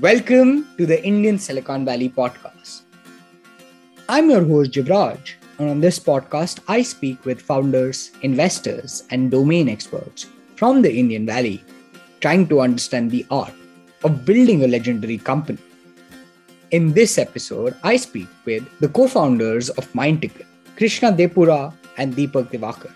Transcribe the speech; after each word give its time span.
Welcome 0.00 0.68
to 0.78 0.86
the 0.86 1.04
Indian 1.04 1.38
Silicon 1.38 1.84
Valley 1.84 2.08
podcast. 2.08 2.80
I'm 4.08 4.30
your 4.30 4.42
host, 4.42 4.70
Jivraj, 4.70 5.32
and 5.58 5.68
on 5.68 5.80
this 5.80 5.98
podcast, 5.98 6.60
I 6.66 6.80
speak 6.80 7.22
with 7.26 7.42
founders, 7.42 8.10
investors, 8.22 9.02
and 9.10 9.30
domain 9.30 9.68
experts 9.68 10.28
from 10.56 10.80
the 10.80 10.90
Indian 10.90 11.26
Valley, 11.26 11.62
trying 12.20 12.48
to 12.48 12.62
understand 12.62 13.10
the 13.10 13.26
art 13.30 13.52
of 14.02 14.24
building 14.24 14.64
a 14.64 14.66
legendary 14.66 15.18
company. 15.18 15.58
In 16.70 16.94
this 16.94 17.18
episode, 17.18 17.76
I 17.82 17.96
speak 17.98 18.28
with 18.46 18.64
the 18.80 18.88
co 18.88 19.06
founders 19.06 19.68
of 19.68 19.92
MindTickle, 19.92 20.46
Krishna 20.76 21.12
Depura 21.12 21.70
and 21.98 22.14
Deepak 22.14 22.50
Diwakar. 22.50 22.92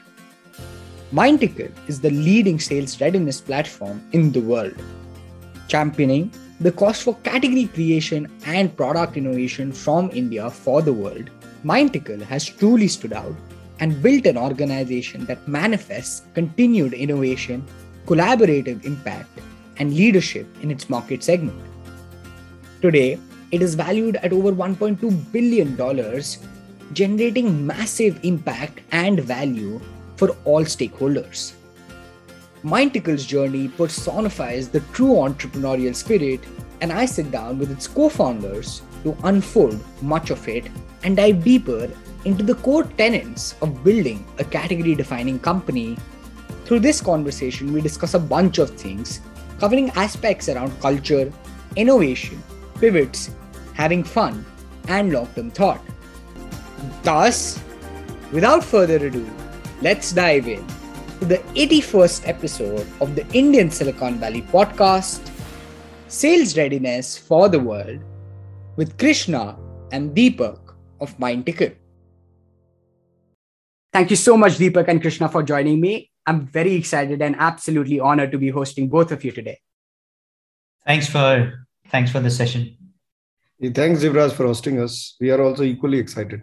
MindTickle 1.12 1.72
is 1.88 2.00
the 2.00 2.08
leading 2.10 2.58
sales 2.58 2.98
readiness 3.02 3.38
platform 3.38 4.02
in 4.12 4.32
the 4.32 4.40
world, 4.40 4.82
championing 5.68 6.32
the 6.60 6.72
cost 6.72 7.02
for 7.02 7.14
category 7.16 7.66
creation 7.66 8.30
and 8.46 8.74
product 8.76 9.16
innovation 9.16 9.72
from 9.72 10.10
India 10.12 10.50
for 10.50 10.80
the 10.80 10.92
world, 10.92 11.29
MindTickle 11.64 12.22
has 12.22 12.46
truly 12.46 12.88
stood 12.88 13.12
out 13.12 13.34
and 13.80 14.02
built 14.02 14.24
an 14.24 14.38
organization 14.38 15.26
that 15.26 15.46
manifests 15.46 16.22
continued 16.32 16.94
innovation, 16.94 17.66
collaborative 18.06 18.84
impact, 18.86 19.29
and 19.79 19.92
leadership 19.92 20.46
in 20.62 20.70
its 20.70 20.88
market 20.88 21.22
segment. 21.22 21.60
Today, 22.80 23.18
it 23.50 23.60
is 23.60 23.74
valued 23.74 24.16
at 24.16 24.32
over 24.32 24.50
$1.2 24.50 25.32
billion, 25.32 25.76
generating 26.94 27.66
massive 27.66 28.18
impact 28.22 28.80
and 28.93 29.20
value 29.20 29.79
for 30.16 30.30
all 30.46 30.64
stakeholders. 30.64 31.52
MindTickle's 32.66 33.25
journey 33.25 33.69
personifies 33.69 34.69
the 34.69 34.80
true 34.92 35.14
entrepreneurial 35.24 35.94
spirit, 35.94 36.41
and 36.80 36.92
I 36.92 37.06
sit 37.06 37.30
down 37.30 37.61
with 37.61 37.70
its 37.70 37.86
co 37.86 38.08
founders 38.08 38.82
to 39.04 39.16
unfold 39.22 39.78
much 40.02 40.30
of 40.30 40.48
it 40.48 40.66
and 41.04 41.16
dive 41.16 41.44
deeper 41.44 41.88
into 42.24 42.42
the 42.42 42.56
core 42.56 42.82
tenets 42.82 43.54
of 43.62 43.84
building 43.84 44.26
a 44.41 44.44
category 44.44 44.96
defining 44.96 45.38
company. 45.38 45.96
Through 46.64 46.80
this 46.80 47.00
conversation, 47.00 47.72
we 47.72 47.80
discuss 47.80 48.14
a 48.14 48.18
bunch 48.18 48.58
of 48.58 48.70
things 48.70 49.20
covering 49.60 49.91
aspects 49.91 50.48
around 50.48 50.72
culture, 50.80 51.32
innovation, 51.76 52.42
pivots, 52.80 53.30
having 53.74 54.02
fun, 54.02 54.44
and 54.88 55.12
long 55.12 55.28
term 55.36 55.52
thought. 55.52 55.80
Thus, 57.04 57.62
without 58.32 58.64
further 58.64 59.06
ado, 59.06 59.24
let's 59.82 60.10
dive 60.10 60.48
in 60.48 60.66
to 61.20 61.25
the 61.25 61.39
81st 61.55 62.28
episode 62.28 62.86
of 63.00 63.14
the 63.14 63.27
Indian 63.33 63.70
Silicon 63.70 64.19
Valley 64.19 64.42
podcast, 64.42 65.31
Sales 66.09 66.56
Readiness 66.56 67.17
for 67.17 67.48
the 67.48 67.59
World, 67.59 68.00
with 68.77 68.98
Krishna 68.98 69.56
and 69.92 70.14
Deepak 70.14 70.59
of 71.00 71.17
MindTickle. 71.19 71.75
Thank 73.92 74.11
you 74.11 74.17
so 74.17 74.37
much, 74.37 74.59
Deepak 74.59 74.89
and 74.89 75.00
Krishna, 75.00 75.28
for 75.28 75.42
joining 75.42 75.81
me. 75.81 76.11
I'm 76.27 76.47
very 76.47 76.75
excited 76.75 77.22
and 77.22 77.34
absolutely 77.39 77.98
honored 77.98 78.33
to 78.33 78.39
be 78.39 78.50
hosting 78.50 78.89
both 78.89 79.11
of 79.11 79.25
you 79.25 79.33
today. 79.33 79.59
Thanks 80.84 81.09
for 81.09 81.67
thanks 81.89 82.11
for 82.11 82.20
the 82.20 82.31
session. 82.31 82.77
Thanks, 83.62 84.03
Jivraj, 84.03 84.33
for 84.33 84.44
hosting 84.47 84.81
us. 84.81 85.17
We 85.19 85.31
are 85.31 85.41
also 85.41 85.62
equally 85.62 85.98
excited. 85.98 86.42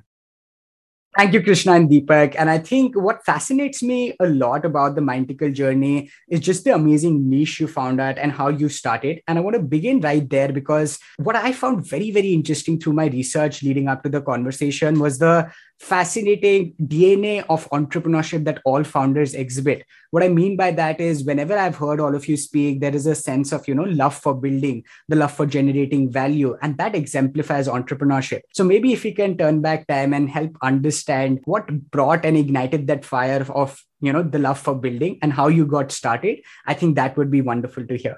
Thank 1.15 1.33
you, 1.33 1.43
Krishna 1.43 1.73
and 1.73 1.87
Deepak. 1.87 2.35
And 2.39 2.49
I 2.49 2.57
think 2.57 2.95
what 2.95 3.23
fascinates 3.23 3.83
me 3.83 4.15
a 4.19 4.25
lot 4.25 4.65
about 4.65 4.95
the 4.95 5.01
MindTickle 5.01 5.53
journey 5.53 6.09
is 6.27 6.39
just 6.39 6.63
the 6.63 6.73
amazing 6.73 7.29
niche 7.29 7.59
you 7.59 7.67
found 7.67 8.01
out 8.01 8.17
and 8.17 8.31
how 8.31 8.47
you 8.47 8.67
started. 8.67 9.21
And 9.27 9.37
I 9.37 9.41
want 9.41 9.55
to 9.55 9.61
begin 9.61 10.01
right 10.01 10.27
there 10.27 10.51
because 10.51 10.97
what 11.17 11.35
I 11.35 11.53
found 11.53 11.87
very, 11.87 12.09
very 12.09 12.33
interesting 12.33 12.79
through 12.79 12.93
my 12.93 13.05
research 13.07 13.61
leading 13.61 13.87
up 13.87 14.01
to 14.03 14.09
the 14.09 14.21
conversation 14.21 14.97
was 14.97 15.19
the 15.19 15.51
fascinating 15.79 16.73
DNA 16.81 17.45
of 17.49 17.69
entrepreneurship 17.71 18.45
that 18.45 18.61
all 18.65 18.83
founders 18.83 19.33
exhibit. 19.33 19.85
What 20.11 20.23
I 20.23 20.29
mean 20.29 20.55
by 20.55 20.71
that 20.71 21.01
is 21.01 21.23
whenever 21.23 21.57
I've 21.57 21.75
heard 21.75 21.99
all 21.99 22.15
of 22.15 22.27
you 22.27 22.37
speak, 22.37 22.79
there 22.79 22.95
is 22.95 23.05
a 23.05 23.15
sense 23.15 23.51
of, 23.51 23.67
you 23.67 23.75
know, 23.75 23.83
love 23.83 24.15
for 24.15 24.33
building, 24.33 24.83
the 25.07 25.15
love 25.15 25.33
for 25.33 25.45
generating 25.45 26.11
value, 26.11 26.57
and 26.61 26.77
that 26.77 26.95
exemplifies 26.95 27.67
entrepreneurship. 27.67 28.41
So 28.53 28.63
maybe 28.63 28.93
if 28.93 29.03
we 29.03 29.11
can 29.11 29.37
turn 29.37 29.61
back 29.61 29.87
time 29.87 30.13
and 30.13 30.29
help 30.29 30.55
understand 30.61 31.41
what 31.45 31.67
brought 31.91 32.25
and 32.25 32.37
ignited 32.37 32.87
that 32.87 33.03
fire 33.03 33.45
of, 33.49 33.81
you 33.99 34.13
know, 34.13 34.23
the 34.23 34.39
love 34.39 34.59
for 34.59 34.75
building 34.75 35.19
and 35.21 35.33
how 35.33 35.47
you 35.47 35.65
got 35.65 35.91
started, 35.91 36.39
I 36.65 36.73
think 36.73 36.95
that 36.95 37.17
would 37.17 37.31
be 37.31 37.41
wonderful 37.41 37.85
to 37.85 37.97
hear. 37.97 38.17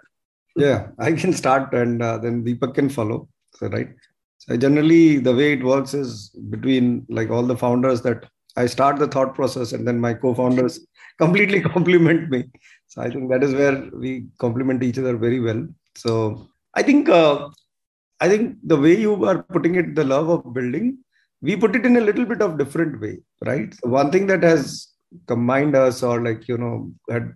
Yeah, 0.56 0.88
I 1.00 1.12
can 1.14 1.34
start 1.34 1.74
and 1.74 2.02
uh, 2.02 2.18
then 2.18 2.46
Deepak 2.46 2.76
can 2.76 2.90
follow. 2.90 3.28
So, 3.56 3.68
right. 3.68 3.90
So 4.48 4.56
generally, 4.58 5.18
the 5.18 5.36
way 5.36 5.54
it 5.54 5.64
works 5.64 5.94
is 5.94 6.30
between 6.50 7.06
like 7.10 7.30
all 7.30 7.44
the 7.44 7.58
founders 7.58 8.02
that 8.04 8.26
I 8.56 8.68
start 8.68 9.00
the 9.00 9.08
thought 9.08 9.34
process 9.34 9.74
and 9.74 9.88
then 9.88 10.00
my 10.00 10.14
co-founders 10.14 10.86
completely 11.18 11.62
complement 11.76 12.30
me. 12.30 12.46
So 12.88 13.02
I 13.02 13.10
think 13.10 13.30
that 13.32 13.44
is 13.44 13.54
where 13.54 13.90
we 13.94 14.28
complement 14.40 14.84
each 14.84 15.00
other 15.00 15.18
very 15.18 15.40
well. 15.40 15.68
So 15.96 16.48
I 16.76 16.84
think 16.84 17.10
uh, 17.10 17.50
I 18.22 18.30
think 18.30 18.58
the 18.64 18.78
way 18.78 18.96
you 18.96 19.26
are 19.26 19.44
putting 19.44 19.76
it, 19.76 19.96
the 19.96 20.04
love 20.04 20.30
of 20.30 20.54
building, 20.54 21.00
we 21.42 21.56
put 21.56 21.76
it 21.76 21.86
in 21.86 21.98
a 21.98 22.02
little 22.02 22.26
bit 22.26 22.42
of 22.42 22.58
different 22.58 23.02
way, 23.02 23.20
right? 23.44 23.74
So 23.74 23.90
one 23.90 24.12
thing 24.12 24.28
that 24.28 24.44
has 24.44 24.88
combined 25.28 25.76
us 25.76 26.04
or 26.04 26.22
like 26.22 26.48
you 26.48 26.58
know 26.58 26.92
had 27.10 27.34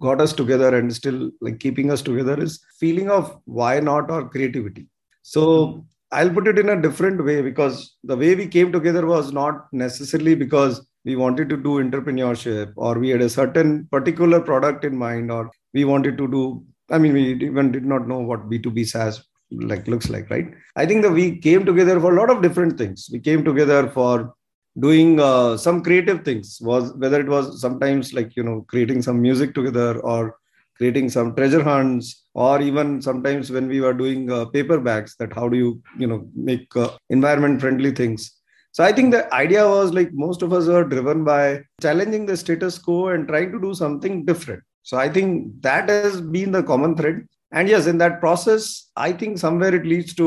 got 0.00 0.20
us 0.20 0.32
together 0.32 0.76
and 0.76 0.94
still 0.94 1.30
like 1.40 1.58
keeping 1.58 1.90
us 1.90 2.02
together 2.02 2.40
is 2.40 2.60
feeling 2.78 3.10
of 3.10 3.40
why 3.44 3.80
not 3.80 4.10
or 4.10 4.28
creativity. 4.28 4.86
So 5.22 5.86
I'll 6.12 6.30
put 6.30 6.48
it 6.48 6.58
in 6.58 6.68
a 6.70 6.80
different 6.80 7.24
way 7.24 7.40
because 7.40 7.96
the 8.02 8.16
way 8.16 8.34
we 8.34 8.46
came 8.48 8.72
together 8.72 9.06
was 9.06 9.32
not 9.32 9.72
necessarily 9.72 10.34
because 10.34 10.84
we 11.04 11.16
wanted 11.16 11.48
to 11.50 11.56
do 11.56 11.82
entrepreneurship 11.82 12.72
or 12.76 12.98
we 12.98 13.10
had 13.10 13.22
a 13.22 13.28
certain 13.28 13.86
particular 13.90 14.40
product 14.40 14.84
in 14.84 14.96
mind 14.96 15.30
or 15.30 15.50
we 15.72 15.84
wanted 15.84 16.18
to 16.18 16.28
do 16.28 16.62
i 16.90 16.98
mean 16.98 17.12
we 17.12 17.32
even 17.34 17.72
did 17.72 17.86
not 17.86 18.08
know 18.08 18.18
what 18.18 18.50
b2b 18.50 18.86
saas 18.86 19.22
like 19.50 19.86
looks 19.88 20.08
like 20.08 20.30
right? 20.30 20.48
I 20.76 20.86
think 20.86 21.02
that 21.02 21.12
we 21.12 21.38
came 21.38 21.64
together 21.64 22.00
for 22.00 22.12
a 22.12 22.20
lot 22.20 22.30
of 22.30 22.42
different 22.42 22.78
things. 22.78 23.08
We 23.12 23.18
came 23.18 23.44
together 23.44 23.88
for 23.88 24.34
doing 24.78 25.18
uh, 25.20 25.56
some 25.56 25.82
creative 25.82 26.24
things. 26.24 26.58
Was 26.60 26.92
whether 26.94 27.20
it 27.20 27.28
was 27.28 27.60
sometimes 27.60 28.12
like 28.12 28.36
you 28.36 28.42
know 28.42 28.64
creating 28.68 29.02
some 29.02 29.20
music 29.20 29.54
together 29.54 29.98
or 30.00 30.36
creating 30.80 31.10
some 31.10 31.34
treasure 31.36 31.62
hunts 31.62 32.24
or 32.32 32.62
even 32.62 33.02
sometimes 33.02 33.50
when 33.50 33.68
we 33.68 33.80
were 33.84 33.92
doing 33.92 34.30
uh, 34.32 34.46
paper 34.46 34.78
bags 34.80 35.14
that 35.18 35.32
how 35.38 35.46
do 35.46 35.56
you 35.62 35.70
you 35.98 36.06
know 36.10 36.20
make 36.34 36.74
uh, 36.74 36.88
environment 37.10 37.60
friendly 37.60 37.90
things. 38.00 38.22
So 38.72 38.84
i 38.84 38.92
think 38.96 39.10
the 39.14 39.22
idea 39.34 39.64
was 39.76 39.92
like 39.98 40.10
most 40.24 40.42
of 40.46 40.54
us 40.58 40.66
were 40.74 40.84
driven 40.92 41.24
by 41.24 41.42
challenging 41.86 42.24
the 42.26 42.36
status 42.42 42.78
quo 42.78 43.08
and 43.08 43.28
trying 43.28 43.52
to 43.52 43.60
do 43.60 43.74
something 43.74 44.24
different. 44.30 44.62
So 44.82 44.96
i 44.96 45.08
think 45.16 45.60
that 45.68 45.90
has 45.90 46.22
been 46.36 46.52
the 46.52 46.62
common 46.62 46.96
thread. 46.96 47.26
And 47.52 47.68
yes 47.68 47.86
in 47.90 47.98
that 47.98 48.20
process 48.24 48.64
i 48.96 49.12
think 49.20 49.38
somewhere 49.44 49.74
it 49.78 49.86
leads 49.92 50.14
to 50.22 50.26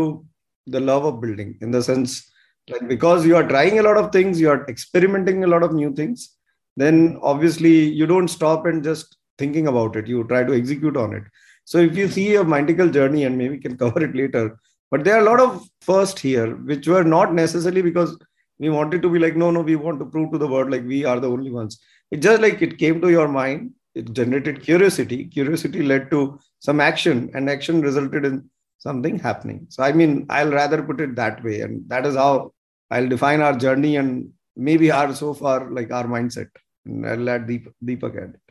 the 0.76 0.82
love 0.92 1.06
of 1.10 1.20
building 1.22 1.58
in 1.62 1.72
the 1.72 1.82
sense 1.90 2.30
like 2.70 2.86
because 2.88 3.26
you 3.26 3.36
are 3.40 3.48
trying 3.48 3.80
a 3.80 3.86
lot 3.88 3.98
of 4.02 4.12
things 4.12 4.42
you 4.42 4.50
are 4.54 4.66
experimenting 4.74 5.44
a 5.44 5.52
lot 5.54 5.64
of 5.68 5.74
new 5.74 5.94
things 6.00 6.36
then 6.84 7.20
obviously 7.22 7.76
you 8.00 8.06
don't 8.06 8.30
stop 8.30 8.66
and 8.66 8.84
just 8.84 9.18
thinking 9.38 9.68
about 9.68 9.96
it 9.96 10.08
you 10.08 10.24
try 10.26 10.44
to 10.44 10.56
execute 10.56 10.98
on 10.98 11.14
it 11.14 11.24
so 11.66 11.78
if 11.78 11.96
you 11.96 12.08
see 12.08 12.36
a 12.36 12.44
MindTickle 12.44 12.94
journey, 12.94 13.24
and 13.24 13.38
maybe 13.38 13.58
can 13.58 13.78
cover 13.84 14.04
it 14.04 14.16
later, 14.16 14.60
but 14.92 15.04
there 15.04 15.16
are 15.16 15.22
a 15.22 15.30
lot 15.30 15.40
of 15.40 15.68
first 15.82 16.20
here, 16.20 16.56
which 16.56 16.88
were 16.88 17.04
not 17.04 17.34
necessarily 17.34 17.82
because 17.82 18.18
we 18.60 18.70
wanted 18.70 19.02
to 19.02 19.10
be 19.10 19.20
like, 19.20 19.36
no, 19.36 19.50
no, 19.50 19.62
we 19.62 19.76
want 19.76 20.00
to 20.00 20.06
prove 20.06 20.32
to 20.32 20.38
the 20.38 20.48
world 20.48 20.70
like 20.70 20.86
we 20.86 21.06
are 21.06 21.20
the 21.20 21.30
only 21.30 21.52
ones. 21.52 21.80
It 22.12 22.18
just 22.18 22.42
like 22.42 22.62
it 22.62 22.78
came 22.78 23.02
to 23.02 23.10
your 23.10 23.28
mind, 23.28 23.72
it 23.96 24.14
generated 24.14 24.62
curiosity. 24.62 25.26
Curiosity 25.26 25.84
led 25.84 26.12
to 26.12 26.40
some 26.60 26.80
action, 26.80 27.32
and 27.34 27.50
action 27.50 27.82
resulted 27.82 28.26
in 28.26 28.50
something 28.78 29.18
happening. 29.18 29.66
So 29.70 29.84
I 29.84 29.94
mean, 29.94 30.26
I'll 30.30 30.52
rather 30.52 30.84
put 30.84 31.02
it 31.02 31.16
that 31.16 31.44
way, 31.44 31.62
and 31.62 31.88
that 31.90 32.06
is 32.06 32.16
how 32.16 32.54
I'll 32.92 33.08
define 33.08 33.42
our 33.42 33.58
journey 33.58 33.96
and 33.96 34.32
maybe 34.56 34.92
our 34.92 35.16
so 35.16 35.34
far 35.34 35.72
like 35.72 35.92
our 35.92 36.06
mindset. 36.06 36.50
And 36.86 37.08
I'll 37.08 37.18
let 37.18 37.48
Deep, 37.48 37.70
Deepak 37.84 38.22
add. 38.22 38.43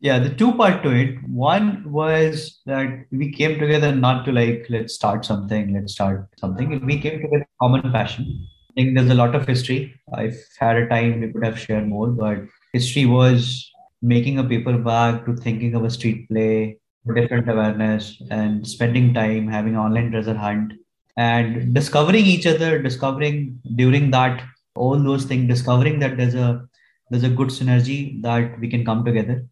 Yeah, 0.00 0.20
the 0.20 0.30
two 0.30 0.54
part 0.54 0.84
to 0.84 0.90
it. 0.90 1.16
One 1.28 1.90
was 1.90 2.60
that 2.66 3.06
we 3.10 3.32
came 3.32 3.58
together 3.58 3.92
not 3.92 4.24
to 4.26 4.32
like, 4.32 4.66
let's 4.68 4.94
start 4.94 5.24
something, 5.24 5.74
let's 5.74 5.92
start 5.92 6.28
something. 6.36 6.86
We 6.86 7.00
came 7.00 7.20
together 7.20 7.48
common 7.60 7.90
passion. 7.90 8.46
I 8.70 8.72
think 8.76 8.96
there's 8.96 9.10
a 9.10 9.14
lot 9.14 9.34
of 9.34 9.46
history. 9.46 10.00
If 10.12 10.36
had 10.60 10.76
a 10.76 10.88
time, 10.88 11.20
we 11.20 11.32
could 11.32 11.44
have 11.44 11.58
shared 11.58 11.88
more, 11.88 12.08
but 12.08 12.38
history 12.72 13.06
was 13.06 13.68
making 14.00 14.38
a 14.38 14.44
paper 14.44 14.78
bag 14.78 15.26
to 15.26 15.34
thinking 15.34 15.74
of 15.74 15.82
a 15.82 15.90
street 15.90 16.28
play, 16.28 16.78
different 17.12 17.50
awareness, 17.50 18.22
and 18.30 18.64
spending 18.64 19.12
time 19.12 19.48
having 19.48 19.76
online 19.76 20.12
treasure 20.12 20.34
hunt 20.34 20.74
and 21.16 21.74
discovering 21.74 22.24
each 22.24 22.46
other, 22.46 22.80
discovering 22.80 23.58
during 23.74 24.12
that 24.12 24.44
all 24.76 24.96
those 24.96 25.24
things, 25.24 25.48
discovering 25.48 25.98
that 25.98 26.16
there's 26.16 26.36
a 26.36 26.64
there's 27.10 27.24
a 27.24 27.30
good 27.30 27.48
synergy 27.48 28.22
that 28.22 28.60
we 28.60 28.68
can 28.68 28.84
come 28.84 29.04
together 29.04 29.44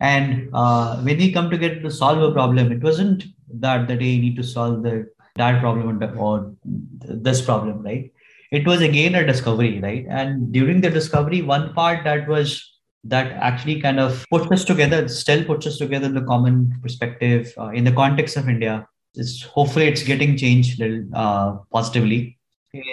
And 0.00 0.50
uh, 0.52 1.00
when 1.00 1.18
we 1.18 1.32
come 1.32 1.50
together 1.50 1.80
to 1.80 1.90
solve 1.90 2.22
a 2.22 2.32
problem, 2.32 2.70
it 2.72 2.82
wasn't 2.82 3.24
that 3.54 3.88
that 3.88 4.00
hey, 4.00 4.18
need 4.18 4.36
to 4.36 4.44
solve 4.44 4.82
the 4.82 5.10
that 5.36 5.60
problem 5.60 6.02
or 6.18 6.54
this 6.64 7.40
problem, 7.40 7.82
right? 7.82 8.12
It 8.50 8.66
was 8.66 8.80
again 8.80 9.14
a 9.14 9.26
discovery, 9.26 9.80
right? 9.80 10.06
And 10.08 10.52
during 10.52 10.80
the 10.80 10.90
discovery, 10.90 11.42
one 11.42 11.74
part 11.74 12.04
that 12.04 12.28
was 12.28 12.64
that 13.04 13.32
actually 13.32 13.80
kind 13.80 14.00
of 14.00 14.24
puts 14.30 14.50
us 14.50 14.64
together, 14.64 15.06
still 15.08 15.44
puts 15.44 15.66
us 15.66 15.78
together 15.78 16.06
in 16.06 16.14
the 16.14 16.22
common 16.22 16.78
perspective 16.82 17.52
uh, 17.58 17.68
in 17.68 17.84
the 17.84 17.92
context 17.92 18.36
of 18.36 18.48
India. 18.48 18.86
It's 19.14 19.42
hopefully 19.42 19.86
it's 19.86 20.02
getting 20.02 20.36
changed 20.36 20.82
uh, 21.14 21.56
positively. 21.72 22.38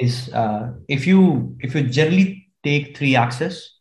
Is 0.01 0.29
uh, 0.33 0.73
if 0.87 1.05
you 1.05 1.55
if 1.59 1.75
you 1.75 1.83
generally 1.83 2.47
take 2.63 2.97
three 2.97 3.15
axes, 3.15 3.73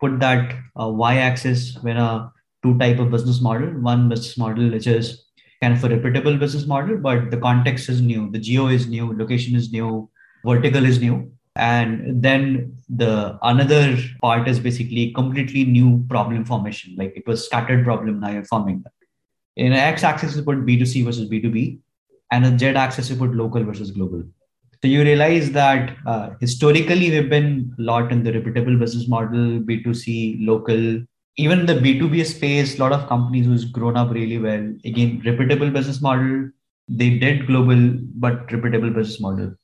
put 0.00 0.20
that 0.20 0.54
uh, 0.78 0.88
y 0.88 1.16
axis 1.16 1.78
when 1.82 1.96
a 1.96 2.30
two 2.62 2.78
type 2.78 2.98
of 2.98 3.10
business 3.10 3.40
model. 3.40 3.68
One 3.80 4.08
business 4.08 4.36
model 4.36 4.70
which 4.70 4.86
is 4.86 5.24
kind 5.62 5.74
of 5.74 5.84
a 5.84 5.88
repeatable 5.88 6.38
business 6.38 6.66
model, 6.66 6.96
but 6.96 7.30
the 7.30 7.36
context 7.36 7.88
is 7.88 8.00
new, 8.00 8.30
the 8.30 8.38
geo 8.38 8.68
is 8.68 8.86
new, 8.86 9.16
location 9.16 9.54
is 9.54 9.70
new, 9.70 10.08
vertical 10.44 10.84
is 10.84 11.00
new. 11.00 11.30
And 11.56 12.22
then 12.22 12.76
the 12.88 13.38
another 13.42 13.98
part 14.22 14.48
is 14.48 14.58
basically 14.58 15.12
completely 15.12 15.64
new 15.64 16.04
problem 16.08 16.44
formation. 16.44 16.94
Like 16.96 17.12
it 17.16 17.26
was 17.26 17.44
scattered 17.44 17.84
problem, 17.84 18.20
now 18.20 18.30
you're 18.30 18.44
forming 18.44 18.82
that. 18.82 18.92
In 19.56 19.72
x-axis, 19.72 20.36
you 20.36 20.42
put 20.42 20.64
B2C 20.64 21.04
versus 21.04 21.28
B2B, 21.28 21.78
and 22.30 22.46
in 22.46 22.58
z-axis, 22.58 23.10
you 23.10 23.16
put 23.16 23.34
local 23.34 23.62
versus 23.64 23.90
global. 23.90 24.22
So 24.80 24.88
you 24.88 25.02
realize 25.02 25.50
that 25.50 25.96
uh, 26.06 26.30
historically 26.40 27.10
we've 27.10 27.28
been 27.28 27.74
a 27.78 27.82
lot 27.82 28.12
in 28.12 28.22
the 28.22 28.32
repeatable 28.32 28.78
business 28.78 29.08
model, 29.08 29.60
B2C, 29.60 30.46
local, 30.46 31.02
even 31.40 31.66
the 31.66 31.74
B2B 31.74 32.26
space, 32.26 32.76
a 32.76 32.82
lot 32.82 32.92
of 32.92 33.08
companies 33.08 33.46
who's 33.46 33.64
grown 33.64 33.96
up 33.96 34.10
really 34.10 34.38
well. 34.38 34.64
Again, 34.84 35.22
repeatable 35.24 35.72
business 35.72 36.00
model. 36.02 36.50
They 36.88 37.10
did 37.18 37.46
global, 37.46 37.98
but 38.24 38.48
repeatable 38.48 38.94
business 38.94 39.20
model. 39.20 39.54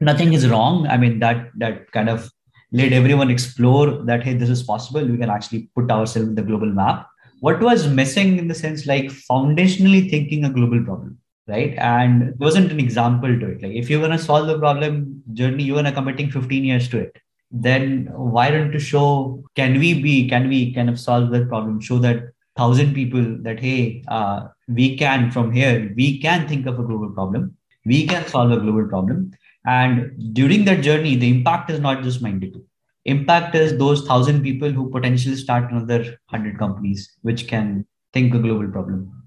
Nothing 0.00 0.32
is 0.32 0.48
wrong. 0.48 0.86
I 0.86 0.96
mean, 0.96 1.18
that 1.18 1.50
that 1.58 1.90
kind 1.92 2.08
of 2.08 2.30
let 2.72 2.92
everyone 2.92 3.30
explore 3.30 3.86
that 4.04 4.22
hey, 4.22 4.34
this 4.34 4.48
is 4.48 4.62
possible. 4.62 5.04
We 5.04 5.18
can 5.18 5.30
actually 5.30 5.70
put 5.74 5.90
ourselves 5.90 6.28
in 6.28 6.34
the 6.34 6.42
global 6.42 6.72
map. 6.80 7.06
What 7.40 7.60
was 7.60 7.86
missing 7.86 8.38
in 8.38 8.48
the 8.48 8.54
sense 8.54 8.86
like 8.86 9.06
foundationally 9.06 10.10
thinking 10.10 10.44
a 10.44 10.50
global 10.50 10.82
problem, 10.84 11.18
right? 11.46 11.74
And 11.78 12.22
there 12.22 12.46
wasn't 12.48 12.72
an 12.72 12.80
example 12.80 13.38
to 13.40 13.46
it. 13.52 13.62
Like 13.62 13.72
if 13.72 13.90
you're 13.90 14.00
gonna 14.00 14.18
solve 14.18 14.46
the 14.46 14.58
problem 14.58 15.22
journey, 15.32 15.64
you're 15.64 15.76
gonna 15.76 15.92
committing 15.92 16.30
15 16.30 16.64
years 16.64 16.88
to 16.90 16.98
it 16.98 17.18
then 17.50 18.08
why 18.12 18.50
don't 18.50 18.72
you 18.72 18.78
show 18.78 19.42
can 19.54 19.78
we 19.78 20.00
be 20.02 20.28
can 20.28 20.48
we 20.48 20.72
kind 20.74 20.88
of 20.90 20.98
solve 21.00 21.30
that 21.30 21.48
problem? 21.48 21.80
Show 21.80 21.98
that 21.98 22.32
thousand 22.56 22.94
people 22.94 23.24
that 23.42 23.60
hey 23.60 24.02
uh, 24.08 24.48
we 24.68 24.96
can 24.96 25.30
from 25.30 25.52
here 25.52 25.92
we 25.96 26.18
can 26.20 26.46
think 26.48 26.66
of 26.66 26.78
a 26.78 26.82
global 26.82 27.10
problem 27.10 27.56
we 27.84 28.06
can 28.06 28.26
solve 28.26 28.50
a 28.50 28.60
global 28.60 28.86
problem. 28.86 29.32
And 29.66 30.34
during 30.34 30.64
that 30.66 30.82
journey 30.82 31.16
the 31.16 31.28
impact 31.28 31.70
is 31.70 31.80
not 31.80 32.02
just 32.02 32.22
92 32.22 32.64
impact 33.04 33.54
is 33.54 33.78
those 33.78 34.06
thousand 34.06 34.42
people 34.42 34.70
who 34.70 34.90
potentially 34.90 35.36
start 35.36 35.70
another 35.70 36.00
100 36.30 36.58
companies 36.58 37.16
which 37.22 37.46
can 37.48 37.86
think 38.12 38.34
a 38.34 38.38
global 38.38 38.68
problem 38.68 39.17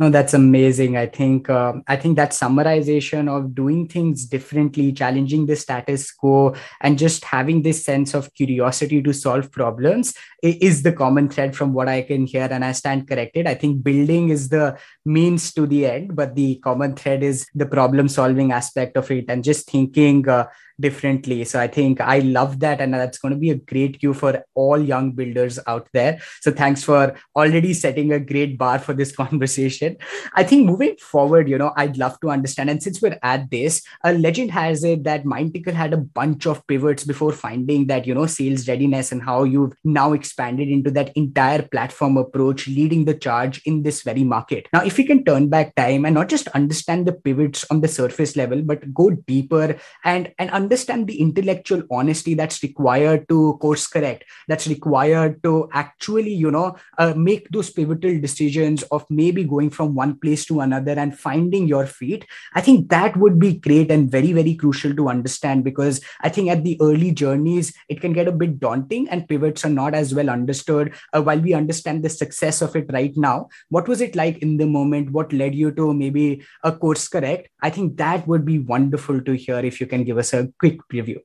no 0.00 0.10
that's 0.10 0.34
amazing. 0.34 0.96
I 0.96 1.06
think 1.06 1.50
uh, 1.50 1.72
i 1.86 1.96
think 1.96 2.16
that 2.16 2.30
summarization 2.30 3.28
of 3.28 3.54
doing 3.54 3.88
things 3.88 4.24
differently 4.26 4.92
challenging 4.92 5.46
the 5.46 5.56
status 5.56 6.12
quo 6.12 6.54
and 6.80 6.98
just 6.98 7.24
having 7.24 7.62
this 7.62 7.84
sense 7.84 8.14
of 8.14 8.32
curiosity 8.34 9.02
to 9.02 9.12
solve 9.12 9.50
problems 9.50 10.14
is 10.42 10.82
the 10.82 10.92
common 10.92 11.28
thread 11.28 11.56
from 11.56 11.72
what 11.72 11.88
i 11.88 12.02
can 12.02 12.26
hear 12.26 12.48
and 12.50 12.64
i 12.64 12.72
stand 12.72 13.08
corrected. 13.08 13.46
I 13.46 13.54
think 13.54 13.82
building 13.82 14.28
is 14.28 14.48
the 14.48 14.78
means 15.04 15.52
to 15.54 15.66
the 15.66 15.86
end 15.86 16.14
but 16.14 16.34
the 16.34 16.56
common 16.56 16.94
thread 16.94 17.22
is 17.22 17.46
the 17.54 17.66
problem 17.66 18.08
solving 18.08 18.52
aspect 18.52 18.96
of 18.96 19.10
it 19.10 19.26
and 19.28 19.42
just 19.42 19.68
thinking 19.68 20.28
uh, 20.28 20.46
differently. 20.80 21.44
So 21.44 21.60
I 21.60 21.66
think 21.66 22.00
I 22.00 22.20
love 22.20 22.60
that. 22.60 22.80
And 22.80 22.94
that's 22.94 23.18
going 23.18 23.34
to 23.34 23.40
be 23.40 23.50
a 23.50 23.56
great 23.56 23.98
cue 24.00 24.14
for 24.14 24.44
all 24.54 24.80
young 24.80 25.12
builders 25.12 25.58
out 25.66 25.88
there. 25.92 26.20
So 26.40 26.50
thanks 26.50 26.84
for 26.84 27.14
already 27.34 27.74
setting 27.74 28.12
a 28.12 28.20
great 28.20 28.58
bar 28.58 28.78
for 28.78 28.94
this 28.94 29.14
conversation. 29.16 29.96
I 30.34 30.44
think 30.44 30.66
moving 30.66 30.96
forward, 30.96 31.48
you 31.48 31.58
know, 31.58 31.72
I'd 31.76 31.96
love 31.96 32.18
to 32.20 32.30
understand. 32.30 32.70
And 32.70 32.82
since 32.82 33.02
we're 33.02 33.18
at 33.22 33.50
this, 33.50 33.82
a 34.04 34.12
legend 34.12 34.50
has 34.52 34.84
it 34.84 35.04
that 35.04 35.24
Mindtickle 35.24 35.72
had 35.72 35.92
a 35.92 35.98
bunch 35.98 36.46
of 36.46 36.66
pivots 36.66 37.04
before 37.04 37.32
finding 37.32 37.86
that, 37.88 38.06
you 38.06 38.14
know, 38.14 38.26
sales 38.26 38.68
readiness 38.68 39.12
and 39.12 39.22
how 39.22 39.44
you've 39.44 39.74
now 39.84 40.12
expanded 40.12 40.68
into 40.68 40.90
that 40.92 41.16
entire 41.16 41.62
platform 41.62 42.16
approach, 42.16 42.68
leading 42.68 43.04
the 43.04 43.14
charge 43.14 43.60
in 43.64 43.82
this 43.82 44.02
very 44.02 44.24
market. 44.24 44.68
Now, 44.72 44.84
if 44.84 44.96
we 44.96 45.04
can 45.04 45.24
turn 45.24 45.48
back 45.48 45.74
time 45.74 46.04
and 46.04 46.14
not 46.14 46.28
just 46.28 46.48
understand 46.48 47.06
the 47.06 47.12
pivots 47.12 47.64
on 47.70 47.80
the 47.80 47.88
surface 47.88 48.36
level, 48.36 48.62
but 48.62 48.94
go 48.94 49.10
deeper 49.10 49.76
and, 50.04 50.32
and 50.38 50.50
understand 50.50 50.67
the 50.68 51.20
intellectual 51.20 51.82
honesty 51.90 52.34
that's 52.34 52.62
required 52.62 53.28
to 53.28 53.58
course 53.60 53.86
correct 53.86 54.24
that's 54.48 54.66
required 54.66 55.42
to 55.42 55.68
actually 55.72 56.32
you 56.32 56.50
know 56.50 56.76
uh, 56.98 57.14
make 57.16 57.48
those 57.50 57.70
pivotal 57.70 58.20
decisions 58.20 58.82
of 58.84 59.04
maybe 59.10 59.44
going 59.44 59.70
from 59.70 59.94
one 59.94 60.18
place 60.18 60.44
to 60.44 60.60
another 60.60 60.92
and 60.92 61.18
finding 61.18 61.66
your 61.66 61.86
feet 61.86 62.26
i 62.54 62.60
think 62.60 62.88
that 62.88 63.16
would 63.16 63.38
be 63.38 63.54
great 63.54 63.90
and 63.90 64.10
very 64.10 64.32
very 64.32 64.54
crucial 64.54 64.94
to 64.94 65.08
understand 65.08 65.64
because 65.64 66.00
i 66.22 66.28
think 66.28 66.48
at 66.48 66.64
the 66.64 66.76
early 66.80 67.12
journeys 67.12 67.72
it 67.88 68.00
can 68.00 68.12
get 68.12 68.28
a 68.28 68.32
bit 68.32 68.60
daunting 68.60 69.08
and 69.08 69.28
pivots 69.28 69.64
are 69.64 69.70
not 69.70 69.94
as 69.94 70.14
well 70.14 70.30
understood 70.30 70.94
uh, 71.12 71.22
while 71.22 71.38
we 71.38 71.54
understand 71.54 72.02
the 72.02 72.08
success 72.08 72.62
of 72.62 72.74
it 72.76 72.90
right 72.92 73.16
now. 73.16 73.48
What 73.68 73.88
was 73.88 74.00
it 74.00 74.16
like 74.16 74.38
in 74.38 74.56
the 74.56 74.66
moment? 74.66 75.12
What 75.12 75.32
led 75.32 75.54
you 75.54 75.70
to 75.72 75.94
maybe 75.94 76.42
a 76.64 76.72
course 76.72 77.08
correct? 77.08 77.48
I 77.62 77.70
think 77.70 77.96
that 77.98 78.26
would 78.26 78.44
be 78.44 78.58
wonderful 78.58 79.20
to 79.20 79.32
hear 79.32 79.58
if 79.58 79.80
you 79.80 79.86
can 79.86 80.04
give 80.04 80.18
us 80.18 80.32
a 80.32 80.48
quick 80.58 80.78
preview? 80.92 81.18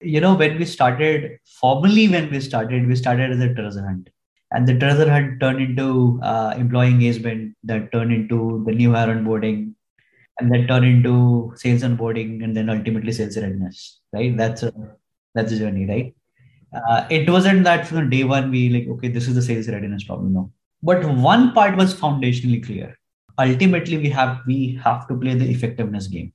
You 0.00 0.20
know, 0.20 0.34
when 0.34 0.58
we 0.58 0.64
started, 0.64 1.38
formally, 1.44 2.08
when 2.08 2.30
we 2.30 2.40
started, 2.40 2.86
we 2.86 2.94
started 2.96 3.32
as 3.32 3.40
a 3.40 3.52
treasure 3.52 3.84
hunt. 3.84 4.10
And 4.50 4.66
the 4.66 4.78
treasure 4.78 5.10
hunt 5.10 5.40
turned 5.40 5.60
into 5.60 6.20
uh, 6.22 6.54
employee 6.56 6.88
engagement, 6.88 7.56
that 7.64 7.92
turned 7.92 8.12
into 8.12 8.64
the 8.66 8.72
new 8.72 8.92
hire 8.92 9.08
onboarding, 9.08 9.74
and 10.38 10.52
then 10.52 10.66
turned 10.66 10.86
into 10.86 11.52
sales 11.56 11.82
onboarding, 11.82 12.42
and 12.44 12.56
then 12.56 12.70
ultimately 12.70 13.12
sales 13.12 13.36
readiness, 13.36 14.00
right? 14.12 14.36
That's 14.36 14.62
a 14.62 14.72
that's 15.34 15.52
a 15.52 15.58
journey, 15.58 15.84
right? 15.86 16.14
Uh, 16.74 17.06
it 17.10 17.28
wasn't 17.28 17.64
that 17.64 17.86
from 17.86 18.08
day 18.08 18.24
one 18.24 18.50
we 18.50 18.68
like, 18.70 18.88
okay, 18.88 19.08
this 19.08 19.26
is 19.28 19.34
the 19.34 19.42
sales 19.42 19.68
readiness 19.68 20.04
problem. 20.04 20.32
No, 20.32 20.52
but 20.82 21.04
one 21.04 21.52
part 21.52 21.76
was 21.76 21.92
foundationally 21.92 22.64
clear. 22.64 22.96
Ultimately, 23.38 23.98
we 23.98 24.08
have 24.10 24.40
we 24.46 24.80
have 24.82 25.06
to 25.08 25.16
play 25.16 25.34
the 25.34 25.50
effectiveness 25.50 26.06
game 26.06 26.32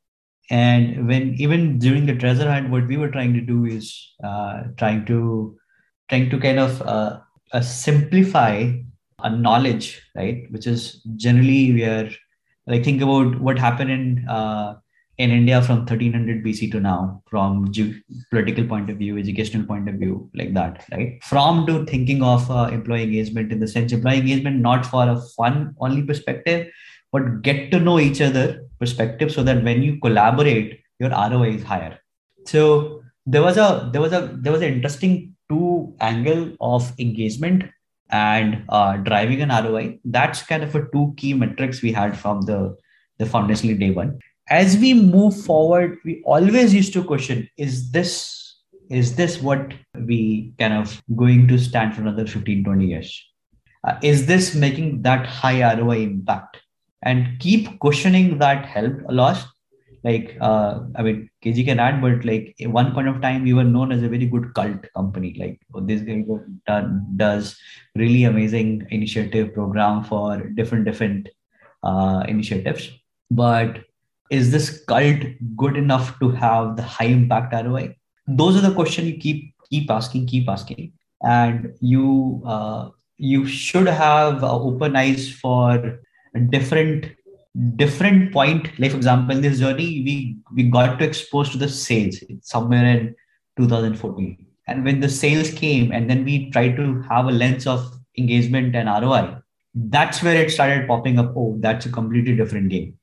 and 0.49 1.07
when 1.07 1.33
even 1.37 1.79
during 1.79 2.05
the 2.05 2.15
treasure 2.15 2.49
hunt 2.49 2.69
what 2.69 2.87
we 2.87 2.97
were 2.97 3.09
trying 3.09 3.33
to 3.33 3.41
do 3.41 3.65
is 3.65 4.13
uh, 4.23 4.63
trying 4.77 5.05
to 5.05 5.57
trying 6.09 6.29
to 6.29 6.39
kind 6.39 6.59
of 6.59 6.81
uh, 6.81 7.19
uh, 7.53 7.61
simplify 7.61 8.71
a 9.19 9.29
knowledge 9.29 10.01
right? 10.15 10.43
Which 10.51 10.67
is 10.67 11.01
generally 11.15 11.73
we 11.73 11.83
are 11.83 12.09
like 12.67 12.83
think 12.83 13.01
about 13.01 13.39
what 13.39 13.57
happened 13.57 13.91
in 13.91 14.27
uh, 14.27 14.75
in 15.17 15.29
india 15.29 15.61
from 15.61 15.85
1300 15.85 16.43
bc 16.43 16.71
to 16.71 16.79
now 16.79 17.21
from 17.29 17.71
ge- 17.71 18.01
political 18.31 18.65
point 18.65 18.89
of 18.89 18.97
view 18.97 19.17
educational 19.17 19.65
point 19.65 19.87
of 19.87 19.95
view 19.95 20.29
like 20.33 20.53
that 20.53 20.85
right? 20.91 21.23
From 21.23 21.65
to 21.67 21.85
thinking 21.85 22.23
of 22.23 22.49
uh, 22.49 22.69
employee 22.71 23.03
engagement 23.03 23.51
in 23.51 23.59
the 23.59 23.67
sense 23.67 23.91
employee 23.93 24.19
engagement 24.19 24.59
not 24.59 24.85
for 24.85 25.07
a 25.07 25.21
fun 25.37 25.75
only 25.79 26.03
perspective 26.03 26.67
but 27.11 27.41
get 27.43 27.71
to 27.71 27.79
know 27.79 27.99
each 27.99 28.21
other 28.21 28.65
perspective 28.83 29.31
so 29.31 29.43
that 29.43 29.63
when 29.63 29.83
you 29.83 29.99
collaborate, 29.99 30.79
your 30.99 31.09
ROI 31.09 31.55
is 31.59 31.63
higher. 31.63 31.99
So 32.45 32.63
there 33.25 33.41
was 33.41 33.57
a 33.57 33.89
there 33.93 34.01
was 34.01 34.13
a 34.13 34.21
there 34.41 34.51
was 34.51 34.61
an 34.61 34.73
interesting 34.73 35.35
two 35.49 35.95
angle 35.99 36.43
of 36.59 36.91
engagement 36.99 37.65
and 38.09 38.63
uh, 38.69 38.97
driving 38.97 39.41
an 39.41 39.49
ROI. 39.49 39.99
That's 40.05 40.43
kind 40.43 40.63
of 40.63 40.75
a 40.75 40.85
two 40.93 41.13
key 41.17 41.33
metrics 41.33 41.81
we 41.81 41.91
had 41.91 42.17
from 42.17 42.41
the 42.41 42.59
the 43.19 43.25
foundational 43.25 43.77
day 43.77 43.91
one. 43.91 44.19
As 44.49 44.77
we 44.77 44.93
move 44.93 45.35
forward, 45.45 45.99
we 46.03 46.21
always 46.25 46.73
used 46.73 46.93
to 46.93 47.03
question: 47.03 47.47
Is 47.57 47.91
this 47.91 48.09
is 48.89 49.15
this 49.15 49.41
what 49.41 49.73
we 49.95 50.53
kind 50.59 50.73
of 50.73 51.01
going 51.15 51.47
to 51.47 51.57
stand 51.57 51.95
for 51.95 52.01
another 52.01 52.27
15 52.27 52.63
20 52.63 52.85
years 52.85 53.11
uh, 53.87 53.97
is 54.01 54.25
this 54.25 54.53
making 54.55 55.01
that 55.01 55.25
high 55.25 55.61
roi 55.79 56.01
impact 56.01 56.57
and 57.03 57.39
keep 57.39 57.79
questioning 57.79 58.37
that 58.39 58.65
helped 58.65 59.01
a 59.07 59.11
lot. 59.11 59.45
Like 60.03 60.35
uh, 60.41 60.81
i 60.97 61.01
mean 61.01 61.29
kg 61.43 61.63
can 61.65 61.79
add 61.79 62.01
but 62.01 62.25
like 62.25 62.53
at 62.59 62.69
one 62.69 62.91
point 62.93 63.07
of 63.07 63.21
time 63.21 63.43
we 63.43 63.53
were 63.53 63.63
known 63.63 63.93
as 63.93 64.03
a 64.03 64.09
very 64.09 64.25
good 64.25 64.53
cult 64.53 64.85
company. 64.93 65.33
Like 65.39 65.61
oh, 65.73 65.79
this 65.79 66.01
guy 66.01 66.25
does 67.15 67.55
really 67.95 68.25
amazing 68.25 68.85
initiative 68.89 69.53
program 69.53 70.03
for 70.03 70.49
different 70.59 70.83
different 70.83 71.29
uh, 71.83 72.23
initiatives. 72.27 72.91
But 73.31 73.79
is 74.29 74.51
this 74.51 74.83
cult 74.85 75.23
good 75.55 75.77
enough 75.77 76.19
to 76.19 76.31
have 76.31 76.75
the 76.75 76.83
high 76.83 77.05
impact 77.05 77.53
roi 77.53 77.95
those 78.27 78.55
are 78.55 78.67
the 78.67 78.73
questions 78.73 79.07
you 79.07 79.17
keep 79.17 79.53
keep 79.69 79.89
asking 79.89 80.27
keep 80.27 80.49
asking. 80.49 80.93
And 81.21 81.73
you 81.79 82.41
uh, 82.45 82.89
you 83.17 83.45
should 83.45 83.87
have 83.87 84.43
open 84.43 84.95
eyes 84.95 85.31
for 85.31 85.99
different 86.39 87.11
different 87.75 88.33
point. 88.33 88.77
Like 88.79 88.91
for 88.91 88.97
example 88.97 89.35
in 89.35 89.41
this 89.41 89.59
journey 89.59 90.03
we 90.03 90.37
we 90.55 90.63
got 90.69 90.99
to 90.99 91.05
expose 91.05 91.49
to 91.51 91.57
the 91.57 91.69
sales 91.69 92.17
somewhere 92.41 92.85
in 92.85 93.15
2014 93.57 94.45
and 94.67 94.83
when 94.83 94.99
the 94.99 95.09
sales 95.09 95.51
came 95.51 95.91
and 95.91 96.09
then 96.09 96.23
we 96.25 96.49
tried 96.51 96.75
to 96.77 97.01
have 97.03 97.27
a 97.27 97.31
lens 97.31 97.67
of 97.67 97.91
engagement 98.17 98.75
and 98.75 98.89
roi 99.05 99.35
that's 99.75 100.21
where 100.23 100.35
it 100.35 100.51
started 100.51 100.87
popping 100.87 101.19
up. 101.19 101.33
Oh 101.35 101.57
that's 101.59 101.85
a 101.85 101.91
completely 101.91 102.35
different 102.35 102.69
game. 102.69 102.97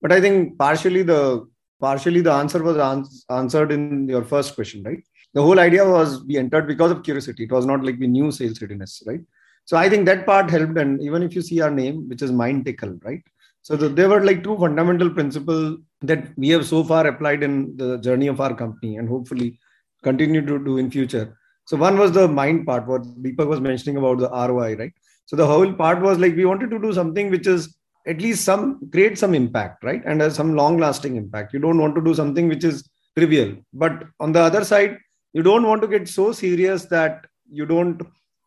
But 0.00 0.12
i 0.12 0.20
think 0.20 0.58
partially 0.58 1.02
the 1.02 1.46
partially 1.80 2.20
the 2.20 2.32
answer 2.32 2.62
was 2.62 2.76
ans- 2.78 3.24
answered 3.30 3.72
in 3.72 4.08
your 4.08 4.24
first 4.24 4.54
question 4.54 4.82
right? 4.82 5.02
The 5.34 5.42
whole 5.42 5.58
idea 5.58 5.88
was 5.88 6.22
we 6.24 6.36
entered 6.36 6.66
because 6.66 6.90
of 6.90 7.02
curiosity. 7.02 7.44
It 7.44 7.52
was 7.52 7.64
not 7.66 7.82
like 7.84 7.98
we 7.98 8.06
knew 8.06 8.30
sales 8.30 8.60
readiness 8.60 9.02
right 9.06 9.20
so 9.64 9.76
i 9.76 9.88
think 9.88 10.06
that 10.06 10.26
part 10.26 10.50
helped 10.50 10.78
and 10.78 11.02
even 11.02 11.22
if 11.22 11.34
you 11.34 11.42
see 11.42 11.60
our 11.60 11.70
name 11.70 12.08
which 12.08 12.22
is 12.22 12.32
mind 12.32 12.64
tickle 12.64 12.98
right 13.04 13.22
so 13.62 13.76
the, 13.76 13.88
there 13.88 14.08
were 14.08 14.24
like 14.24 14.42
two 14.42 14.58
fundamental 14.58 15.08
principles 15.08 15.78
that 16.02 16.36
we 16.36 16.48
have 16.48 16.66
so 16.66 16.82
far 16.82 17.06
applied 17.06 17.44
in 17.44 17.76
the 17.76 17.96
journey 17.98 18.26
of 18.26 18.40
our 18.40 18.54
company 18.54 18.96
and 18.96 19.08
hopefully 19.08 19.60
continue 20.02 20.44
to 20.44 20.58
do 20.58 20.78
in 20.78 20.90
future. 20.90 21.38
So 21.66 21.76
one 21.76 21.96
was 21.96 22.10
the 22.10 22.26
mind 22.26 22.66
part, 22.66 22.88
what 22.88 23.02
Deepak 23.22 23.46
was 23.46 23.60
mentioning 23.60 23.98
about 23.98 24.18
the 24.18 24.28
ROI, 24.28 24.74
right? 24.74 24.92
So 25.26 25.36
the 25.36 25.46
whole 25.46 25.72
part 25.72 26.02
was 26.02 26.18
like 26.18 26.34
we 26.34 26.44
wanted 26.44 26.70
to 26.70 26.80
do 26.80 26.92
something 26.92 27.30
which 27.30 27.46
is 27.46 27.76
at 28.04 28.20
least 28.20 28.44
some 28.44 28.90
create 28.90 29.16
some 29.16 29.32
impact, 29.32 29.84
right? 29.84 30.02
And 30.04 30.20
has 30.20 30.34
some 30.34 30.56
long-lasting 30.56 31.14
impact. 31.14 31.54
You 31.54 31.60
don't 31.60 31.78
want 31.78 31.94
to 31.94 32.02
do 32.02 32.14
something 32.14 32.48
which 32.48 32.64
is 32.64 32.88
trivial. 33.16 33.54
But 33.72 34.06
on 34.18 34.32
the 34.32 34.40
other 34.40 34.64
side, 34.64 34.98
you 35.32 35.44
don't 35.44 35.62
want 35.62 35.82
to 35.82 35.88
get 35.88 36.08
so 36.08 36.32
serious 36.32 36.86
that 36.86 37.26
you 37.48 37.64
don't 37.64 38.02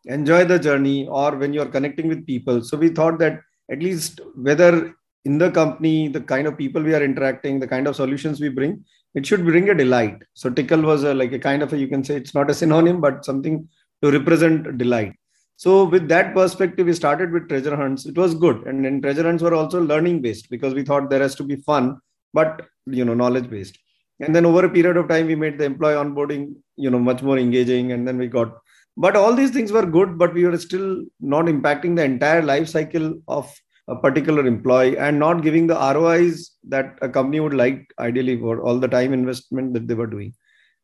enjoy 0.06 0.44
the 0.44 0.58
journey 0.58 1.06
or 1.08 1.36
when 1.36 1.52
you're 1.52 1.66
connecting 1.66 2.08
with 2.08 2.26
people. 2.26 2.62
So 2.62 2.76
we 2.76 2.88
thought 2.88 3.18
that 3.18 3.40
at 3.70 3.80
least 3.80 4.20
whether 4.36 4.94
in 5.24 5.38
the 5.38 5.50
company, 5.50 6.08
the 6.08 6.20
kind 6.20 6.46
of 6.46 6.56
people 6.56 6.82
we 6.82 6.94
are 6.94 7.02
interacting, 7.02 7.58
the 7.58 7.66
kind 7.66 7.86
of 7.86 7.96
solutions 7.96 8.40
we 8.40 8.48
bring, 8.48 8.84
it 9.14 9.26
should 9.26 9.44
bring 9.44 9.68
a 9.68 9.74
delight. 9.74 10.22
So 10.34 10.50
tickle 10.50 10.82
was 10.82 11.02
a, 11.02 11.12
like 11.14 11.32
a 11.32 11.38
kind 11.38 11.62
of 11.62 11.72
a, 11.72 11.78
you 11.78 11.88
can 11.88 12.04
say 12.04 12.16
it's 12.16 12.34
not 12.34 12.50
a 12.50 12.54
synonym, 12.54 13.00
but 13.00 13.24
something 13.24 13.68
to 14.02 14.10
represent 14.10 14.78
delight. 14.78 15.14
So 15.56 15.84
with 15.84 16.06
that 16.08 16.34
perspective, 16.34 16.86
we 16.86 16.92
started 16.92 17.32
with 17.32 17.48
treasure 17.48 17.74
hunts. 17.74 18.04
It 18.04 18.16
was 18.16 18.34
good. 18.34 18.66
And 18.66 18.84
then 18.84 19.00
treasure 19.00 19.24
hunts 19.24 19.42
were 19.42 19.54
also 19.54 19.80
learning 19.80 20.20
based 20.20 20.50
because 20.50 20.74
we 20.74 20.84
thought 20.84 21.08
there 21.08 21.22
has 21.22 21.34
to 21.36 21.44
be 21.44 21.56
fun, 21.56 21.98
but 22.34 22.66
you 22.86 23.04
know, 23.04 23.14
knowledge 23.14 23.48
based. 23.48 23.78
And 24.20 24.34
then 24.34 24.46
over 24.46 24.64
a 24.64 24.70
period 24.70 24.96
of 24.96 25.08
time, 25.08 25.26
we 25.26 25.34
made 25.34 25.58
the 25.58 25.64
employee 25.64 25.94
onboarding, 25.94 26.54
you 26.76 26.90
know, 26.90 26.98
much 26.98 27.22
more 27.22 27.38
engaging. 27.38 27.92
And 27.92 28.06
then 28.06 28.18
we 28.18 28.28
got, 28.28 28.56
but 28.96 29.16
all 29.16 29.34
these 29.34 29.50
things 29.50 29.72
were 29.72 29.84
good, 29.84 30.18
but 30.18 30.32
we 30.32 30.44
were 30.44 30.58
still 30.58 31.04
not 31.20 31.46
impacting 31.46 31.96
the 31.96 32.04
entire 32.04 32.42
life 32.42 32.68
cycle 32.68 33.14
of 33.28 33.52
a 33.88 33.96
particular 33.96 34.46
employee 34.46 34.98
and 34.98 35.18
not 35.18 35.42
giving 35.42 35.66
the 35.66 35.74
ROIs 35.74 36.52
that 36.68 36.98
a 37.02 37.08
company 37.08 37.40
would 37.40 37.54
like 37.54 37.86
ideally 37.98 38.38
for 38.38 38.60
all 38.62 38.78
the 38.78 38.88
time 38.88 39.12
investment 39.12 39.74
that 39.74 39.86
they 39.86 39.94
were 39.94 40.06
doing. 40.06 40.34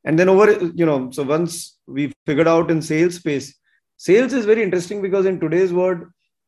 And 0.04 0.18
then 0.18 0.28
over, 0.28 0.52
you 0.74 0.86
know, 0.86 1.10
so 1.10 1.22
once 1.22 1.78
we 1.86 2.12
figured 2.26 2.48
out 2.48 2.70
in 2.70 2.82
sales 2.82 3.16
space, 3.16 3.56
sales 3.96 4.32
is 4.32 4.44
very 4.44 4.62
interesting 4.62 5.00
because 5.00 5.26
in 5.26 5.40
today's 5.40 5.72
world, 5.72 6.04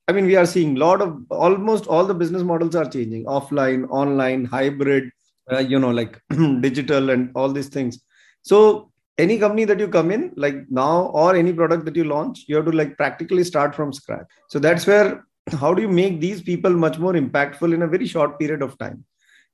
I 0.06 0.12
mean, 0.12 0.26
we 0.26 0.36
are 0.36 0.46
seeing 0.46 0.76
a 0.76 0.80
lot 0.80 1.00
of 1.00 1.18
almost 1.30 1.86
all 1.86 2.04
the 2.04 2.14
business 2.14 2.42
models 2.42 2.74
are 2.74 2.88
changing 2.88 3.24
offline, 3.24 3.88
online, 3.88 4.44
hybrid, 4.44 5.10
uh, 5.50 5.60
you 5.60 5.78
know, 5.78 5.90
like 5.90 6.20
digital 6.60 7.10
and 7.10 7.30
all 7.34 7.50
these 7.50 7.68
things. 7.68 8.02
So 8.42 8.92
any 9.18 9.38
company 9.38 9.64
that 9.64 9.78
you 9.78 9.88
come 9.88 10.10
in 10.10 10.32
like 10.36 10.56
now 10.70 11.06
or 11.06 11.36
any 11.36 11.52
product 11.52 11.84
that 11.84 11.96
you 11.96 12.04
launch 12.04 12.44
you 12.48 12.56
have 12.56 12.64
to 12.64 12.72
like 12.72 12.96
practically 12.96 13.44
start 13.44 13.74
from 13.74 13.92
scratch. 13.92 14.26
So 14.48 14.58
that's 14.58 14.86
where 14.86 15.24
how 15.52 15.74
do 15.74 15.82
you 15.82 15.88
make 15.88 16.20
these 16.20 16.42
people 16.42 16.70
much 16.70 16.98
more 16.98 17.12
impactful 17.12 17.72
in 17.72 17.82
a 17.82 17.86
very 17.86 18.06
short 18.06 18.38
period 18.38 18.62
of 18.62 18.78
time? 18.78 19.04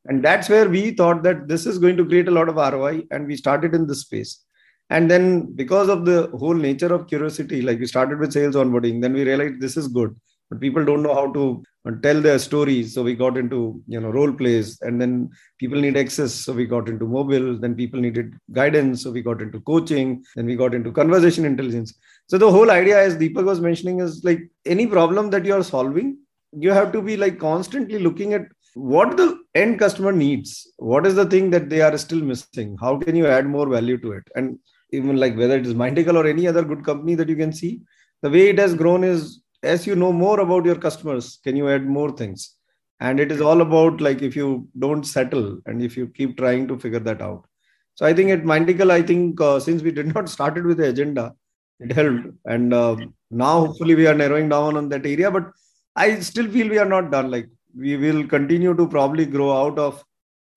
And 0.07 0.25
that's 0.25 0.49
where 0.49 0.69
we 0.69 0.93
thought 0.93 1.23
that 1.25 1.47
this 1.47 1.67
is 1.67 1.79
going 1.79 1.97
to 1.99 2.07
create 2.07 2.29
a 2.29 2.31
lot 2.31 2.49
of 2.49 2.57
roi 2.57 3.03
and 3.11 3.27
we 3.27 3.37
started 3.37 3.75
in 3.75 3.87
this 3.87 4.03
space. 4.03 4.45
And 4.89 5.11
then 5.11 5.53
because 5.55 5.89
of 5.89 6.05
the 6.05 6.29
whole 6.39 6.55
nature 6.55 6.93
of 6.93 7.07
curiosity 7.07 7.61
like 7.61 7.79
we 7.79 7.87
started 7.87 8.19
with 8.19 8.33
sales 8.33 8.57
onboarding 8.57 9.03
then 9.03 9.13
we 9.13 9.25
realized 9.25 9.61
this 9.61 9.77
is 9.77 9.89
good 9.89 10.17
but 10.49 10.61
people 10.61 10.85
don't 10.85 11.03
know 11.03 11.15
how 11.15 11.33
to 11.33 11.63
tell 12.03 12.21
their 12.21 12.39
stories 12.39 12.95
so 12.95 13.03
we 13.03 13.15
got 13.15 13.37
into 13.37 13.83
you 13.87 14.01
know 14.01 14.11
role 14.11 14.33
plays 14.33 14.79
and 14.83 15.01
then 15.01 15.31
people 15.59 15.81
need 15.81 15.97
access 15.97 16.33
so 16.35 16.53
we 16.53 16.67
got 16.67 16.89
into 16.89 17.07
mobile 17.07 17.59
then 17.59 17.75
people 17.75 17.99
needed 17.99 18.35
guidance 18.53 19.03
so 19.03 19.11
we 19.11 19.23
got 19.23 19.41
into 19.41 19.61
coaching 19.61 20.23
then 20.37 20.45
we 20.45 20.55
got 20.55 20.75
into 20.75 20.93
conversation 20.93 21.47
intelligence 21.47 21.95
so 22.31 22.39
the 22.39 22.49
whole 22.49 22.71
idea, 22.71 22.97
as 22.97 23.17
Deepak 23.17 23.45
was 23.45 23.61
mentioning, 23.61 23.99
is 23.99 24.23
like 24.23 24.49
any 24.65 24.87
problem 24.87 25.31
that 25.31 25.45
you 25.45 25.53
are 25.53 25.65
solving, 25.65 26.19
you 26.53 26.71
have 26.71 26.93
to 26.93 27.03
be 27.03 27.17
like 27.17 27.41
constantly 27.41 27.99
looking 27.99 28.35
at 28.35 28.43
what 28.75 29.17
the 29.17 29.41
end 29.57 29.81
customer 29.81 30.13
needs. 30.13 30.73
What 30.77 31.09
is 31.09 31.17
the 31.17 31.25
thing 31.25 31.51
that 31.51 31.69
they 31.69 31.81
are 31.81 31.99
still 31.99 32.21
missing? 32.21 32.77
How 32.81 33.01
can 33.01 33.17
you 33.17 33.27
add 33.27 33.47
more 33.47 33.69
value 33.69 33.99
to 33.99 34.13
it? 34.13 34.23
And 34.37 34.61
even 34.93 35.17
like 35.17 35.37
whether 35.37 35.57
it 35.57 35.67
is 35.67 35.75
Mindtickle 35.75 36.15
or 36.15 36.25
any 36.25 36.47
other 36.47 36.63
good 36.63 36.85
company 36.85 37.17
that 37.17 37.29
you 37.29 37.35
can 37.35 37.53
see, 37.53 37.81
the 38.23 38.31
way 38.31 38.51
it 38.51 38.61
has 38.61 38.75
grown 38.75 39.03
is 39.03 39.43
as 39.63 39.87
you 39.87 39.95
know 39.97 40.13
more 40.13 40.41
about 40.41 40.65
your 40.65 40.77
customers, 40.77 41.39
can 41.45 41.57
you 41.57 41.69
add 41.69 41.87
more 41.87 42.11
things? 42.11 42.57
And 43.01 43.19
it 43.19 43.33
is 43.33 43.41
all 43.41 43.61
about 43.61 44.01
like 44.01 44.23
if 44.23 44.37
you 44.37 44.69
don't 44.79 45.05
settle 45.05 45.59
and 45.67 45.83
if 45.83 45.97
you 45.97 46.09
keep 46.09 46.37
trying 46.37 46.69
to 46.69 46.79
figure 46.79 46.99
that 47.01 47.23
out. 47.23 47.47
So 47.95 48.07
I 48.07 48.13
think 48.13 48.31
at 48.31 48.43
Mindtickle, 48.43 48.91
I 48.91 49.03
think 49.03 49.41
uh, 49.41 49.61
since 49.61 49.83
we 49.83 49.91
did 49.91 50.15
not 50.15 50.29
started 50.37 50.67
with 50.67 50.79
the 50.79 50.89
agenda, 50.89 51.35
it 51.81 51.93
helped 51.93 52.27
and 52.45 52.73
uh, 52.75 52.97
now 53.31 53.67
hopefully 53.67 53.95
we 53.95 54.07
are 54.07 54.15
narrowing 54.15 54.49
down 54.49 54.77
on 54.77 54.89
that 54.89 55.07
area 55.07 55.31
but 55.31 55.51
i 55.97 56.21
still 56.21 56.49
feel 56.55 56.69
we 56.69 56.79
are 56.79 56.93
not 56.97 57.11
done 57.11 57.31
like 57.31 57.49
we 57.77 57.97
will 57.97 58.27
continue 58.27 58.75
to 58.75 58.87
probably 58.87 59.25
grow 59.25 59.51
out 59.63 59.79
of 59.79 60.05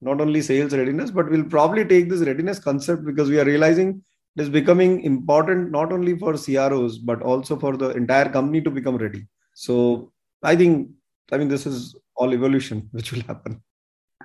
not 0.02 0.20
only 0.20 0.42
sales 0.42 0.74
readiness 0.74 1.12
but 1.12 1.30
we'll 1.30 1.52
probably 1.56 1.86
take 1.86 2.10
this 2.10 2.26
readiness 2.30 2.60
concept 2.60 3.06
because 3.06 3.30
we 3.30 3.40
are 3.40 3.46
realizing 3.46 4.04
it 4.36 4.42
is 4.42 4.50
becoming 4.50 5.02
important 5.04 5.72
not 5.72 5.92
only 5.92 6.18
for 6.18 6.34
cros 6.34 6.98
but 6.98 7.22
also 7.22 7.58
for 7.58 7.78
the 7.78 7.90
entire 7.92 8.30
company 8.30 8.62
to 8.62 8.72
become 8.72 8.98
ready. 8.98 9.28
So 9.54 10.12
i 10.44 10.56
think 10.56 10.90
i 11.32 11.38
mean 11.38 11.48
this 11.48 11.66
is 11.66 11.96
all 12.16 12.34
evolution 12.34 12.90
which 12.92 13.12
will 13.12 13.22
happen 13.22 13.62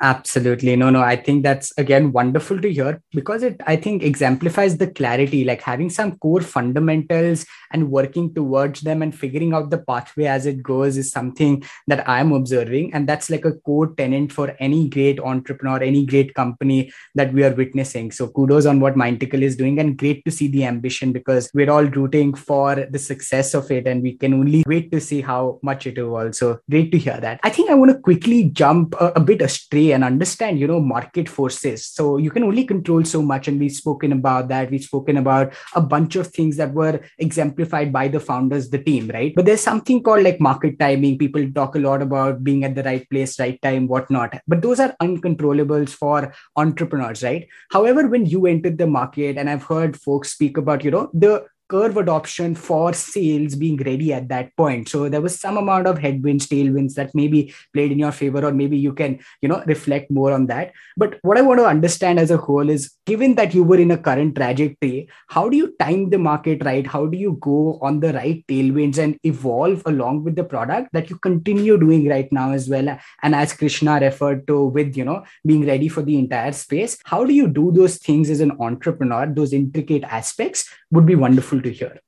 Absolutely. 0.00 0.76
No, 0.76 0.90
no, 0.90 1.00
I 1.00 1.17
think 1.17 1.43
that's 1.43 1.73
again 1.76 2.12
wonderful 2.12 2.61
to 2.61 2.73
hear 2.73 3.02
because 3.12 3.43
it, 3.43 3.61
I 3.67 3.76
think, 3.76 4.02
exemplifies 4.02 4.76
the 4.76 4.87
clarity, 4.87 5.45
like 5.45 5.61
having 5.61 5.90
some 5.90 6.17
core 6.19 6.40
fundamentals 6.40 7.45
and 7.73 7.90
working 7.90 8.33
towards 8.33 8.83
them 8.83 9.02
and 9.02 9.14
figuring 9.14 9.55
out 9.55 9.71
the 9.71 9.78
pathway 9.78 10.26
as 10.26 10.47
it 10.47 10.62
goes 10.62 10.97
is 10.97 11.11
something 11.11 11.64
that 11.88 12.09
I'm 12.09 12.33
observing. 12.33 12.95
And 12.95 13.09
that's 13.09 13.28
like 13.28 13.45
a 13.45 13.52
core 13.52 13.95
tenant 13.95 14.33
for 14.33 14.57
any 14.61 14.88
great 14.88 15.19
entrepreneur, 15.21 15.83
any 15.83 16.07
great 16.07 16.35
company 16.35 16.93
that 17.14 17.33
we 17.33 17.43
are 17.45 17.55
witnessing. 17.55 18.12
So 18.12 18.28
kudos 18.28 18.67
on 18.67 18.81
what 18.81 18.95
Mindtickle 18.95 19.43
is 19.43 19.57
doing 19.57 19.78
and 19.81 19.97
great 19.97 20.25
to 20.25 20.31
see 20.31 20.49
the 20.49 20.64
ambition 20.64 21.12
because 21.12 21.50
we're 21.55 21.71
all 21.71 21.85
rooting 21.85 22.35
for 22.35 22.76
the 22.76 22.99
success 22.99 23.55
of 23.55 23.71
it 23.71 23.87
and 23.87 24.02
we 24.02 24.17
can 24.17 24.35
only 24.35 24.62
wait 24.67 24.93
to 24.93 25.00
see 25.00 25.21
how 25.21 25.59
much 25.62 25.87
it 25.87 25.99
evolves. 25.99 26.38
So 26.38 26.61
great 26.71 26.93
to 26.93 26.99
hear 26.99 27.19
that. 27.21 27.40
I 27.43 27.50
think 27.50 27.71
I 27.71 27.75
want 27.75 27.90
to 27.90 27.99
quickly 27.99 28.45
jump 28.45 28.95
a, 29.00 29.12
a 29.17 29.21
bit 29.21 29.43
astray 29.43 29.88
and 29.92 30.04
understand 30.04 30.59
you 30.59 30.66
know 30.66 30.80
market 30.80 31.28
forces. 31.28 31.85
So 31.87 32.16
you 32.16 32.30
can 32.30 32.42
only 32.42 32.64
control 32.64 33.04
so 33.04 33.23
much 33.23 33.49
and 33.49 33.59
we've 33.59 33.73
spoken 33.73 34.12
about 34.12 34.49
that. 34.49 34.71
We've 34.71 34.83
spoken 34.83 35.16
about 35.16 35.52
a 35.75 35.80
bunch 35.80 36.16
of 36.16 36.28
things 36.28 36.57
that 36.57 36.75
were 36.75 37.00
exemplified 37.18 37.92
by 37.92 38.09
the 38.09 38.21
founders 38.21 38.71
the 38.71 38.83
team 38.83 39.11
right? 39.12 39.33
But 39.35 39.47
there's 39.47 39.61
something 39.61 40.02
called 40.02 40.23
like 40.23 40.40
market 40.40 40.78
timing. 40.78 41.18
People 41.18 41.50
talk 41.52 41.75
a 41.76 41.80
lot 41.80 42.02
about 42.02 42.42
being 42.42 42.64
at 42.64 42.75
the 42.75 42.83
right 42.83 43.09
place 43.11 43.38
right 43.38 43.61
time 43.62 43.88
whatnot. 43.88 44.40
But 44.47 44.62
those 44.62 44.80
are 44.80 44.97
uncontrollables 45.00 45.90
for 45.90 46.33
entrepreneurs 46.57 47.23
right? 47.23 47.47
However 47.71 48.09
when 48.09 48.26
you 48.26 48.47
entered 48.47 48.78
the 48.78 48.87
market 48.87 49.37
and 49.37 49.50
i've 49.50 49.64
heard 49.64 50.00
folks 50.00 50.33
speak 50.33 50.57
about 50.57 50.85
you 50.85 50.90
know 50.90 51.11
the 51.12 51.45
curve 51.69 51.97
adoption 51.97 52.55
for 52.55 52.93
sales 52.93 53.55
being 53.55 53.77
ready 53.79 54.13
at 54.13 54.29
that 54.29 54.57
point. 54.57 54.89
So 54.89 55.09
there 55.09 55.21
was 55.21 55.39
some 55.39 55.57
amount 55.57 55.87
of 55.87 55.99
headwinds, 55.99 56.47
tailwinds 56.47 56.95
that 56.95 57.15
maybe 57.15 57.55
played 57.75 57.93
in 57.93 57.99
your 57.99 58.13
favor, 58.13 58.45
or 58.45 58.53
maybe 58.53 58.79
you 58.79 58.93
can, 58.93 59.19
you 59.43 59.49
know, 59.49 59.63
reflect 59.67 60.11
more 60.11 60.33
on 60.33 60.47
that. 60.47 60.73
But 60.97 61.19
what 61.23 61.37
I 61.37 61.43
want 61.43 61.61
to 61.61 61.67
understand 61.67 62.19
as 62.19 62.31
a 62.31 62.37
whole 62.37 62.69
is 62.69 62.93
given 63.07 63.35
that 63.35 63.55
you 63.55 63.63
were 63.63 63.79
in 63.79 63.91
a 63.91 63.99
current 63.99 64.35
trajectory, 64.35 65.09
how 65.29 65.49
do 65.49 65.57
you 65.57 65.75
time 65.79 66.11
the 66.11 66.19
market 66.19 66.65
right? 66.65 66.87
How 66.87 67.07
do 67.07 67.19
you 67.19 67.39
go 67.41 67.79
on 67.83 68.01
the 68.01 68.13
right 68.13 68.45
tailwinds 68.49 68.99
and 68.99 69.19
evolve 69.23 69.83
along 69.87 70.25
with 70.25 70.37
the 70.37 70.45
product 70.45 70.89
that 70.93 71.11
you 71.11 71.19
continue 71.19 71.79
doing 71.79 72.09
right 72.09 72.31
now 72.33 72.53
as 72.53 72.69
well? 72.69 72.99
And 73.23 73.35
as 73.35 73.53
Krishna 73.53 73.99
referred 74.01 74.47
to 74.47 74.67
with, 74.67 74.97
you 74.97 75.05
know, 75.05 75.25
being 75.47 75.67
ready 75.67 75.89
for 75.89 76.03
the 76.03 76.19
entire 76.19 76.53
space, 76.53 76.99
how 77.05 77.25
do 77.25 77.35
you 77.35 77.47
do 77.47 77.73
those 77.73 77.99
things 77.99 78.31
as 78.31 78.41
an 78.41 78.53
entrepreneur, 78.59 79.27
those 79.27 79.53
intricate 79.53 80.05
aspects 80.05 80.71
would 80.91 81.05
be 81.05 81.15
wonderful 81.15 81.58
to 81.62 81.73
hear. 81.73 81.99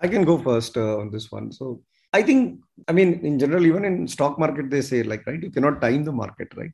I 0.00 0.08
can 0.08 0.24
go 0.24 0.38
first 0.38 0.76
uh, 0.76 0.98
on 0.98 1.10
this 1.10 1.30
one. 1.30 1.52
So 1.52 1.82
I 2.12 2.22
think, 2.22 2.60
I 2.88 2.92
mean, 2.92 3.24
in 3.24 3.38
general, 3.38 3.66
even 3.66 3.84
in 3.84 4.08
stock 4.08 4.38
market, 4.38 4.70
they 4.70 4.80
say 4.80 5.02
like, 5.02 5.26
right, 5.26 5.42
you 5.42 5.50
cannot 5.50 5.80
time 5.80 6.04
the 6.04 6.12
market, 6.12 6.48
right? 6.56 6.72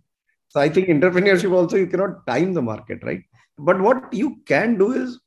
So 0.48 0.60
I 0.60 0.68
think 0.68 0.88
entrepreneurship 0.88 1.52
also, 1.52 1.76
you 1.76 1.88
cannot 1.88 2.26
time 2.26 2.54
the 2.54 2.62
market, 2.62 3.00
right? 3.02 3.22
But 3.58 3.80
what 3.80 4.12
you 4.12 4.36
can 4.46 4.78
do 4.78 4.92
is 4.92 5.18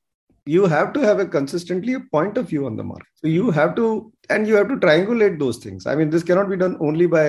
you 0.46 0.66
have 0.66 0.94
to 0.94 1.00
have 1.02 1.20
a 1.20 1.26
consistently 1.26 1.94
a 1.94 2.00
point 2.00 2.38
of 2.38 2.50
view 2.50 2.66
on 2.66 2.76
the 2.76 2.84
market 2.84 3.08
so 3.22 3.28
you 3.28 3.52
have 3.52 3.76
to 3.76 4.12
and 4.30 4.48
you 4.48 4.56
have 4.56 4.70
to 4.72 4.78
triangulate 4.86 5.38
those 5.40 5.58
things 5.58 5.86
i 5.86 5.96
mean 5.96 6.10
this 6.10 6.24
cannot 6.24 6.50
be 6.50 6.58
done 6.58 6.76
only 6.80 7.08
by 7.16 7.26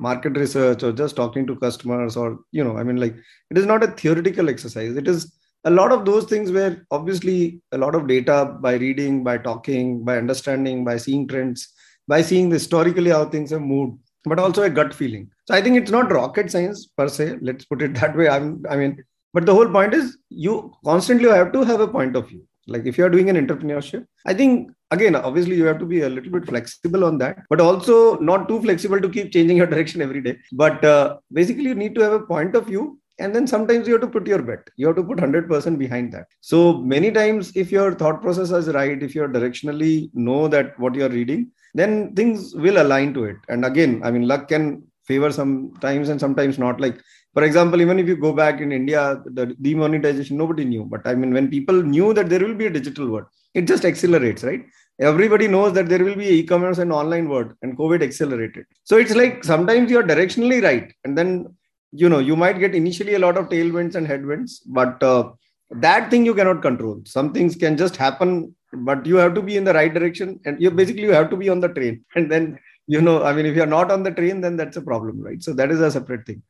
market 0.00 0.36
research 0.42 0.82
or 0.82 0.92
just 0.92 1.14
talking 1.14 1.46
to 1.46 1.56
customers 1.56 2.16
or 2.16 2.38
you 2.50 2.64
know 2.64 2.76
i 2.76 2.82
mean 2.82 2.96
like 2.96 3.14
it 3.50 3.58
is 3.58 3.66
not 3.66 3.84
a 3.84 3.92
theoretical 4.00 4.48
exercise 4.48 4.96
it 4.96 5.06
is 5.06 5.32
a 5.64 5.70
lot 5.70 5.92
of 5.92 6.04
those 6.04 6.24
things 6.24 6.52
were 6.52 6.84
obviously 6.90 7.60
a 7.72 7.78
lot 7.78 7.94
of 7.94 8.06
data 8.06 8.56
by 8.60 8.74
reading 8.74 9.24
by 9.24 9.36
talking 9.38 10.04
by 10.04 10.16
understanding 10.18 10.84
by 10.84 10.96
seeing 10.96 11.26
trends 11.26 11.68
by 12.06 12.20
seeing 12.20 12.50
historically 12.50 13.10
how 13.10 13.24
things 13.24 13.50
have 13.50 13.62
moved 13.62 13.98
but 14.24 14.38
also 14.38 14.62
a 14.62 14.70
gut 14.70 14.94
feeling. 14.94 15.30
So 15.46 15.54
i 15.54 15.60
think 15.60 15.76
it's 15.76 15.90
not 15.90 16.10
rocket 16.10 16.50
science 16.50 16.86
per 16.86 17.08
se. 17.08 17.36
Let's 17.42 17.64
put 17.66 17.82
it 17.82 17.94
that 18.00 18.16
way. 18.16 18.28
I'm 18.28 18.64
i 18.68 18.76
mean 18.76 19.02
but 19.32 19.46
the 19.46 19.54
whole 19.54 19.68
point 19.68 19.94
is 19.94 20.16
you 20.28 20.72
constantly 20.84 21.28
have 21.28 21.52
to 21.52 21.64
have 21.64 21.80
a 21.80 21.88
point 21.88 22.16
of 22.16 22.28
view. 22.28 22.42
Like 22.66 22.86
if 22.86 22.96
you 22.96 23.04
are 23.04 23.10
doing 23.10 23.28
an 23.30 23.36
entrepreneurship 23.36 24.06
i 24.24 24.32
think 24.32 24.70
again 24.90 25.14
obviously 25.16 25.56
you 25.56 25.66
have 25.66 25.78
to 25.78 25.84
be 25.84 26.00
a 26.02 26.08
little 26.08 26.32
bit 26.32 26.46
flexible 26.46 27.04
on 27.04 27.18
that 27.18 27.40
but 27.50 27.60
also 27.60 28.18
not 28.30 28.48
too 28.48 28.60
flexible 28.62 29.00
to 29.00 29.10
keep 29.16 29.32
changing 29.32 29.58
your 29.58 29.66
direction 29.74 30.02
every 30.02 30.22
day. 30.22 30.36
But 30.52 30.84
uh, 30.84 31.18
basically 31.32 31.64
you 31.64 31.74
need 31.74 31.94
to 31.96 32.02
have 32.02 32.12
a 32.12 32.26
point 32.34 32.54
of 32.54 32.66
view 32.66 32.98
and 33.18 33.34
then 33.34 33.46
sometimes 33.46 33.86
you 33.86 33.94
have 33.94 34.02
to 34.02 34.08
put 34.08 34.26
your 34.26 34.42
bet. 34.42 34.68
You 34.76 34.88
have 34.88 34.96
to 34.96 35.04
put 35.04 35.18
100% 35.18 35.78
behind 35.78 36.12
that. 36.12 36.26
So 36.40 36.78
many 36.78 37.10
times 37.10 37.52
if 37.54 37.70
your 37.70 37.94
thought 37.94 38.20
process 38.22 38.50
is 38.50 38.68
right 38.74 39.02
if 39.02 39.14
you 39.14 39.22
are 39.22 39.28
directionally 39.28 40.10
know 40.14 40.48
that 40.48 40.78
what 40.78 40.94
you're 40.94 41.08
reading 41.08 41.50
then 41.74 42.14
things 42.14 42.54
will 42.54 42.80
align 42.82 43.14
to 43.14 43.24
it. 43.24 43.36
And 43.48 43.64
again 43.64 44.00
i 44.04 44.10
mean 44.10 44.26
luck 44.26 44.48
can 44.48 44.82
favor 45.04 45.30
sometimes 45.30 46.08
and 46.08 46.20
sometimes 46.20 46.58
not. 46.58 46.80
Like 46.80 47.00
for 47.34 47.44
example 47.44 47.80
even 47.80 47.98
if 47.98 48.06
you 48.08 48.16
go 48.16 48.32
back 48.32 48.60
in 48.60 48.72
india 48.72 49.20
the 49.26 49.46
demonetization 49.60 50.36
nobody 50.36 50.64
knew. 50.64 50.84
But 50.84 51.06
i 51.06 51.14
mean 51.14 51.32
when 51.32 51.48
people 51.48 51.82
knew 51.82 52.14
that 52.14 52.28
there 52.28 52.40
will 52.40 52.54
be 52.54 52.66
a 52.66 52.70
digital 52.70 53.08
world 53.10 53.26
it 53.54 53.62
just 53.62 53.84
accelerates 53.84 54.42
right? 54.42 54.64
Everybody 55.00 55.48
knows 55.48 55.72
that 55.72 55.88
there 55.88 56.04
will 56.04 56.14
be 56.14 56.28
e-commerce 56.38 56.78
and 56.78 56.92
online 56.92 57.28
world 57.28 57.52
and 57.62 57.76
covid 57.76 58.00
accelerated. 58.02 58.64
So 58.84 58.96
it's 58.96 59.14
like 59.14 59.42
sometimes 59.42 59.90
you're 59.90 60.04
directionally 60.04 60.62
right 60.62 60.92
and 61.04 61.18
then 61.18 61.46
you 62.02 62.08
know 62.08 62.18
you 62.18 62.36
might 62.36 62.58
get 62.58 62.74
initially 62.74 63.14
a 63.14 63.22
lot 63.26 63.36
of 63.36 63.48
tailwinds 63.48 63.94
and 63.94 64.06
headwinds 64.06 64.60
but 64.78 65.02
uh, 65.02 65.24
that 65.86 66.10
thing 66.10 66.24
you 66.24 66.34
cannot 66.34 66.62
control. 66.62 67.00
Some 67.04 67.32
things 67.32 67.56
can 67.56 67.76
just 67.76 67.96
happen 67.96 68.54
but 68.72 69.06
you 69.06 69.16
have 69.16 69.34
to 69.34 69.42
be 69.42 69.56
in 69.56 69.64
the 69.64 69.74
right 69.74 69.92
direction 69.92 70.40
and 70.44 70.60
you 70.60 70.70
basically 70.70 71.02
you 71.02 71.12
have 71.12 71.30
to 71.30 71.36
be 71.36 71.48
on 71.48 71.60
the 71.60 71.68
train. 71.68 72.04
And 72.16 72.30
then 72.30 72.58
you 72.86 73.00
know 73.00 73.22
i 73.24 73.32
mean 73.32 73.46
if 73.46 73.56
you're 73.56 73.74
not 73.74 73.90
on 73.90 74.02
the 74.02 74.10
train 74.10 74.42
then 74.42 74.56
that's 74.56 74.76
a 74.76 74.82
problem 74.90 75.20
right? 75.20 75.42
So 75.42 75.52
that 75.54 75.70
is 75.70 75.80
a 75.80 75.90
separate 75.90 76.26
thing. 76.26 76.42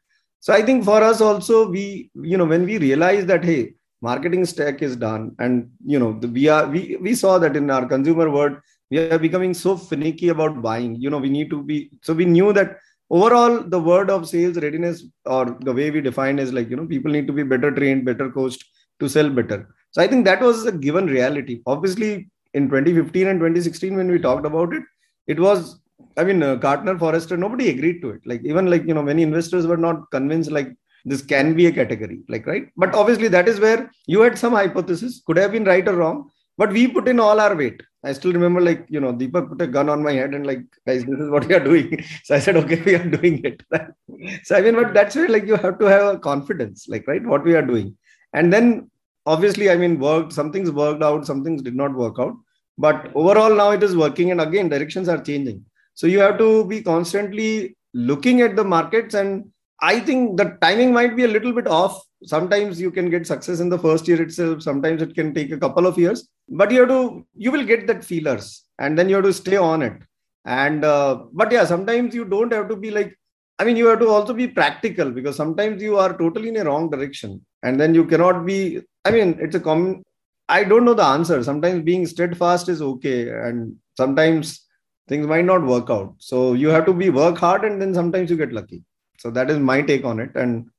So 0.45 0.53
I 0.53 0.61
think 0.61 0.85
for 0.85 1.03
us 1.03 1.23
also, 1.23 1.71
we, 1.71 2.11
you 2.15 2.37
know, 2.37 2.45
when 2.45 2.67
we 2.67 2.77
realize 2.77 3.25
that, 3.25 3.43
hey, 3.43 3.73
marketing 4.03 4.45
stack 4.45 4.83
is 4.83 4.95
done 4.95 5.35
and, 5.39 5.71
you 5.87 5.99
know, 5.99 6.19
the, 6.21 6.29
we 6.29 6.49
are, 6.49 6.67
we, 6.67 6.99
we 7.01 7.15
saw 7.15 7.39
that 7.39 7.57
in 7.57 7.71
our 7.71 7.87
consumer 7.87 8.29
world, 8.31 8.59
we 8.91 8.99
are 8.99 9.19
becoming 9.19 9.55
so 9.55 9.75
finicky 9.75 10.29
about 10.29 10.61
buying, 10.61 10.97
you 10.97 11.09
know, 11.09 11.17
we 11.17 11.31
need 11.31 11.49
to 11.49 11.63
be, 11.63 11.91
so 12.03 12.13
we 12.13 12.27
knew 12.27 12.53
that 12.53 12.77
overall 13.17 13.55
the 13.75 13.81
word 13.91 14.11
of 14.15 14.29
sales 14.35 14.57
readiness 14.65 15.05
or 15.25 15.43
the 15.69 15.75
way 15.79 15.91
we 15.91 16.01
define 16.01 16.39
is 16.45 16.53
like, 16.53 16.69
you 16.71 16.77
know, 16.77 16.87
people 16.95 17.13
need 17.17 17.27
to 17.29 17.37
be 17.41 17.45
better 17.53 17.71
trained, 17.71 18.05
better 18.11 18.29
coached 18.31 18.65
to 19.01 19.09
sell 19.09 19.31
better. 19.39 19.59
So 19.93 20.03
I 20.03 20.09
think 20.09 20.25
that 20.25 20.41
was 20.41 20.67
a 20.67 20.73
given 20.87 21.07
reality. 21.07 21.63
Obviously, 21.67 22.13
in 22.55 22.69
2015 22.69 23.27
and 23.29 23.41
2016, 23.41 23.97
when 23.97 24.11
we 24.11 24.19
talked 24.19 24.47
about 24.47 24.73
it, 24.73 24.83
it 25.27 25.39
was 25.39 25.81
I 26.17 26.25
mean, 26.25 26.43
uh, 26.43 26.55
Gartner, 26.57 26.99
Forrester, 26.99 27.37
nobody 27.37 27.71
agreed 27.71 28.01
to 28.03 28.11
it. 28.11 28.21
Like 28.25 28.43
even 28.45 28.67
like 28.67 28.85
you 28.87 28.95
know, 28.95 29.03
many 29.03 29.23
investors 29.23 29.67
were 29.67 29.77
not 29.77 30.11
convinced 30.11 30.51
like 30.51 30.75
this 31.05 31.23
can 31.23 31.55
be 31.55 31.67
a 31.67 31.73
category, 31.73 32.21
like 32.29 32.47
right. 32.47 32.69
But 32.77 32.95
obviously, 32.95 33.29
that 33.29 33.49
is 33.49 33.61
where 33.61 33.91
you 34.07 34.21
had 34.21 34.39
some 34.39 34.53
hypothesis, 34.53 35.23
could 35.27 35.37
have 35.37 35.53
been 35.53 35.65
right 35.65 35.87
or 35.87 35.97
wrong, 35.97 36.31
but 36.57 36.73
we 36.73 36.89
put 36.89 37.09
in 37.09 37.21
all 37.21 37.41
our 37.41 37.55
weight. 37.55 37.83
I 38.05 38.13
still 38.13 38.33
remember 38.33 38.61
like 38.61 38.87
you 38.89 39.01
know, 39.01 39.13
Deepak 39.13 39.49
put 39.49 39.63
a 39.63 39.67
gun 39.67 39.89
on 39.89 40.03
my 40.03 40.13
head 40.13 40.35
and 40.35 40.47
like, 40.47 40.63
guys, 40.87 41.05
this 41.05 41.19
is 41.19 41.31
what 41.31 41.47
we 41.47 41.55
are 41.55 41.65
doing. 41.65 42.05
So 42.25 42.35
I 42.35 42.39
said, 42.39 42.57
okay, 42.57 42.81
we 42.83 42.95
are 42.95 43.09
doing 43.09 43.45
it. 43.45 43.63
so 44.45 44.57
I 44.57 44.61
mean, 44.61 44.75
but 44.75 44.95
that's 44.95 45.17
where 45.17 45.29
like 45.29 45.47
you 45.47 45.57
have 45.57 45.79
to 45.79 45.87
have 45.87 46.15
a 46.15 46.19
confidence, 46.19 46.87
like 46.89 47.07
right, 47.09 47.25
what 47.25 47.45
we 47.45 47.55
are 47.55 47.67
doing, 47.73 47.97
and 48.33 48.53
then 48.53 48.91
obviously, 49.27 49.71
I 49.71 49.77
mean, 49.77 49.99
worked. 49.99 50.33
Some 50.33 50.53
things 50.53 50.71
worked 50.71 51.03
out, 51.03 51.27
some 51.27 51.43
things 51.43 51.63
did 51.63 51.75
not 51.75 51.95
work 51.95 52.17
out. 52.19 52.35
But 52.77 53.11
overall, 53.15 53.55
now 53.55 53.71
it 53.71 53.83
is 53.83 53.97
working, 53.97 54.31
and 54.31 54.41
again, 54.41 54.69
directions 54.69 55.09
are 55.09 55.23
changing 55.23 55.65
so 55.95 56.09
you 56.09 56.19
have 56.21 56.39
to 56.39 56.65
be 56.65 56.83
constantly 56.83 57.77
looking 57.95 58.41
at 58.41 58.57
the 58.57 58.65
markets. 58.65 59.15
And 59.15 59.51
I 59.81 60.01
think 60.01 60.37
the 60.37 60.57
timing 60.61 60.93
might 60.93 61.17
be 61.17 61.25
a 61.25 61.29
little 61.29 61.53
bit 61.53 61.67
off. 61.67 62.03
Sometimes 62.25 62.81
you 62.81 62.91
can 62.91 63.11
get 63.11 63.27
success 63.27 63.61
in 63.61 63.69
the 63.69 63.79
first 63.79 64.09
year 64.09 64.21
itself. 64.23 64.63
Sometimes 64.63 65.03
it 65.03 65.15
can 65.15 65.35
take 65.35 65.53
a 65.53 65.59
couple 65.59 65.87
of 65.87 65.99
years, 65.99 66.29
but 66.49 66.71
you 66.71 66.81
have 66.81 66.89
to, 66.89 67.27
you 67.35 67.51
will 67.51 67.65
get 67.65 67.87
that 67.87 68.05
feelers 68.05 68.65
and 68.79 68.99
then 68.99 69.09
you 69.09 69.17
have 69.17 69.25
to 69.25 69.33
stay 69.33 69.57
on 69.57 69.83
it. 69.83 70.01
And, 70.45 70.85
uh, 70.85 71.25
but 71.33 71.53
yeah, 71.53 71.65
sometimes 71.65 72.15
you 72.15 72.25
don't 72.25 72.53
have 72.53 72.69
to 72.69 72.77
be 72.77 72.91
like, 72.91 73.19
I 73.59 73.65
mean, 73.65 73.77
you 73.77 73.87
have 73.87 74.01
to 74.01 74.09
also 74.09 74.33
be 74.33 74.49
practical 74.49 75.11
because 75.11 75.37
sometimes 75.37 75.83
you 75.83 75.99
are 75.99 76.17
totally 76.17 76.49
in 76.49 76.57
a 76.57 76.65
wrong 76.65 76.91
direction 76.91 77.45
and 77.63 77.79
then 77.79 77.95
you 77.95 78.05
cannot 78.05 78.45
be, 78.45 78.81
I 79.05 79.11
mean, 79.11 79.39
it's 79.41 79.55
a 79.55 79.61
common, 79.61 80.03
I 80.49 80.65
don't 80.65 80.85
know 80.85 80.95
the 80.95 81.05
answer. 81.05 81.43
Sometimes 81.43 81.85
being 81.85 82.07
steadfast 82.07 82.69
is 82.69 82.83
okay. 82.83 83.29
And 83.31 83.77
sometimes 83.97 84.65
things 85.09 85.27
might 85.27 85.45
not 85.45 85.65
work 85.65 85.91
out 85.91 86.15
so 86.19 86.55
you 86.55 86.69
have 86.69 86.87
to 86.87 86.93
be 86.93 87.11
work 87.11 87.37
hard 87.39 87.65
and 87.65 87.81
then 87.81 87.93
sometimes 87.93 88.31
you 88.31 88.37
get 88.37 88.53
lucky 88.53 88.83
so 89.19 89.31
that 89.31 89.51
is 89.51 89.59
my 89.59 89.83
take 89.83 90.05
on 90.05 90.21
it. 90.21 90.31
And 90.35 90.71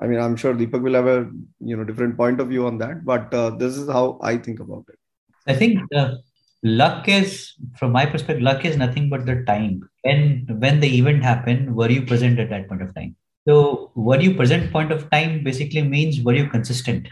i 0.00 0.06
mean 0.06 0.20
i'm 0.24 0.36
sure 0.36 0.54
deepak 0.54 0.82
will 0.86 0.94
have 0.94 1.08
a 1.12 1.28
you 1.60 1.76
know 1.76 1.84
different 1.84 2.16
point 2.16 2.40
of 2.40 2.48
view 2.48 2.66
on 2.66 2.78
that 2.78 3.04
but 3.04 3.32
uh, 3.34 3.50
this 3.62 3.76
is 3.76 3.88
how 3.90 4.18
i 4.22 4.36
think 4.36 4.60
about 4.60 4.84
it. 4.88 4.98
I 5.46 5.54
think 5.54 5.80
uh, 5.94 6.16
luck 6.62 7.08
is 7.08 7.54
from 7.78 7.92
my 7.92 8.04
perspective 8.06 8.42
luck 8.42 8.64
is 8.64 8.76
nothing 8.76 9.08
but 9.08 9.24
the 9.26 9.36
time. 9.44 9.88
When 10.02 10.46
when 10.64 10.80
the 10.80 10.98
event 10.98 11.22
happened 11.22 11.74
were 11.74 11.90
you 11.90 12.02
present 12.02 12.38
at 12.38 12.50
that 12.50 12.68
point 12.68 12.82
of 12.82 12.94
time? 12.94 13.16
So 13.48 13.92
were 13.94 14.20
you 14.20 14.34
present 14.34 14.72
point 14.72 14.92
of 14.92 15.08
time 15.10 15.42
basically 15.42 15.82
means 15.82 16.20
were 16.20 16.34
you 16.34 16.48
consistent? 16.48 17.08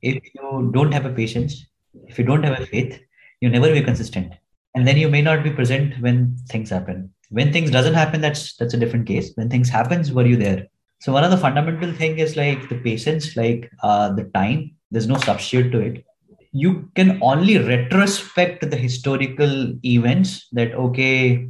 If 0.00 0.22
you 0.34 0.70
don't 0.72 0.92
have 0.92 1.06
a 1.06 1.10
patience 1.10 1.66
if 2.06 2.18
you 2.18 2.24
don't 2.24 2.44
have 2.44 2.60
a 2.60 2.66
faith 2.66 3.00
you 3.40 3.48
never 3.48 3.72
be 3.72 3.82
consistent. 3.82 4.32
And 4.74 4.86
then 4.86 4.96
you 4.96 5.08
may 5.08 5.22
not 5.22 5.42
be 5.44 5.50
present 5.50 6.00
when 6.00 6.36
things 6.48 6.70
happen 6.70 7.12
when 7.32 7.52
things 7.52 7.70
doesn't 7.70 7.94
happen 7.94 8.20
that's 8.20 8.56
that's 8.56 8.74
a 8.74 8.76
different 8.76 9.06
case. 9.06 9.32
When 9.34 9.48
things 9.48 9.68
happens 9.68 10.12
were 10.12 10.26
you 10.26 10.36
there? 10.36 10.66
So 11.00 11.12
one 11.12 11.24
of 11.24 11.30
the 11.30 11.38
fundamental 11.38 11.92
thing 11.92 12.18
is 12.18 12.36
like 12.36 12.68
the 12.68 12.78
patience 12.78 13.36
like 13.36 13.70
uh, 13.82 14.12
the 14.12 14.24
time. 14.24 14.76
There's 14.90 15.08
no 15.08 15.16
substitute 15.16 15.72
to 15.72 15.80
it. 15.80 16.04
You 16.52 16.90
can 16.94 17.18
only 17.22 17.58
retrospect 17.58 18.70
the 18.70 18.76
historical 18.76 19.74
events 19.84 20.48
that 20.52 20.74
okay 20.74 21.48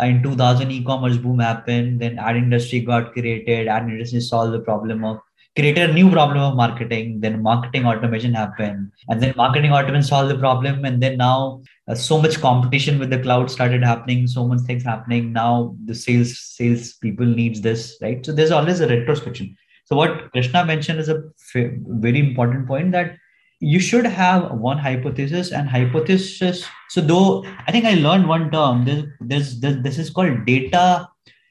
in 0.00 0.22
2000 0.22 0.70
e-commerce 0.70 1.16
boom 1.16 1.38
happened 1.38 2.00
then 2.00 2.18
ad 2.18 2.36
industry 2.36 2.80
got 2.80 3.12
created 3.12 3.68
ad 3.68 3.88
industry 3.88 4.20
solved 4.20 4.52
the 4.52 4.58
problem 4.58 5.04
of 5.04 5.20
created 5.56 5.90
a 5.90 5.92
new 5.92 6.10
problem 6.10 6.38
of 6.38 6.56
marketing 6.56 7.20
then 7.20 7.40
marketing 7.40 7.86
automation 7.86 8.34
happened 8.34 8.90
and 9.08 9.22
then 9.22 9.32
marketing 9.36 9.72
automation 9.72 10.02
solved 10.02 10.30
the 10.32 10.38
problem 10.38 10.84
and 10.84 11.00
then 11.00 11.16
now 11.16 11.62
uh, 11.88 11.94
so 11.94 12.20
much 12.20 12.40
competition 12.40 12.98
with 12.98 13.10
the 13.10 13.18
cloud 13.18 13.50
started 13.50 13.82
happening 13.82 14.26
so 14.26 14.46
much 14.46 14.60
things 14.60 14.82
happening. 14.82 15.32
Now 15.32 15.76
the 15.84 15.94
sales 15.94 16.38
sales 16.38 16.94
people 16.94 17.26
needs 17.26 17.60
this 17.60 17.98
right? 18.02 18.24
So 18.24 18.32
there's 18.32 18.50
always 18.50 18.80
a 18.80 18.86
retrospection. 18.86 19.56
So 19.84 19.96
what 19.96 20.32
krishna 20.32 20.64
mentioned 20.64 21.00
is 21.00 21.08
a 21.08 21.24
f- 21.54 21.72
very 22.04 22.18
important 22.18 22.66
point 22.66 22.92
that 22.92 23.16
you 23.60 23.80
should 23.80 24.04
have 24.04 24.52
one 24.52 24.78
hypothesis 24.78 25.52
and 25.52 25.68
hypothesis. 25.68 26.66
So 26.88 27.00
though 27.00 27.44
i 27.66 27.72
think 27.72 27.84
i 27.84 27.94
learned 27.94 28.28
one 28.28 28.50
term 28.50 28.84
this 28.84 29.04
this 29.20 29.54
there's 29.60 29.82
this 29.82 29.98
is 29.98 30.10
called 30.10 30.44
data 30.46 31.08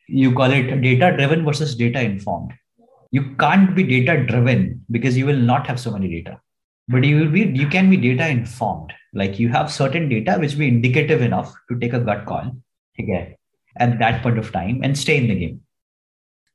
you 0.08 0.34
call 0.34 0.52
it 0.52 0.82
data 0.82 1.16
driven 1.16 1.46
versus 1.46 1.76
data 1.76 2.02
informed 2.02 2.54
you 3.14 3.24
can't 3.36 3.76
be 3.76 3.84
data 3.84 4.26
driven 4.26 4.84
because 4.90 5.16
you 5.16 5.26
will 5.28 5.44
not 5.52 5.68
have 5.68 5.80
so 5.80 5.92
many 5.92 6.10
data. 6.10 6.40
But 6.88 7.04
you 7.04 7.18
will 7.20 7.30
be 7.30 7.42
you 7.62 7.68
can 7.68 7.90
be 7.90 7.98
data 7.98 8.28
informed 8.28 8.92
like 9.14 9.40
you 9.40 9.50
have 9.50 9.72
certain 9.72 10.10
data 10.10 10.38
which 10.40 10.58
be 10.58 10.68
indicative 10.68 11.22
enough 11.22 11.54
to 11.70 11.80
take 11.80 11.94
a 11.94 12.00
gut 12.00 12.26
call 12.26 12.52
again 13.00 13.36
at 13.78 13.98
that 14.00 14.22
point 14.22 14.38
of 14.38 14.52
time 14.52 14.82
and 14.84 14.98
stay 14.98 15.18
in 15.18 15.28
the 15.28 15.36
game 15.36 15.62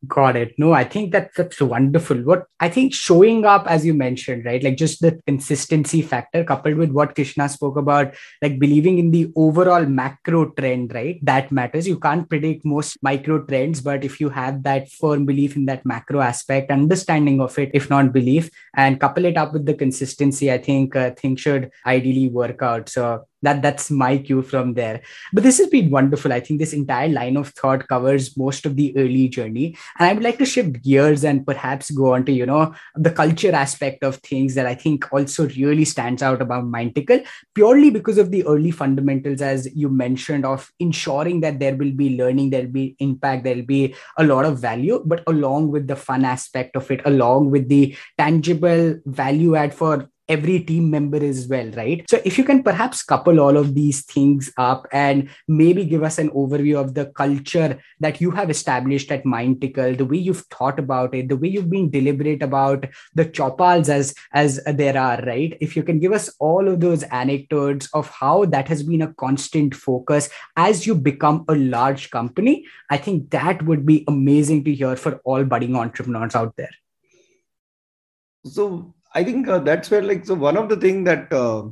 Got 0.07 0.37
it. 0.37 0.55
No, 0.59 0.73
I 0.73 0.85
think 0.85 1.11
that 1.11 1.31
that's 1.37 1.61
wonderful. 1.61 2.19
What 2.19 2.45
I 2.61 2.69
think 2.69 2.95
showing 2.95 3.45
up, 3.45 3.67
as 3.67 3.85
you 3.85 3.95
mentioned, 3.95 4.45
right? 4.45 4.63
Like 4.63 4.77
just 4.77 5.01
the 5.01 5.21
consistency 5.27 6.03
factor 6.03 6.45
coupled 6.45 6.77
with 6.77 6.93
what 6.93 7.17
Krishna 7.17 7.49
spoke 7.49 7.77
about, 7.77 8.15
like 8.41 8.61
believing 8.61 9.01
in 9.01 9.11
the 9.11 9.33
overall 9.35 9.85
macro 9.87 10.51
trend, 10.51 10.95
right? 10.95 11.19
That 11.25 11.51
matters. 11.51 11.89
You 11.89 11.99
can't 11.99 12.29
predict 12.31 12.65
most 12.65 12.97
micro 13.03 13.45
trends, 13.45 13.81
but 13.81 14.05
if 14.05 14.21
you 14.21 14.29
have 14.29 14.63
that 14.63 14.89
firm 14.89 15.27
belief 15.27 15.57
in 15.57 15.67
that 15.67 15.85
macro 15.85 16.21
aspect, 16.21 16.71
understanding 16.71 17.41
of 17.41 17.59
it, 17.59 17.73
if 17.75 17.91
not 17.91 18.13
belief, 18.13 18.51
and 18.77 19.01
couple 19.01 19.25
it 19.25 19.37
up 19.37 19.53
with 19.53 19.67
the 19.67 19.75
consistency, 19.75 20.53
I 20.53 20.59
think 20.59 20.95
uh, 20.95 21.11
things 21.11 21.41
should 21.41 21.73
ideally 21.85 22.29
work 22.29 22.63
out. 22.63 22.89
So 22.89 23.25
that 23.43 23.63
that's 23.63 23.91
my 23.91 24.19
cue 24.19 24.43
from 24.43 24.75
there. 24.75 25.01
But 25.33 25.45
this 25.45 25.59
has 25.59 25.69
been 25.69 25.91
wonderful. 25.91 26.33
I 26.33 26.41
think 26.41 26.61
this 26.61 26.73
entire 26.73 27.09
line 27.09 27.37
of 27.37 27.49
thought 27.51 27.89
covers 27.89 28.37
most 28.37 28.67
of 28.67 28.77
the 28.77 28.97
early 28.97 29.29
journey. 29.29 29.77
And 29.99 30.09
i 30.09 30.13
would 30.13 30.23
like 30.23 30.39
to 30.39 30.47
shift 30.47 30.83
gears 30.83 31.25
and 31.25 31.47
perhaps 31.47 31.91
go 31.91 32.15
on 32.15 32.25
to 32.25 32.33
you 32.33 32.47
know 32.47 32.75
the 32.97 33.11
culture 33.11 33.53
aspect 33.53 34.03
of 34.03 34.17
things 34.17 34.55
that 34.55 34.67
i 34.67 34.75
think 34.75 35.09
also 35.13 35.49
really 35.51 35.85
stands 35.85 36.23
out 36.23 36.43
about 36.43 36.65
mindtickle 36.65 37.25
purely 37.55 37.91
because 37.91 38.19
of 38.19 38.31
the 38.31 38.45
early 38.47 38.71
fundamentals 38.71 39.43
as 39.43 39.69
you 39.75 39.89
mentioned 39.89 40.45
of 40.45 40.71
ensuring 40.81 41.41
that 41.41 41.59
there 41.59 41.77
will 41.77 41.93
be 41.93 42.17
learning 42.17 42.51
there'll 42.51 42.77
be 42.81 42.97
impact 42.99 43.45
there'll 43.45 43.63
be 43.63 43.95
a 44.17 44.25
lot 44.25 44.45
of 44.45 44.59
value 44.59 45.03
but 45.07 45.23
along 45.27 45.71
with 45.71 45.87
the 45.87 45.97
fun 45.97 46.25
aspect 46.25 46.77
of 46.77 46.91
it 46.91 47.01
along 47.05 47.51
with 47.51 47.69
the 47.69 47.97
tangible 48.17 48.95
value 49.07 49.57
add 49.57 49.75
for 49.75 50.09
every 50.29 50.61
team 50.61 50.91
member 50.91 51.23
as 51.25 51.49
well, 51.49 51.71
right? 51.71 52.05
So 52.09 52.21
if 52.25 52.39
you 52.39 52.45
can 52.45 52.63
perhaps 52.63 53.03
couple 53.03 53.41
all 53.41 53.57
of 53.57 53.75
these 53.75 54.03
things 54.03 54.53
up 54.57 54.87
and 54.93 55.29
maybe 55.47 55.85
give 55.85 56.03
us 56.03 56.19
an 56.19 56.31
overview 56.31 56.79
of 56.79 56.95
the 56.95 57.07
culture 57.07 57.79
that 58.01 58.21
you 58.21 58.31
have 58.33 58.51
established 58.51 59.11
at 59.11 59.25
Mindtickle, 59.25 59.97
the 59.97 60.05
way 60.05 60.19
you've 60.19 60.45
thought 60.51 60.79
about 60.79 61.15
it, 61.15 61.29
the 61.29 61.37
way 61.37 61.49
you've 61.49 61.71
been 61.71 61.91
deliberate 61.91 62.43
about 62.43 62.87
the 63.15 63.25
chopals 63.25 63.89
as 63.89 64.15
as 64.33 64.61
there 64.67 64.99
are, 64.99 65.23
right? 65.25 65.57
If 65.61 65.77
you 65.77 65.83
can 65.83 65.99
give 65.99 66.13
us 66.13 66.31
all 66.39 66.69
of 66.69 66.81
those 66.81 67.03
anecdotes 67.05 67.89
of 67.95 68.09
how 68.11 68.45
that 68.47 68.69
has 68.69 68.83
been 68.83 69.03
a 69.03 69.15
constant 69.15 69.75
focus 69.75 70.29
as 70.57 70.87
you 70.87 70.95
become 70.95 71.45
a 71.49 71.55
large 71.55 72.11
company, 72.11 72.67
I 72.91 72.99
think 72.99 73.31
that 73.31 73.63
would 73.63 73.87
be 73.87 74.05
amazing 74.09 74.65
to 74.65 74.75
hear 74.75 74.97
for 74.97 75.21
all 75.25 75.45
budding 75.45 75.77
entrepreneurs 75.77 76.35
out 76.35 76.55
there. 76.57 76.71
So 78.45 78.95
I 79.19 79.25
think 79.25 79.49
uh, 79.49 79.59
that's 79.59 79.91
where 79.91 80.03
like 80.11 80.25
so 80.25 80.35
one 80.35 80.57
of 80.57 80.69
the 80.69 80.77
thing 80.77 81.03
that 81.05 81.33
uh, 81.33 81.63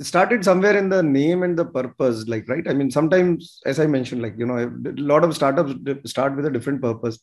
started 0.00 0.44
somewhere 0.44 0.76
in 0.76 0.88
the 0.90 1.02
name 1.02 1.42
and 1.42 1.58
the 1.58 1.64
purpose, 1.64 2.26
like 2.28 2.48
right. 2.48 2.66
I 2.68 2.74
mean, 2.74 2.90
sometimes 2.90 3.60
as 3.64 3.80
I 3.80 3.86
mentioned, 3.86 4.20
like 4.20 4.34
you 4.36 4.46
know, 4.46 4.58
a 4.58 4.70
lot 5.12 5.24
of 5.24 5.34
startups 5.34 5.74
start 6.10 6.36
with 6.36 6.44
a 6.46 6.50
different 6.50 6.82
purpose. 6.82 7.18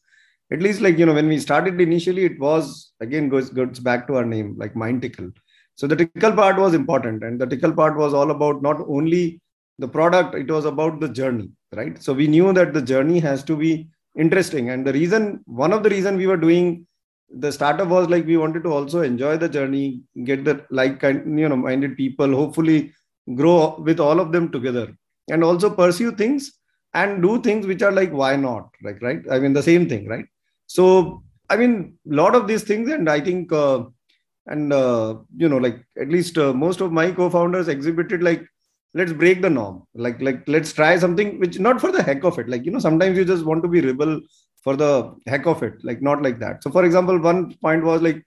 At 0.52 0.64
least 0.64 0.82
like 0.82 0.98
you 0.98 1.06
know, 1.06 1.14
when 1.14 1.28
we 1.28 1.38
started 1.38 1.80
initially, 1.80 2.26
it 2.26 2.40
was 2.40 2.92
again 3.00 3.30
goes 3.30 3.52
goes 3.52 3.80
back 3.80 4.08
to 4.08 4.16
our 4.16 4.26
name, 4.26 4.56
like 4.58 4.76
Mind 4.76 5.04
Tickle. 5.04 5.30
So 5.76 5.88
the 5.88 5.96
tickle 5.96 6.34
part 6.34 6.58
was 6.58 6.74
important, 6.74 7.24
and 7.24 7.40
the 7.40 7.46
tickle 7.54 7.72
part 7.72 7.96
was 7.96 8.14
all 8.14 8.32
about 8.32 8.64
not 8.64 8.82
only 8.98 9.40
the 9.78 9.88
product; 9.88 10.34
it 10.34 10.50
was 10.50 10.66
about 10.66 11.00
the 11.00 11.10
journey, 11.22 11.50
right? 11.76 12.02
So 12.02 12.14
we 12.14 12.28
knew 12.28 12.52
that 12.54 12.74
the 12.74 12.82
journey 12.82 13.20
has 13.20 13.44
to 13.44 13.56
be 13.56 13.88
interesting, 14.18 14.72
and 14.72 14.86
the 14.86 14.94
reason, 14.94 15.42
one 15.46 15.74
of 15.74 15.84
the 15.84 15.92
reason 15.98 16.18
we 16.18 16.28
were 16.28 16.44
doing 16.48 16.88
the 17.38 17.52
startup 17.52 17.88
was 17.88 18.10
like 18.10 18.26
we 18.26 18.38
wanted 18.38 18.64
to 18.64 18.70
also 18.72 19.02
enjoy 19.02 19.38
the 19.38 19.50
journey 19.50 20.02
get 20.24 20.44
the 20.44 20.66
like 20.72 21.00
kind 21.00 21.40
you 21.40 21.48
know 21.48 21.56
minded 21.56 21.96
people 21.96 22.34
hopefully 22.36 22.92
grow 23.36 23.76
with 23.80 24.00
all 24.00 24.20
of 24.20 24.32
them 24.32 24.52
together 24.52 24.96
and 25.30 25.44
also 25.44 25.70
pursue 25.70 26.12
things 26.12 26.54
and 26.94 27.22
do 27.22 27.42
things 27.42 27.68
which 27.68 27.84
are 27.84 27.92
like 27.92 28.12
why 28.12 28.36
not? 28.36 28.70
Like 28.82 29.02
right? 29.02 29.22
I 29.32 29.40
mean 29.40 29.54
the 29.54 29.64
same 29.64 29.88
thing 29.88 30.08
right? 30.08 30.26
So 30.68 31.24
i 31.52 31.56
mean 31.58 31.98
a 32.12 32.16
lot 32.16 32.36
of 32.36 32.48
these 32.48 32.62
things 32.62 32.92
and 32.92 33.10
i 33.10 33.20
think 33.20 33.52
uh, 33.52 33.84
and 34.48 34.72
uh, 34.72 35.16
you 35.36 35.50
know 35.50 35.58
like 35.58 35.84
at 36.00 36.10
least 36.10 36.38
uh, 36.38 36.54
most 36.54 36.82
of 36.82 36.92
my 36.92 37.12
co-founders 37.12 37.68
exhibited 37.68 38.24
like 38.24 38.46
let's 38.94 39.14
break 39.14 39.42
the 39.42 39.50
norm. 39.50 39.84
Like 39.94 40.22
like 40.22 40.48
let's 40.48 40.74
try 40.74 40.98
something 40.98 41.40
which 41.40 41.60
not 41.60 41.80
for 41.80 41.92
the 41.92 42.02
heck 42.04 42.24
of 42.24 42.40
it. 42.40 42.50
Like 42.50 42.66
you 42.66 42.72
know 42.72 42.80
sometimes 42.80 43.18
you 43.18 43.26
just 43.26 43.46
want 43.46 43.64
to 43.64 43.70
be 43.70 43.82
rebel 43.82 44.20
for 44.64 44.76
the 44.76 45.16
heck 45.28 45.46
of 45.46 45.64
it 45.64 45.76
like 45.84 46.02
not 46.02 46.22
like 46.22 46.40
that. 46.40 46.64
So 46.64 46.70
for 46.72 46.86
example 46.86 47.20
one 47.20 47.54
point 47.56 47.84
was 47.84 48.02
like 48.02 48.26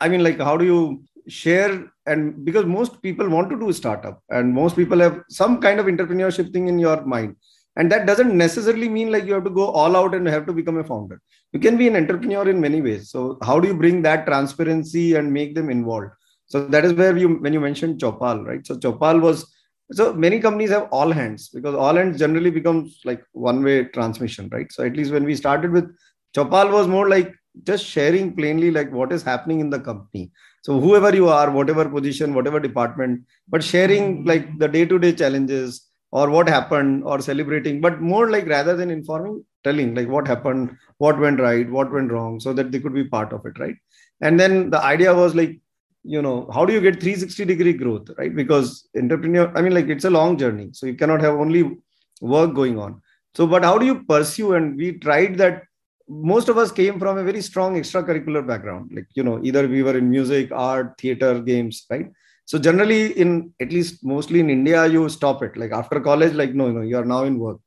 i 0.00 0.08
mean 0.08 0.22
like 0.24 0.38
how 0.38 0.56
do 0.56 0.64
you 0.64 1.04
share 1.28 1.90
and 2.06 2.44
because 2.44 2.66
most 2.66 3.00
people 3.02 3.28
want 3.28 3.50
to 3.50 3.58
do 3.58 3.68
a 3.68 3.74
startup 3.74 4.22
and 4.30 4.52
most 4.52 4.76
people 4.76 4.98
have 4.98 5.22
some 5.28 5.60
kind 5.60 5.78
of 5.78 5.86
entrepreneurship 5.86 6.52
thing 6.52 6.68
in 6.68 6.78
your 6.78 7.04
mind. 7.04 7.36
And 7.76 7.90
that 7.92 8.06
doesn't 8.06 8.36
necessarily 8.36 8.88
mean 8.88 9.12
like 9.12 9.24
you 9.24 9.34
have 9.34 9.44
to 9.44 9.50
go 9.50 9.66
all 9.66 9.96
out 9.96 10.14
and 10.14 10.26
have 10.26 10.46
to 10.46 10.52
become 10.52 10.78
a 10.78 10.84
founder. 10.84 11.20
You 11.52 11.60
can 11.60 11.76
be 11.76 11.86
an 11.86 11.96
entrepreneur 11.96 12.48
in 12.48 12.60
many 12.60 12.80
ways. 12.82 13.10
So 13.10 13.38
how 13.42 13.60
do 13.60 13.68
you 13.68 13.74
bring 13.74 14.02
that 14.02 14.26
transparency 14.26 15.14
and 15.14 15.32
make 15.32 15.54
them 15.54 15.70
involved? 15.70 16.10
So 16.46 16.66
that 16.66 16.84
is 16.84 16.94
where 16.94 17.16
you 17.16 17.36
when 17.36 17.52
you 17.52 17.60
mentioned 17.60 18.00
chopal 18.00 18.44
right? 18.44 18.66
So 18.66 18.76
chopal 18.76 19.20
was 19.20 19.46
so 19.92 20.12
many 20.12 20.38
companies 20.40 20.70
have 20.70 20.88
all 20.90 21.10
hands 21.10 21.48
because 21.48 21.74
all 21.74 21.94
hands 21.94 22.18
generally 22.18 22.50
becomes 22.50 23.00
like 23.04 23.22
one 23.32 23.62
way 23.62 23.84
transmission 23.84 24.48
right? 24.52 24.70
So 24.70 24.84
at 24.84 24.96
least 24.96 25.12
when 25.12 25.24
we 25.24 25.34
started 25.34 25.72
with 25.72 25.94
chopal 26.36 26.70
was 26.70 26.86
more 26.86 27.08
like 27.08 27.34
just 27.64 27.84
sharing 27.84 28.34
plainly 28.36 28.70
like 28.70 28.92
what 28.92 29.12
is 29.12 29.22
happening 29.22 29.60
in 29.60 29.70
the 29.70 29.80
company. 29.80 30.30
So 30.62 30.78
whoever 30.78 31.14
you 31.14 31.28
are 31.28 31.50
whatever 31.50 31.88
position 31.88 32.34
whatever 32.34 32.60
department 32.60 33.22
but 33.48 33.64
sharing 33.64 34.18
mm-hmm. 34.18 34.28
like 34.28 34.58
the 34.58 34.68
day 34.68 34.84
to 34.86 34.98
day 34.98 35.12
challenges 35.12 35.86
or 36.12 36.30
what 36.30 36.48
happened 36.48 37.04
or 37.04 37.20
celebrating 37.20 37.80
but 37.80 38.00
more 38.00 38.30
like 38.30 38.46
rather 38.46 38.76
than 38.76 38.90
informing 38.90 39.44
telling 39.64 39.94
like 39.94 40.08
what 40.08 40.26
happened 40.26 40.76
what 40.98 41.18
went 41.18 41.40
right 41.40 41.70
what 41.70 41.92
went 41.92 42.10
wrong 42.10 42.40
so 42.40 42.52
that 42.52 42.70
they 42.72 42.80
could 42.80 42.94
be 42.94 43.04
part 43.04 43.32
of 43.32 43.44
it 43.46 43.58
right? 43.58 43.76
And 44.20 44.38
then 44.38 44.70
the 44.70 44.82
idea 44.82 45.14
was 45.14 45.34
like 45.34 45.58
you 46.02 46.22
know 46.22 46.48
how 46.52 46.64
do 46.64 46.72
you 46.72 46.80
get 46.80 47.00
360 47.00 47.44
degree 47.44 47.72
growth 47.72 48.08
right? 48.18 48.34
Because 48.34 48.88
entrepreneur 48.96 49.52
i 49.56 49.60
mean 49.62 49.74
like 49.74 49.88
it's 49.88 50.04
a 50.04 50.10
long 50.10 50.38
journey 50.38 50.70
so 50.72 50.86
you 50.86 50.94
cannot 50.94 51.20
have 51.20 51.34
only 51.34 51.76
work 52.20 52.54
going 52.54 52.78
on. 52.78 53.00
So 53.34 53.46
but 53.46 53.64
how 53.64 53.78
do 53.78 53.86
you 53.86 54.04
pursue? 54.04 54.54
And 54.54 54.76
we 54.76 54.98
tried 54.98 55.38
that. 55.38 55.62
Most 56.08 56.48
of 56.48 56.58
us 56.58 56.72
came 56.72 56.98
from 56.98 57.18
a 57.18 57.22
very 57.22 57.40
strong 57.40 57.76
extracurricular 57.76 58.44
background 58.44 58.90
like 58.92 59.06
you 59.14 59.22
know 59.22 59.40
either 59.44 59.68
we 59.68 59.84
were 59.84 59.96
in 59.96 60.10
music 60.10 60.50
art 60.50 60.94
theater 60.98 61.40
games 61.40 61.86
right? 61.88 62.10
So 62.46 62.58
generally 62.58 63.12
in 63.12 63.52
at 63.60 63.70
least 63.70 64.04
mostly 64.04 64.40
in 64.40 64.50
india 64.50 64.86
you 64.86 65.08
stop 65.08 65.42
it. 65.42 65.56
Like 65.56 65.70
after 65.70 66.00
college 66.00 66.34
like 66.34 66.52
no 66.52 66.70
no 66.72 66.80
you 66.80 66.96
are 66.98 67.04
now 67.04 67.24
in 67.24 67.38
work. 67.38 67.58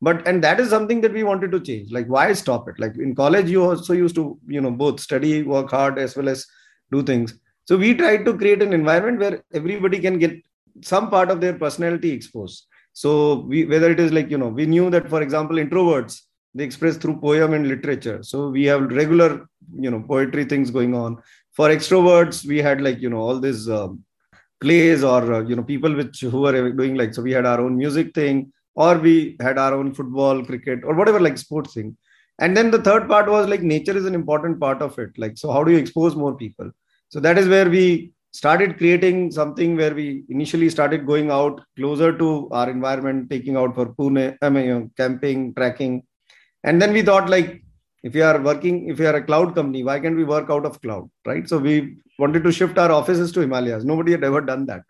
But 0.00 0.26
and 0.26 0.42
that 0.42 0.58
is 0.58 0.68
something 0.68 1.00
that 1.02 1.12
we 1.12 1.22
wanted 1.22 1.52
to 1.52 1.60
change. 1.60 1.92
Like 1.92 2.08
why 2.08 2.32
stop 2.32 2.68
it? 2.68 2.80
Like 2.80 2.96
in 2.98 3.14
college 3.14 3.48
you 3.48 3.62
also 3.62 3.92
used 3.92 4.16
to 4.16 4.36
you 4.48 4.60
know 4.60 4.72
both 4.72 4.98
study 4.98 5.44
work 5.44 5.70
hard 5.70 5.96
as 5.98 6.16
well 6.16 6.28
as 6.28 6.44
do 6.90 7.02
things 7.04 7.38
so 7.64 7.76
we 7.76 7.94
tried 7.94 8.24
to 8.24 8.36
create 8.36 8.62
an 8.62 8.72
environment 8.72 9.20
where 9.20 9.42
everybody 9.54 9.98
can 10.00 10.18
get 10.18 10.34
some 10.82 11.10
part 11.10 11.30
of 11.30 11.40
their 11.40 11.54
personality 11.54 12.10
exposed. 12.10 12.66
So 12.92 13.40
we, 13.40 13.64
whether 13.64 13.90
it 13.90 14.00
is 14.00 14.12
like, 14.12 14.30
you 14.30 14.38
know, 14.38 14.48
we 14.48 14.66
knew 14.66 14.90
that, 14.90 15.08
for 15.08 15.22
example, 15.22 15.56
introverts, 15.56 16.20
they 16.54 16.64
express 16.64 16.96
through 16.96 17.20
poem 17.20 17.54
and 17.54 17.68
literature. 17.68 18.22
So 18.22 18.50
we 18.50 18.64
have 18.66 18.90
regular, 18.90 19.46
you 19.78 19.90
know, 19.90 20.00
poetry 20.00 20.44
things 20.44 20.70
going 20.70 20.94
on. 20.94 21.22
For 21.52 21.68
extroverts, 21.68 22.46
we 22.46 22.58
had 22.58 22.80
like, 22.80 23.00
you 23.00 23.10
know, 23.10 23.18
all 23.18 23.38
these 23.38 23.68
um, 23.70 24.04
plays 24.60 25.02
or, 25.04 25.32
uh, 25.32 25.40
you 25.42 25.56
know, 25.56 25.62
people 25.62 25.94
which 25.94 26.20
who 26.20 26.40
were 26.40 26.70
doing 26.72 26.94
like, 26.96 27.14
so 27.14 27.22
we 27.22 27.32
had 27.32 27.46
our 27.46 27.60
own 27.60 27.76
music 27.76 28.14
thing 28.14 28.52
or 28.74 28.98
we 28.98 29.36
had 29.40 29.58
our 29.58 29.74
own 29.74 29.94
football, 29.94 30.44
cricket 30.44 30.80
or 30.84 30.94
whatever 30.94 31.20
like 31.20 31.38
sports 31.38 31.74
thing. 31.74 31.96
And 32.38 32.56
then 32.56 32.70
the 32.70 32.82
third 32.82 33.08
part 33.08 33.28
was 33.28 33.48
like 33.48 33.62
nature 33.62 33.96
is 33.96 34.06
an 34.06 34.14
important 34.14 34.58
part 34.58 34.82
of 34.82 34.98
it. 34.98 35.10
Like, 35.16 35.38
so 35.38 35.52
how 35.52 35.62
do 35.64 35.72
you 35.72 35.78
expose 35.78 36.16
more 36.16 36.34
people? 36.34 36.70
So 37.12 37.20
that 37.20 37.36
is 37.36 37.46
where 37.46 37.68
we 37.68 38.14
started 38.32 38.78
creating 38.78 39.30
something 39.32 39.76
where 39.76 39.94
we 39.94 40.24
initially 40.30 40.70
started 40.70 41.06
going 41.06 41.30
out 41.30 41.60
closer 41.76 42.16
to 42.16 42.48
our 42.50 42.70
environment, 42.70 43.28
taking 43.28 43.54
out 43.54 43.74
for 43.74 43.86
Pune, 43.94 44.38
I 44.40 44.48
mean, 44.48 44.64
you 44.64 44.74
know, 44.74 44.90
camping, 44.96 45.52
trekking. 45.52 46.04
And 46.64 46.80
then 46.80 46.94
we 46.94 47.02
thought 47.02 47.28
like, 47.28 47.62
if 48.02 48.14
we 48.14 48.22
are 48.22 48.40
working, 48.40 48.88
if 48.88 48.98
we 48.98 49.04
are 49.04 49.16
a 49.16 49.22
cloud 49.22 49.54
company, 49.54 49.84
why 49.84 50.00
can't 50.00 50.16
we 50.16 50.24
work 50.24 50.48
out 50.48 50.64
of 50.64 50.80
cloud, 50.80 51.10
right? 51.26 51.46
So 51.46 51.58
we 51.58 51.98
wanted 52.18 52.44
to 52.44 52.50
shift 52.50 52.78
our 52.78 52.90
offices 52.90 53.30
to 53.32 53.40
Himalayas. 53.40 53.84
Nobody 53.84 54.12
had 54.12 54.24
ever 54.24 54.40
done 54.40 54.64
that. 54.66 54.80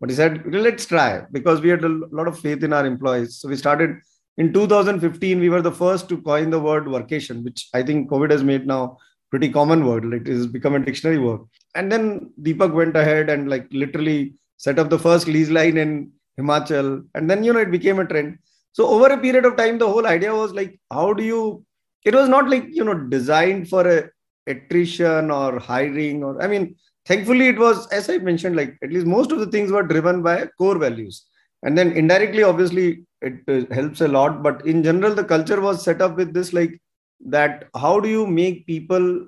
But 0.00 0.10
he 0.10 0.16
said, 0.16 0.42
let's 0.52 0.84
try 0.84 1.22
because 1.32 1.62
we 1.62 1.70
had 1.70 1.82
a 1.82 1.88
lot 1.88 2.28
of 2.28 2.38
faith 2.38 2.62
in 2.62 2.74
our 2.74 2.84
employees. 2.84 3.36
So 3.36 3.48
we 3.48 3.56
started 3.56 3.96
in 4.36 4.52
2015. 4.52 5.40
We 5.40 5.48
were 5.48 5.62
the 5.62 5.72
first 5.72 6.10
to 6.10 6.20
coin 6.20 6.50
the 6.50 6.60
word 6.60 6.84
workation, 6.84 7.42
which 7.42 7.68
I 7.72 7.82
think 7.82 8.10
COVID 8.10 8.30
has 8.30 8.44
made 8.44 8.66
now 8.66 8.98
pretty 9.30 9.48
common 9.48 9.86
word. 9.86 10.12
It 10.12 10.26
has 10.26 10.46
become 10.46 10.74
a 10.74 10.84
dictionary 10.84 11.18
word. 11.18 11.40
And 11.74 11.90
then 11.90 12.30
Deepak 12.42 12.72
went 12.72 12.96
ahead 12.96 13.30
and 13.30 13.48
like 13.48 13.66
literally 13.70 14.34
set 14.56 14.78
up 14.78 14.90
the 14.90 14.98
first 14.98 15.26
lease 15.26 15.50
line 15.50 15.76
in 15.76 16.10
Himachal. 16.38 17.06
And 17.14 17.30
then, 17.30 17.44
you 17.44 17.52
know, 17.52 17.60
it 17.60 17.70
became 17.70 18.00
a 18.00 18.06
trend. 18.06 18.38
So 18.72 18.86
over 18.86 19.08
a 19.08 19.18
period 19.18 19.44
of 19.44 19.56
time, 19.56 19.78
the 19.78 19.88
whole 19.88 20.06
idea 20.06 20.34
was 20.34 20.52
like, 20.52 20.78
how 20.90 21.12
do 21.12 21.22
you, 21.22 21.64
it 22.04 22.14
was 22.14 22.28
not 22.28 22.48
like, 22.48 22.66
you 22.70 22.84
know, 22.84 22.94
designed 22.94 23.68
for 23.68 23.86
a 23.86 24.10
attrition 24.46 25.30
or 25.30 25.58
hiring 25.58 26.24
or, 26.24 26.42
I 26.42 26.46
mean, 26.46 26.76
thankfully 27.06 27.48
it 27.48 27.58
was, 27.58 27.86
as 27.88 28.08
I 28.08 28.18
mentioned, 28.18 28.56
like 28.56 28.76
at 28.82 28.90
least 28.90 29.06
most 29.06 29.32
of 29.32 29.38
the 29.38 29.46
things 29.46 29.70
were 29.70 29.82
driven 29.82 30.22
by 30.22 30.46
core 30.58 30.78
values. 30.78 31.26
And 31.62 31.76
then 31.76 31.92
indirectly, 31.92 32.42
obviously, 32.42 33.04
it 33.20 33.40
uh, 33.48 33.72
helps 33.74 34.00
a 34.00 34.08
lot. 34.08 34.42
But 34.42 34.66
in 34.66 34.82
general, 34.82 35.14
the 35.14 35.24
culture 35.24 35.60
was 35.60 35.84
set 35.84 36.00
up 36.00 36.16
with 36.16 36.32
this 36.32 36.52
like 36.52 36.80
that 37.26 37.68
how 37.76 38.00
do 38.00 38.08
you 38.08 38.26
make 38.26 38.66
people 38.66 39.26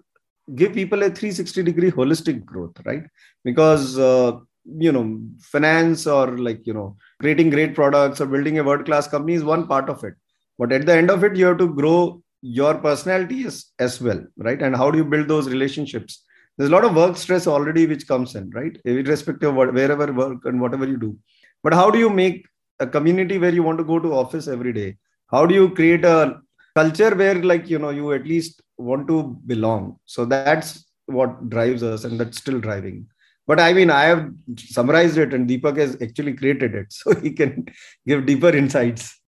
give 0.54 0.72
people 0.72 1.02
a 1.02 1.10
360 1.10 1.62
degree 1.62 1.90
holistic 1.90 2.44
growth 2.44 2.74
right? 2.84 3.04
Because 3.44 3.98
uh, 3.98 4.38
you 4.64 4.92
know 4.92 5.20
finance 5.40 6.06
or 6.06 6.38
like 6.38 6.66
you 6.66 6.74
know 6.74 6.96
creating 7.20 7.50
great 7.50 7.74
products 7.74 8.20
or 8.20 8.26
building 8.26 8.58
a 8.58 8.64
world 8.64 8.84
class 8.84 9.08
company 9.08 9.34
is 9.34 9.44
one 9.44 9.66
part 9.66 9.88
of 9.88 10.02
it. 10.04 10.14
But 10.58 10.72
at 10.72 10.86
the 10.86 10.94
end 10.94 11.10
of 11.10 11.24
it 11.24 11.36
you 11.36 11.46
have 11.46 11.58
to 11.58 11.72
grow 11.72 12.22
your 12.42 12.74
personality 12.74 13.44
as, 13.44 13.66
as 13.78 14.00
well 14.00 14.24
right? 14.36 14.60
And 14.60 14.76
how 14.76 14.90
do 14.90 14.98
you 14.98 15.04
build 15.04 15.28
those 15.28 15.48
relationships? 15.48 16.24
There's 16.56 16.70
a 16.70 16.72
lot 16.72 16.84
of 16.84 16.94
work 16.94 17.16
stress 17.16 17.46
already 17.46 17.86
which 17.86 18.06
comes 18.06 18.34
in 18.34 18.50
right? 18.50 18.76
Irrespective 18.84 19.50
of 19.50 19.54
what, 19.54 19.72
wherever 19.72 20.12
work 20.12 20.44
and 20.44 20.60
whatever 20.60 20.86
you 20.86 20.96
do. 20.96 21.16
But 21.62 21.74
how 21.74 21.90
do 21.90 21.98
you 21.98 22.10
make 22.10 22.46
a 22.80 22.86
community 22.86 23.38
where 23.38 23.54
you 23.54 23.62
want 23.62 23.78
to 23.78 23.84
go 23.84 23.98
to 23.98 24.12
office 24.12 24.48
every 24.48 24.72
day? 24.72 24.96
How 25.30 25.46
do 25.46 25.54
you 25.54 25.70
create 25.70 26.04
a 26.04 26.40
culture 26.74 27.14
where 27.14 27.34
like 27.34 27.68
you 27.68 27.78
know 27.78 27.90
you 27.90 28.12
at 28.12 28.26
least 28.26 28.62
want 28.78 29.06
to 29.06 29.38
belong 29.46 29.96
so 30.06 30.24
that's 30.24 30.84
what 31.06 31.48
drives 31.48 31.82
us 31.82 32.04
and 32.04 32.18
that's 32.18 32.38
still 32.38 32.60
driving 32.60 33.06
but 33.46 33.60
i 33.60 33.72
mean 33.72 33.90
i 33.90 34.04
have 34.04 34.30
summarized 34.56 35.18
it 35.18 35.34
and 35.34 35.48
deepak 35.48 35.76
has 35.76 35.96
actually 36.02 36.32
created 36.32 36.74
it 36.74 36.86
so 37.00 37.14
he 37.20 37.30
can 37.30 37.66
give 38.06 38.26
deeper 38.26 38.50
insights 38.50 39.22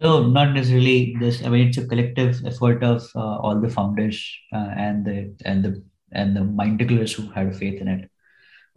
no, 0.00 0.28
not 0.28 0.52
necessarily 0.52 1.16
this. 1.18 1.44
I 1.44 1.48
mean, 1.48 1.68
it's 1.68 1.78
a 1.78 1.86
collective 1.86 2.40
effort 2.46 2.84
of 2.84 3.02
uh, 3.16 3.38
all 3.38 3.60
the 3.60 3.68
founders 3.68 4.24
uh, 4.52 4.70
and 4.76 5.04
the 5.04 5.34
and 5.44 5.64
the 5.64 5.82
and 6.12 6.36
the 6.36 6.44
mind 6.44 6.80
who 6.80 7.30
had 7.30 7.56
faith 7.56 7.80
in 7.80 7.88
it. 7.88 8.10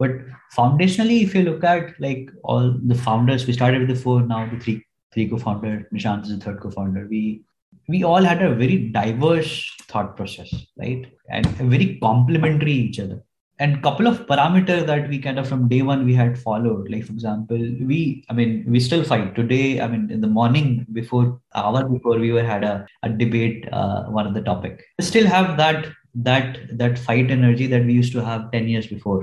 But 0.00 0.10
foundationally, 0.56 1.22
if 1.22 1.34
you 1.34 1.42
look 1.42 1.62
at 1.62 2.00
like 2.00 2.28
all 2.42 2.76
the 2.84 2.96
founders, 2.96 3.46
we 3.46 3.52
started 3.52 3.86
with 3.86 3.96
the 3.96 4.02
four, 4.02 4.22
now 4.22 4.50
the 4.50 4.58
three 4.58 4.84
three 5.14 5.28
co-founder. 5.28 5.88
Nishant 5.94 6.24
is 6.24 6.30
the 6.30 6.44
third 6.44 6.60
co-founder. 6.60 7.06
We 7.08 7.44
we 7.92 8.02
all 8.10 8.24
had 8.30 8.40
a 8.42 8.54
very 8.62 8.78
diverse 9.00 9.52
thought 9.90 10.16
process, 10.16 10.50
right, 10.78 11.04
and 11.28 11.46
very 11.74 11.98
complementary 12.02 12.72
each 12.72 12.98
other. 13.04 13.22
And 13.58 13.82
couple 13.82 14.08
of 14.10 14.26
parameters 14.26 14.86
that 14.86 15.08
we 15.08 15.18
kind 15.24 15.38
of 15.38 15.48
from 15.48 15.68
day 15.72 15.82
one 15.82 16.04
we 16.04 16.14
had 16.14 16.38
followed. 16.46 16.90
Like 16.90 17.04
for 17.08 17.12
example 17.12 17.60
we 17.90 17.98
i 18.30 18.32
mean 18.38 18.64
we 18.74 18.80
still 18.86 19.04
fight. 19.10 19.34
Today 19.40 19.80
i 19.80 19.86
mean 19.92 20.10
in 20.14 20.20
the 20.24 20.32
morning 20.38 20.86
before 21.00 21.26
hour 21.54 21.82
before 21.88 22.16
we 22.24 22.32
were 22.36 22.46
had 22.52 22.64
a, 22.64 22.74
a 23.02 23.10
debate 23.22 23.68
uh, 23.80 24.04
one 24.18 24.26
of 24.26 24.34
the 24.38 24.42
topic. 24.50 24.82
We 24.98 25.04
still 25.04 25.28
have 25.34 25.56
that 25.58 25.86
that 26.30 26.58
that 26.78 26.98
fight 26.98 27.30
energy 27.30 27.68
that 27.74 27.84
we 27.90 27.92
used 28.00 28.12
to 28.14 28.24
have 28.30 28.50
10 28.52 28.68
years 28.68 28.88
before. 28.94 29.20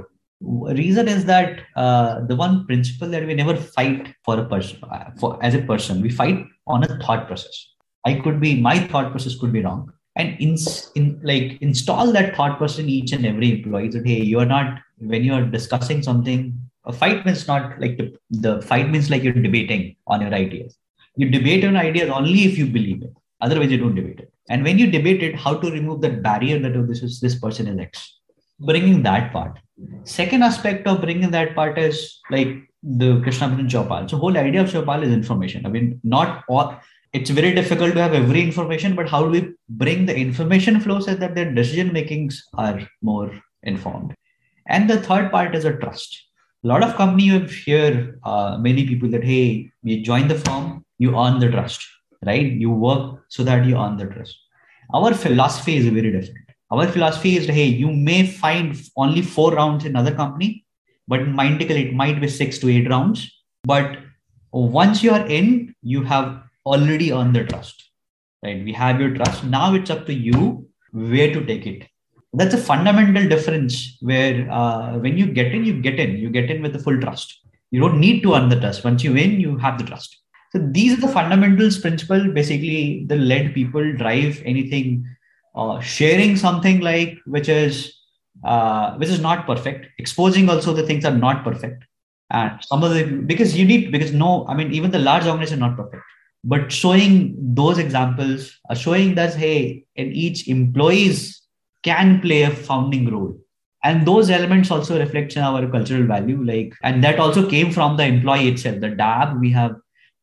Reason 0.83 1.09
is 1.15 1.25
that 1.25 1.59
uh, 1.75 2.21
the 2.31 2.35
one 2.35 2.65
principle 2.65 3.09
that 3.09 3.27
we 3.27 3.33
never 3.33 3.57
fight 3.57 4.13
for 4.23 4.39
a 4.39 4.45
person 4.45 4.79
uh, 4.83 5.09
for 5.19 5.43
as 5.43 5.59
a 5.59 5.65
person. 5.73 6.01
We 6.01 6.11
fight 6.21 6.45
on 6.67 6.83
a 6.83 6.97
thought 7.03 7.27
process 7.27 7.65
i 8.05 8.13
could 8.13 8.39
be 8.39 8.59
my 8.61 8.79
thought 8.87 9.11
process 9.11 9.39
could 9.39 9.53
be 9.53 9.61
wrong. 9.61 9.91
And 10.15 10.35
in, 10.41 10.57
in 10.95 11.19
like 11.23 11.61
install 11.61 12.11
that 12.11 12.35
thought 12.35 12.57
process 12.57 12.79
in 12.79 12.89
each 12.89 13.13
and 13.13 13.25
every 13.25 13.51
employee 13.51 13.89
that 13.89 14.05
hey 14.05 14.21
you're 14.21 14.45
not 14.45 14.79
when 14.97 15.23
you're 15.23 15.45
discussing 15.45 16.01
something 16.03 16.59
a 16.85 16.93
fight 16.93 17.25
means 17.25 17.47
not 17.47 17.79
like 17.79 17.97
the, 17.97 18.13
the 18.29 18.61
fight 18.61 18.89
means 18.89 19.09
like 19.09 19.23
you're 19.23 19.33
debating 19.33 19.95
on 20.07 20.21
your 20.21 20.33
ideas. 20.33 20.77
You 21.15 21.29
debate 21.29 21.63
on 21.65 21.75
ideas 21.75 22.09
only 22.09 22.45
if 22.45 22.57
you 22.57 22.65
believe 22.65 23.03
it. 23.03 23.13
Otherwise 23.41 23.71
you 23.71 23.77
don't 23.77 23.95
debate 23.95 24.19
it. 24.19 24.33
And 24.49 24.63
when 24.63 24.79
you 24.79 24.89
debate 24.89 25.21
it 25.21 25.35
how 25.35 25.55
to 25.55 25.71
remove 25.71 26.01
that 26.01 26.23
barrier 26.23 26.59
that 26.59 26.75
oh, 26.75 26.85
this 26.85 27.03
is 27.03 27.19
this 27.19 27.35
person 27.39 27.67
is 27.67 27.79
x. 27.79 28.19
Bringing 28.59 29.03
that 29.03 29.31
part. 29.31 29.59
Second 30.03 30.43
aspect 30.43 30.87
of 30.87 31.01
bringing 31.01 31.31
that 31.31 31.55
part 31.55 31.77
is 31.77 32.19
like 32.29 32.49
the 32.81 33.21
krishna 33.21 33.47
Chopal. 33.73 34.09
so 34.09 34.17
whole 34.17 34.37
idea 34.37 34.61
of 34.61 34.69
Chopal 34.69 35.03
is 35.03 35.11
information. 35.11 35.65
I 35.65 35.69
mean 35.69 35.99
not 36.03 36.43
all 36.47 36.79
it's 37.13 37.29
very 37.29 37.53
difficult 37.53 37.93
to 37.93 38.01
have 38.01 38.13
every 38.13 38.41
information, 38.41 38.95
but 38.95 39.09
how 39.09 39.23
do 39.23 39.29
we 39.29 39.53
bring 39.69 40.05
the 40.05 40.15
information 40.15 40.79
flow 40.79 40.99
so 40.99 41.15
that 41.15 41.35
their 41.35 41.51
decision 41.51 41.91
makings 41.91 42.43
are 42.53 42.79
more 43.01 43.31
informed? 43.63 44.13
And 44.67 44.89
the 44.89 45.01
third 45.01 45.31
part 45.31 45.55
is 45.55 45.65
a 45.65 45.75
trust. 45.77 46.25
A 46.63 46.67
lot 46.67 46.83
of 46.83 46.95
company 46.95 47.23
you 47.23 47.39
hear 47.39 48.19
uh, 48.23 48.57
many 48.59 48.85
people 48.85 49.09
that 49.09 49.23
hey, 49.23 49.71
you 49.81 50.01
join 50.01 50.27
the 50.27 50.35
firm, 50.35 50.85
you 50.97 51.17
earn 51.17 51.39
the 51.39 51.49
trust, 51.49 51.81
right? 52.25 52.45
You 52.45 52.69
work 52.69 53.23
so 53.29 53.43
that 53.43 53.65
you 53.65 53.77
earn 53.77 53.97
the 53.97 54.05
trust. 54.05 54.37
Our 54.93 55.13
philosophy 55.13 55.77
is 55.77 55.87
very 55.87 56.11
different. 56.11 56.45
Our 56.71 56.87
philosophy 56.87 57.37
is 57.37 57.47
hey, 57.47 57.65
you 57.65 57.91
may 57.91 58.27
find 58.27 58.79
only 58.95 59.23
four 59.23 59.53
rounds 59.53 59.85
in 59.85 59.91
another 59.91 60.13
company, 60.13 60.65
but 61.07 61.21
in 61.21 61.33
Mindtickle 61.33 61.71
it 61.71 61.93
might 61.93 62.21
be 62.21 62.27
six 62.27 62.59
to 62.59 62.69
eight 62.69 62.89
rounds. 62.89 63.31
But 63.63 63.97
once 64.51 65.01
you 65.01 65.11
are 65.11 65.25
in, 65.25 65.73
you 65.81 66.03
have 66.03 66.43
already 66.73 67.11
earned 67.11 67.35
the 67.35 67.43
trust, 67.43 67.91
right? 68.43 68.63
We 68.63 68.73
have 68.73 68.99
your 68.99 69.13
trust. 69.15 69.43
Now 69.43 69.73
it's 69.73 69.89
up 69.95 70.05
to 70.07 70.13
you 70.13 70.67
where 70.91 71.31
to 71.33 71.45
take 71.45 71.65
it. 71.65 71.87
That's 72.33 72.53
a 72.53 72.63
fundamental 72.71 73.27
difference 73.27 73.97
where 74.01 74.49
uh, 74.51 74.97
when 74.99 75.17
you 75.17 75.27
get 75.39 75.53
in, 75.53 75.65
you 75.65 75.81
get 75.81 75.99
in, 75.99 76.17
you 76.17 76.29
get 76.29 76.51
in 76.51 76.61
with 76.61 76.73
the 76.73 76.79
full 76.79 76.99
trust. 76.99 77.39
You 77.71 77.81
don't 77.81 77.99
need 77.99 78.21
to 78.23 78.35
earn 78.35 78.49
the 78.49 78.59
trust. 78.59 78.83
Once 78.83 79.03
you 79.03 79.13
win, 79.13 79.39
you 79.39 79.57
have 79.57 79.77
the 79.79 79.85
trust. 79.85 80.15
So 80.51 80.59
these 80.77 80.97
are 80.97 81.01
the 81.01 81.07
fundamentals 81.07 81.77
principle 81.77 82.31
basically 82.33 83.05
the 83.07 83.15
led 83.15 83.53
people 83.53 83.93
drive 83.97 84.41
anything 84.45 85.05
uh, 85.55 85.79
sharing 85.79 86.35
something 86.35 86.79
like 86.81 87.17
which 87.25 87.49
is 87.49 87.93
uh, 88.43 88.95
which 88.97 89.09
is 89.09 89.19
not 89.19 89.45
perfect 89.45 89.87
exposing 89.99 90.49
also 90.49 90.73
the 90.73 90.85
things 90.85 91.05
are 91.05 91.15
not 91.15 91.43
perfect 91.43 91.83
and 92.31 92.63
some 92.63 92.83
of 92.83 92.93
the 92.93 93.03
because 93.31 93.57
you 93.57 93.65
need 93.65 93.91
because 93.91 94.13
no 94.13 94.45
i 94.47 94.53
mean 94.53 94.71
even 94.71 94.91
the 94.91 94.99
large 94.99 95.25
organization 95.25 95.59
not 95.59 95.75
perfect 95.75 96.03
but 96.43 96.71
showing 96.71 97.35
those 97.37 97.77
examples 97.77 98.57
uh, 98.69 98.75
showing 98.75 99.15
that 99.15 99.35
hey 99.35 99.83
and 99.97 100.13
each 100.13 100.47
employees 100.47 101.41
can 101.83 102.19
play 102.21 102.43
a 102.43 102.51
founding 102.51 103.09
role. 103.11 103.37
And 103.83 104.05
those 104.05 104.29
elements 104.29 104.71
also 104.71 104.99
reflect 104.99 105.37
in 105.37 105.41
our 105.41 105.65
cultural 105.69 106.03
value 106.03 106.43
like 106.43 106.73
and 106.83 107.03
that 107.03 107.19
also 107.19 107.49
came 107.49 107.71
from 107.71 107.97
the 107.97 108.03
employee 108.03 108.49
itself. 108.49 108.79
The 108.81 108.89
dab 108.89 109.39
we 109.39 109.51
have 109.51 109.75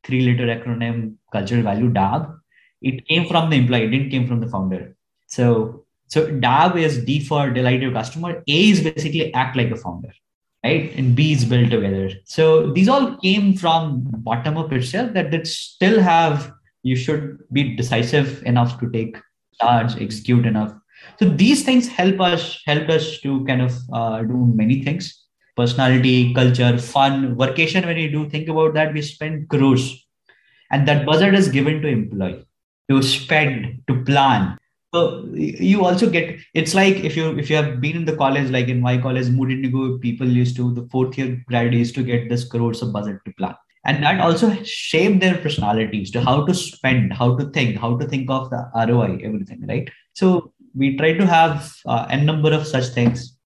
three 0.05 0.20
letter 0.22 0.46
acronym 0.46 1.16
cultural 1.33 1.62
value 1.62 1.88
dab 1.88 2.33
it 2.83 3.07
came 3.09 3.26
from 3.26 3.50
the 3.50 3.57
employee 3.57 3.85
it 3.85 3.90
didn't 3.90 4.11
came 4.11 4.26
from 4.26 4.40
the 4.40 4.48
founder. 4.48 4.96
So 5.26 5.85
so 6.09 6.31
dab 6.31 6.76
is 6.76 7.05
d 7.05 7.24
for 7.24 7.50
delight 7.50 7.83
your 7.83 7.92
customer. 7.92 8.42
A 8.46 8.70
is 8.70 8.83
basically 8.83 9.33
act 9.35 9.57
like 9.57 9.70
a 9.70 9.76
founder 9.76 10.12
right? 10.66 10.92
And 10.96 11.14
B 11.14 11.33
is 11.33 11.44
built 11.44 11.70
together. 11.70 12.11
So 12.24 12.72
these 12.72 12.88
all 12.88 13.16
came 13.18 13.55
from 13.57 14.02
bottom 14.29 14.59
up 14.62 14.72
itself 14.72 15.12
that 15.14 15.31
that 15.31 15.46
still 15.46 16.00
have 16.00 16.52
you 16.83 16.96
should 17.05 17.38
be 17.52 17.62
decisive 17.76 18.42
enough 18.44 18.79
to 18.81 18.90
take 18.90 19.16
charge, 19.61 19.96
execute 20.00 20.46
enough. 20.46 20.72
So 21.18 21.29
these 21.29 21.62
things 21.68 21.88
help 22.00 22.20
us 22.20 22.61
help 22.72 22.88
us 22.96 23.20
to 23.20 23.44
kind 23.46 23.62
of 23.68 23.72
uh, 23.92 24.22
do 24.22 24.40
many 24.62 24.83
things. 24.88 25.12
Personality, 25.57 26.35
culture, 26.35 26.76
fun, 26.79 27.38
vacation. 27.38 27.87
When 27.87 27.96
you 27.96 28.11
do 28.11 28.29
think 28.29 28.48
about 28.55 28.74
that, 28.74 28.92
we 28.92 29.02
spend 29.02 29.48
crores, 29.48 29.85
and 30.70 30.87
that 30.88 31.07
budget 31.07 31.38
is 31.38 31.48
given 31.48 31.81
to 31.83 31.88
employee 31.88 32.42
to 32.90 33.02
spend, 33.02 33.83
to 33.88 34.02
plan, 34.05 34.59
so 34.96 35.28
you 35.35 35.85
also 35.85 36.09
get 36.16 36.40
it's 36.54 36.74
like 36.80 37.04
if 37.11 37.16
you 37.16 37.26
if 37.42 37.50
you 37.50 37.56
have 37.56 37.70
been 37.85 37.96
in 38.00 38.09
the 38.11 38.16
college 38.22 38.50
like 38.56 38.68
in 38.74 38.80
my 38.88 38.96
college 39.06 39.28
mood 39.37 39.52
indigo 39.56 39.85
people 40.06 40.37
used 40.40 40.56
to 40.56 40.72
the 40.78 40.87
fourth 40.94 41.18
year 41.18 41.30
grad 41.48 41.78
used 41.82 41.94
to 42.00 42.04
get 42.11 42.28
this 42.32 42.48
crores 42.54 42.82
of 42.87 42.92
budget 42.96 43.18
to 43.26 43.32
plan 43.40 43.54
and 43.85 44.02
that 44.02 44.20
also 44.26 44.50
shaped 44.64 45.20
their 45.20 45.38
personalities 45.46 46.11
to 46.16 46.24
how 46.28 46.37
to 46.48 46.54
spend 46.64 47.12
how 47.12 47.30
to 47.37 47.48
think 47.56 47.78
how 47.85 47.92
to 48.02 48.09
think 48.14 48.35
of 48.38 48.50
the 48.50 48.62
roi 48.90 49.11
everything 49.30 49.64
right 49.72 49.90
so 50.22 50.35
we 50.74 50.96
try 50.96 51.12
to 51.20 51.26
have 51.26 51.72
uh, 51.87 52.06
a 52.11 52.22
number 52.30 52.52
of 52.52 52.66
such 52.74 52.88
things 52.98 53.37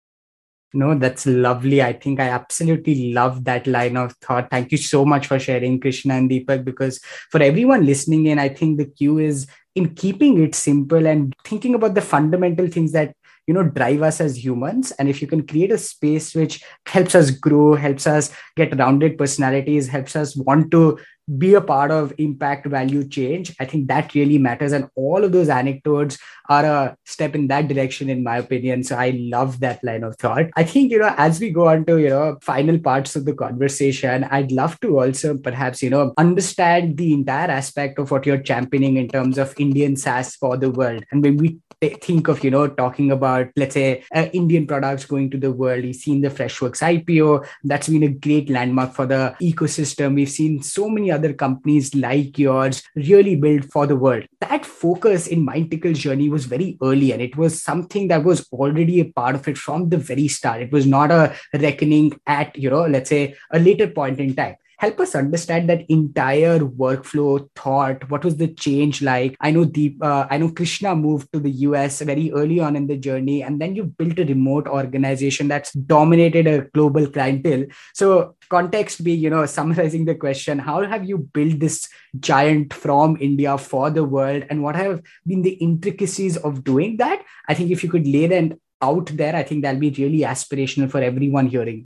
no, 0.73 0.97
that's 0.97 1.27
lovely. 1.27 1.83
I 1.83 1.93
think 1.93 2.21
I 2.21 2.29
absolutely 2.29 3.13
love 3.13 3.45
that 3.45 3.67
line 3.67 3.97
of 3.97 4.13
thought. 4.23 4.51
Thank 4.51 4.71
you 4.71 4.79
so 4.79 5.05
much 5.05 5.27
for 5.27 5.39
sharing, 5.39 5.81
Krishna 5.81 6.15
and 6.15 6.31
Deepak, 6.31 6.65
because 6.65 7.01
for 7.31 7.43
everyone 7.43 7.85
listening 7.85 8.27
in, 8.27 8.39
I 8.39 8.51
think 8.51 8.79
the 8.79 8.85
cue 8.85 9.19
is 9.19 9.49
in 9.75 9.95
keeping 9.95 10.43
it 10.43 10.55
simple 10.55 11.07
and 11.07 11.35
thinking 11.45 11.75
about 11.75 11.95
the 11.95 12.01
fundamental 12.01 12.67
things 12.69 12.93
that 12.93 13.15
you 13.47 13.55
know 13.55 13.65
drive 13.65 14.03
us 14.03 14.21
as 14.21 14.45
humans. 14.45 14.93
And 14.93 15.09
if 15.09 15.21
you 15.21 15.29
can 15.29 15.47
create 15.47 15.73
a 15.73 15.79
space 15.79 16.35
which 16.35 16.63
helps 16.87 17.15
us 17.15 17.31
grow 17.31 17.75
helps 17.75 18.07
us 18.07 18.33
get 18.57 18.79
rounded 18.79 19.19
personalities 19.19 19.89
helps 19.89 20.15
us 20.17 20.37
want 20.37 20.71
to 20.73 20.99
be 21.39 21.55
a 21.55 21.61
part 21.61 21.91
of 21.91 22.13
impact 22.19 22.67
value 22.67 23.07
change. 23.07 23.55
I 23.61 23.65
think 23.65 23.89
that 23.89 24.15
really 24.15 24.39
matters 24.39 24.73
and 24.73 24.89
all 24.95 25.25
of 25.25 25.33
those 25.33 25.49
anecdotes 25.49 26.19
are 26.49 26.65
a 26.65 26.97
step 27.05 27.35
in 27.35 27.49
that 27.49 27.69
direction 27.69 28.11
in 28.11 28.25
my 28.25 28.39
opinion. 28.39 28.83
So 28.83 28.97
i 28.97 29.11
love 29.11 29.61
that 29.61 29.83
line 29.85 30.03
of 30.03 30.17
thought. 30.17 30.47
I 30.57 30.65
think 30.65 30.91
you 30.91 30.99
know 30.99 31.15
as 31.17 31.41
we 31.41 31.51
go 31.51 31.69
on 31.69 31.85
to 31.87 31.99
you 31.99 32.09
know 32.09 32.39
final 32.43 32.79
parts 32.79 33.17
of 33.17 33.25
the 33.25 33.35
conversation 33.35 34.25
i'd 34.25 34.53
love 34.53 34.79
to 34.81 34.99
also 34.99 35.37
perhaps 35.37 35.83
you 35.83 35.91
know 35.91 36.13
understand 36.17 36.97
the 36.97 37.13
entire 37.13 37.51
aspect 37.51 37.99
of 37.99 38.11
what 38.11 38.27
you're 38.27 38.43
championing 38.43 38.97
in 38.97 39.09
terms 39.09 39.39
of 39.39 39.55
indian 39.59 39.97
saas 39.97 40.35
for 40.37 40.57
the 40.57 40.71
world. 40.71 41.05
And 41.11 41.23
when 41.23 41.37
we 41.37 41.59
think 41.89 42.29
of 42.29 42.45
you 42.45 42.51
know 42.51 42.69
talking 42.69 43.11
about 43.11 43.49
let's 43.57 43.75
say 43.75 44.05
uh, 44.15 44.27
indian 44.35 44.67
products 44.67 45.07
going 45.07 45.31
to 45.31 45.39
the 45.39 45.51
world. 45.51 45.85
You've 45.85 45.97
seen 45.97 46.21
the 46.21 46.29
freshworks 46.29 46.83
ipo 46.83 47.47
that's 47.65 47.89
been 47.89 48.03
a 48.03 48.09
great 48.09 48.51
landmark 48.51 48.93
for 48.93 49.07
the 49.07 49.35
ecosystem. 49.41 50.15
We've 50.15 50.31
seen 50.31 50.63
so 50.63 50.89
many 50.89 51.11
other 51.11 51.33
companies 51.33 51.95
like 51.95 52.39
yours 52.39 52.83
really 52.95 53.37
build 53.37 53.71
for 53.73 53.87
the 53.87 53.97
world. 53.97 54.25
That 54.41 54.67
focus 54.67 55.27
in 55.27 55.47
Mindtickle's 55.47 55.99
journey 55.99 56.29
was 56.29 56.45
very 56.45 56.77
early 56.83 57.13
and 57.13 57.23
it 57.23 57.37
was 57.37 57.63
something 57.63 58.09
that 58.09 58.25
was 58.25 58.47
already 58.53 59.01
a 59.01 59.05
part 59.05 59.35
of 59.35 59.49
it 59.49 59.57
from 59.57 59.89
the 59.89 59.97
very 59.97 60.29
start. 60.29 60.61
It 60.61 60.73
was 60.73 60.87
not 60.87 61.11
a 61.11 61.35
reckoning 61.55 62.13
at 62.27 62.57
you 62.57 62.69
know 62.69 62.87
let's 62.87 63.09
say 63.09 63.35
a 63.53 63.59
later 63.59 63.89
point 63.89 64.21
in 64.21 64.35
time 64.35 64.57
help 64.81 64.99
us 64.99 65.15
understand 65.15 65.69
that 65.69 65.85
entire 65.91 66.59
workflow 66.59 67.47
thought 67.55 68.09
what 68.11 68.25
was 68.25 68.39
the 68.39 68.49
change 68.49 69.03
like? 69.03 69.37
I 69.41 69.51
know 69.51 69.65
deep 69.65 70.03
uh, 70.03 70.27
i 70.31 70.39
know 70.39 70.51
krishna 70.51 70.95
moved 70.97 71.33
to 71.33 71.41
the 71.41 71.53
us 71.53 72.01
very 72.01 72.33
early 72.33 72.61
on 72.61 72.77
in 72.77 72.87
the 72.87 72.97
journey 72.97 73.43
and 73.43 73.61
then 73.61 73.77
you 73.77 73.85
built 73.85 74.19
a 74.19 74.25
remote 74.25 74.67
organization 74.67 75.49
that's 75.49 75.73
dominated 75.73 76.47
a 76.47 76.63
global 76.75 77.07
clientele. 77.07 77.67
So 77.95 78.37
context 78.49 79.05
be 79.05 79.13
you 79.13 79.29
know 79.29 79.45
summarizing 79.59 80.07
the 80.07 80.15
question 80.15 80.59
how 80.59 80.83
have 80.95 81.05
you 81.05 81.19
built 81.19 81.61
this 81.61 81.89
giant 82.19 82.73
from 82.73 83.17
india 83.21 83.57
for 83.59 83.91
the 83.91 84.03
world 84.03 84.45
and 84.49 84.63
what 84.63 84.77
have 84.77 85.03
been 85.27 85.43
the 85.43 85.57
intricacies 85.69 86.37
of 86.39 86.65
doing 86.65 86.97
that? 86.97 87.23
I 87.49 87.55
think 87.55 87.71
if 87.71 87.85
you 87.85 87.91
could 87.91 88.07
lay 88.07 88.27
that 88.29 88.59
out 88.83 89.07
there 89.23 89.37
i 89.37 89.43
think 89.43 89.63
that'll 89.63 89.81
be 89.81 89.91
really 89.91 90.21
aspirational 90.35 90.91
for 90.91 91.03
everyone 91.03 91.49
hearing. 91.49 91.85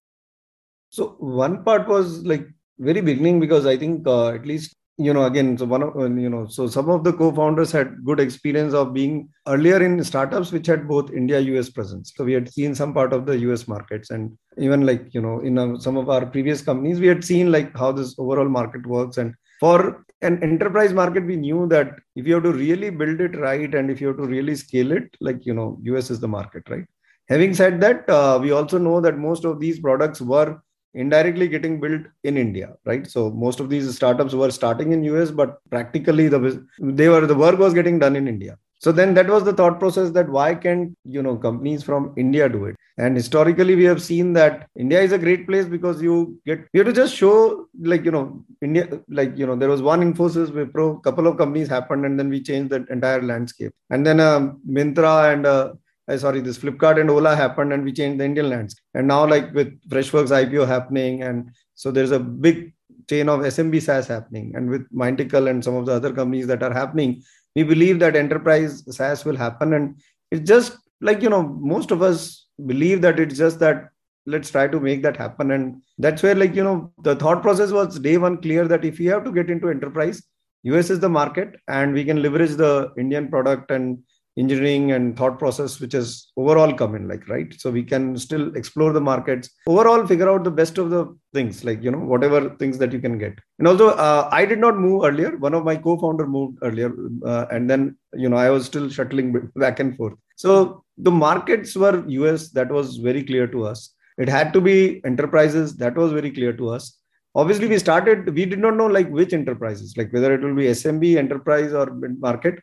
So 0.91 1.17
one 1.19 1.65
part 1.65 1.89
was 1.89 2.25
like 2.25 2.54
very 2.79 3.01
beginning 3.01 3.41
because 3.41 3.67
I 3.67 3.77
think 3.77 4.07
uh, 4.07 4.29
at 4.29 4.47
least 4.47 4.77
you 4.97 5.13
know 5.13 5.25
again 5.25 5.59
so 5.59 5.65
one 5.65 5.83
of 5.83 5.97
uh, 5.97 6.09
you 6.09 6.31
know 6.31 6.47
so 6.47 6.69
some 6.69 6.89
of 6.89 7.03
the 7.03 7.13
co-founders 7.13 7.73
had 7.73 8.05
good 8.05 8.21
experience 8.21 8.75
of 8.75 8.95
being 8.95 9.29
earlier 9.49 9.83
in 9.83 10.03
startups 10.05 10.53
which 10.53 10.67
had 10.69 10.87
both 10.87 11.13
India 11.13 11.41
US 11.41 11.69
presence. 11.69 12.13
So 12.15 12.25
we 12.25 12.33
had 12.33 12.53
seen 12.53 12.75
some 12.75 12.95
part 12.95 13.13
of 13.13 13.27
the 13.27 13.37
US 13.39 13.67
markets 13.67 14.11
and 14.11 14.37
even 14.59 14.87
like 14.87 15.13
you 15.13 15.21
know 15.21 15.41
in 15.41 15.59
uh, 15.59 15.79
some 15.79 15.97
of 15.97 16.09
our 16.09 16.25
previous 16.27 16.63
companies 16.63 17.01
we 17.01 17.09
had 17.09 17.25
seen 17.25 17.51
like 17.51 17.77
how 17.77 17.93
this 17.93 18.15
overall 18.19 18.49
market 18.49 18.87
works 18.87 19.19
and 19.19 19.35
for 19.59 20.05
an 20.23 20.43
enterprise 20.43 20.93
market 20.93 21.25
we 21.25 21.37
knew 21.37 21.67
that 21.69 21.91
if 22.17 22.27
you 22.27 22.35
have 22.35 22.43
to 22.45 22.53
really 22.53 22.91
build 22.91 23.21
it 23.21 23.37
right 23.39 23.75
and 23.75 23.91
if 23.91 24.01
you 24.01 24.09
have 24.09 24.17
to 24.17 24.27
really 24.27 24.55
scale 24.55 24.93
it 24.93 25.09
like 25.21 25.45
you 25.45 25.55
know 25.55 25.79
US 25.83 26.11
is 26.11 26.21
the 26.21 26.29
market 26.29 26.63
right. 26.71 26.85
Having 27.29 27.55
said 27.55 27.81
that, 27.81 28.09
uh, 28.09 28.39
we 28.41 28.51
also 28.51 28.77
know 28.77 29.01
that 29.01 29.17
most 29.17 29.47
of 29.47 29.59
these 29.59 29.81
products 29.81 30.21
were 30.21 30.61
indirectly 30.95 31.49
getting 31.49 31.81
built 31.81 32.03
in 32.23 32.37
India, 32.37 32.75
right? 32.85 33.07
So 33.07 33.31
most 33.31 33.61
of 33.61 33.69
these 33.69 33.95
startups 33.95 34.35
were 34.35 34.51
starting 34.51 34.93
in 34.93 35.05
US, 35.05 35.31
but 35.31 35.59
practically 35.71 36.29
the 36.29 36.67
they 36.81 37.09
were 37.09 37.27
the 37.27 37.35
work 37.35 37.59
was 37.59 37.75
getting 37.75 37.99
done 37.99 38.17
in 38.17 38.29
India. 38.29 38.57
So 38.79 38.93
then 38.93 39.15
that 39.15 39.29
was 39.29 39.45
the 39.45 39.53
thought 39.53 39.81
process 39.81 40.11
that 40.11 40.29
why 40.29 40.55
can't 40.55 40.97
you 41.05 41.23
know 41.23 41.37
companies 41.37 41.83
from 41.83 42.13
India 42.17 42.49
do 42.49 42.67
it? 42.67 42.77
And 42.99 43.17
historically 43.17 43.75
we 43.75 43.85
have 43.85 44.03
seen 44.03 44.35
that 44.35 44.69
India 44.79 45.01
is 45.01 45.13
a 45.13 45.19
great 45.19 45.47
place 45.47 45.65
because 45.65 46.03
you 46.03 46.39
get 46.47 46.67
you 46.73 46.81
have 46.81 46.87
to 46.87 46.93
just 46.93 47.15
show 47.15 47.67
like 47.81 48.05
you 48.05 48.11
know 48.11 48.45
India 48.63 49.01
like 49.09 49.39
you 49.39 49.47
know 49.47 49.57
there 49.57 49.71
was 49.71 49.83
one 49.83 50.01
Infosys 50.01 50.51
Wipro 50.51 51.03
couple 51.03 51.27
of 51.27 51.39
companies 51.39 51.69
happened 51.69 52.05
and 52.05 52.19
then 52.19 52.29
we 52.29 52.43
changed 52.43 52.71
the 52.71 52.85
entire 52.91 53.23
landscape. 53.23 53.73
And 53.91 54.07
then 54.07 54.21
uh, 54.21 54.53
Myntra 54.69 55.33
and 55.33 55.47
uh, 55.47 55.73
uh, 56.09 56.17
sorry, 56.19 56.41
this 56.41 56.59
Flipkart 56.59 57.01
and 57.01 57.11
Ola 57.11 57.35
happened 57.35 57.73
and 57.73 57.85
we 57.85 57.93
changed 57.93 58.21
the 58.21 58.25
Indian 58.25 58.51
landscape. 58.51 58.85
And 58.95 59.09
now, 59.09 59.27
like 59.27 59.53
with 59.55 59.79
Freshworks 59.89 60.31
IPO 60.31 60.67
happening, 60.67 61.23
and 61.23 61.51
so 61.75 61.91
there's 61.91 62.11
a 62.11 62.19
big 62.19 62.75
chain 63.09 63.29
of 63.29 63.41
SMB 63.41 63.83
SaaS 63.83 64.07
happening. 64.07 64.53
And 64.55 64.71
with 64.71 64.91
Mindtickle 64.93 65.49
and 65.49 65.65
some 65.65 65.77
of 65.77 65.87
the 65.87 65.93
other 65.93 66.13
companies 66.13 66.47
that 66.49 66.63
are 66.63 66.73
happening, 66.73 67.23
we 67.55 67.63
believe 67.63 67.99
that 68.01 68.17
enterprise 68.17 68.85
SaaS 68.95 69.25
will 69.25 69.37
happen. 69.37 69.75
And 69.75 70.01
it's 70.31 70.47
just 70.49 70.77
like, 71.01 71.23
you 71.23 71.31
know, 71.31 71.43
most 71.43 71.91
of 71.91 72.03
us 72.03 72.47
believe 72.67 73.01
that 73.03 73.19
it's 73.19 73.39
just 73.39 73.59
that 73.61 73.89
let's 74.27 74.51
try 74.51 74.67
to 74.67 74.81
make 74.81 75.03
that 75.03 75.17
happen. 75.17 75.51
And 75.51 75.83
that's 75.99 76.23
where, 76.23 76.35
like, 76.35 76.55
you 76.55 76.65
know, 76.65 76.93
the 77.03 77.17
thought 77.17 77.43
process 77.43 77.73
was 77.73 77.99
day 77.99 78.17
one 78.17 78.41
clear 78.41 78.67
that 78.69 78.85
if 78.85 78.99
we 78.99 79.07
have 79.07 79.25
to 79.25 79.33
get 79.33 79.51
into 79.51 79.69
enterprise, 79.69 80.23
US 80.63 80.89
is 80.89 81.01
the 81.01 81.09
market 81.09 81.57
and 81.69 81.93
we 81.93 82.05
can 82.05 82.23
leverage 82.23 82.53
the 82.53 82.91
Indian 82.97 83.29
product 83.29 83.71
and 83.71 83.99
engineering 84.37 84.93
and 84.93 85.17
thought 85.17 85.39
process 85.39 85.79
which 85.81 85.93
has 85.93 86.33
overall 86.37 86.73
come 86.73 86.95
in 86.95 87.07
like 87.07 87.29
right? 87.29 87.55
So 87.59 87.71
we 87.71 87.83
can 87.83 88.17
still 88.17 88.55
explore 88.57 88.93
the 88.93 89.01
markets 89.01 89.51
overall 89.67 90.07
figure 90.07 90.31
out 90.31 90.45
the 90.45 90.51
best 90.51 90.79
of 90.79 90.91
the 90.91 91.17
things 91.33 91.65
like 91.65 91.83
you 91.83 91.91
know 91.91 91.99
whatever 91.99 92.51
things 92.57 92.79
that 92.79 92.93
you 92.93 92.99
can 92.99 93.19
get. 93.19 93.39
And 93.59 93.69
also 93.69 93.91
uh, 93.91 94.29
i 94.33 94.45
did 94.45 94.59
not 94.59 94.79
move 94.79 95.05
earlier. 95.05 95.37
One 95.37 95.55
of 95.55 95.65
my 95.65 95.77
co-founder 95.77 96.27
moved 96.27 96.59
earlier 96.63 96.93
uh, 97.25 97.47
and 97.51 97.71
then 97.71 97.97
you 98.15 98.29
know 98.29 98.37
i 98.37 98.51
was 98.51 98.67
still 98.67 98.89
shuttling 98.89 99.51
back 99.57 99.81
and 99.81 99.97
forth. 99.97 100.15
So 100.37 100.85
the 100.99 101.11
markets 101.11 101.77
were 101.77 102.05
us 102.09 102.51
that 102.51 102.71
was 102.71 102.97
very 102.97 103.23
clear 103.23 103.47
to 103.47 103.65
us. 103.67 103.95
It 104.19 104.29
had 104.29 104.53
to 104.53 104.61
be 104.61 105.05
enterprises 105.05 105.77
that 105.77 105.97
was 105.97 106.13
very 106.13 106.31
clear 106.31 106.53
to 106.53 106.69
us. 106.71 106.99
Obviously 107.37 107.67
we 107.67 107.79
started 107.79 108.33
we 108.35 108.45
did 108.47 108.61
not 108.61 108.77
know 108.77 108.87
like 108.87 109.09
which 109.11 109.33
enterprises 109.33 109.97
like 109.97 110.13
whether 110.13 110.33
it 110.35 110.41
will 110.41 110.55
be 110.55 110.67
smb 110.67 111.17
enterprise 111.17 111.73
or 111.73 111.87
market 112.21 112.61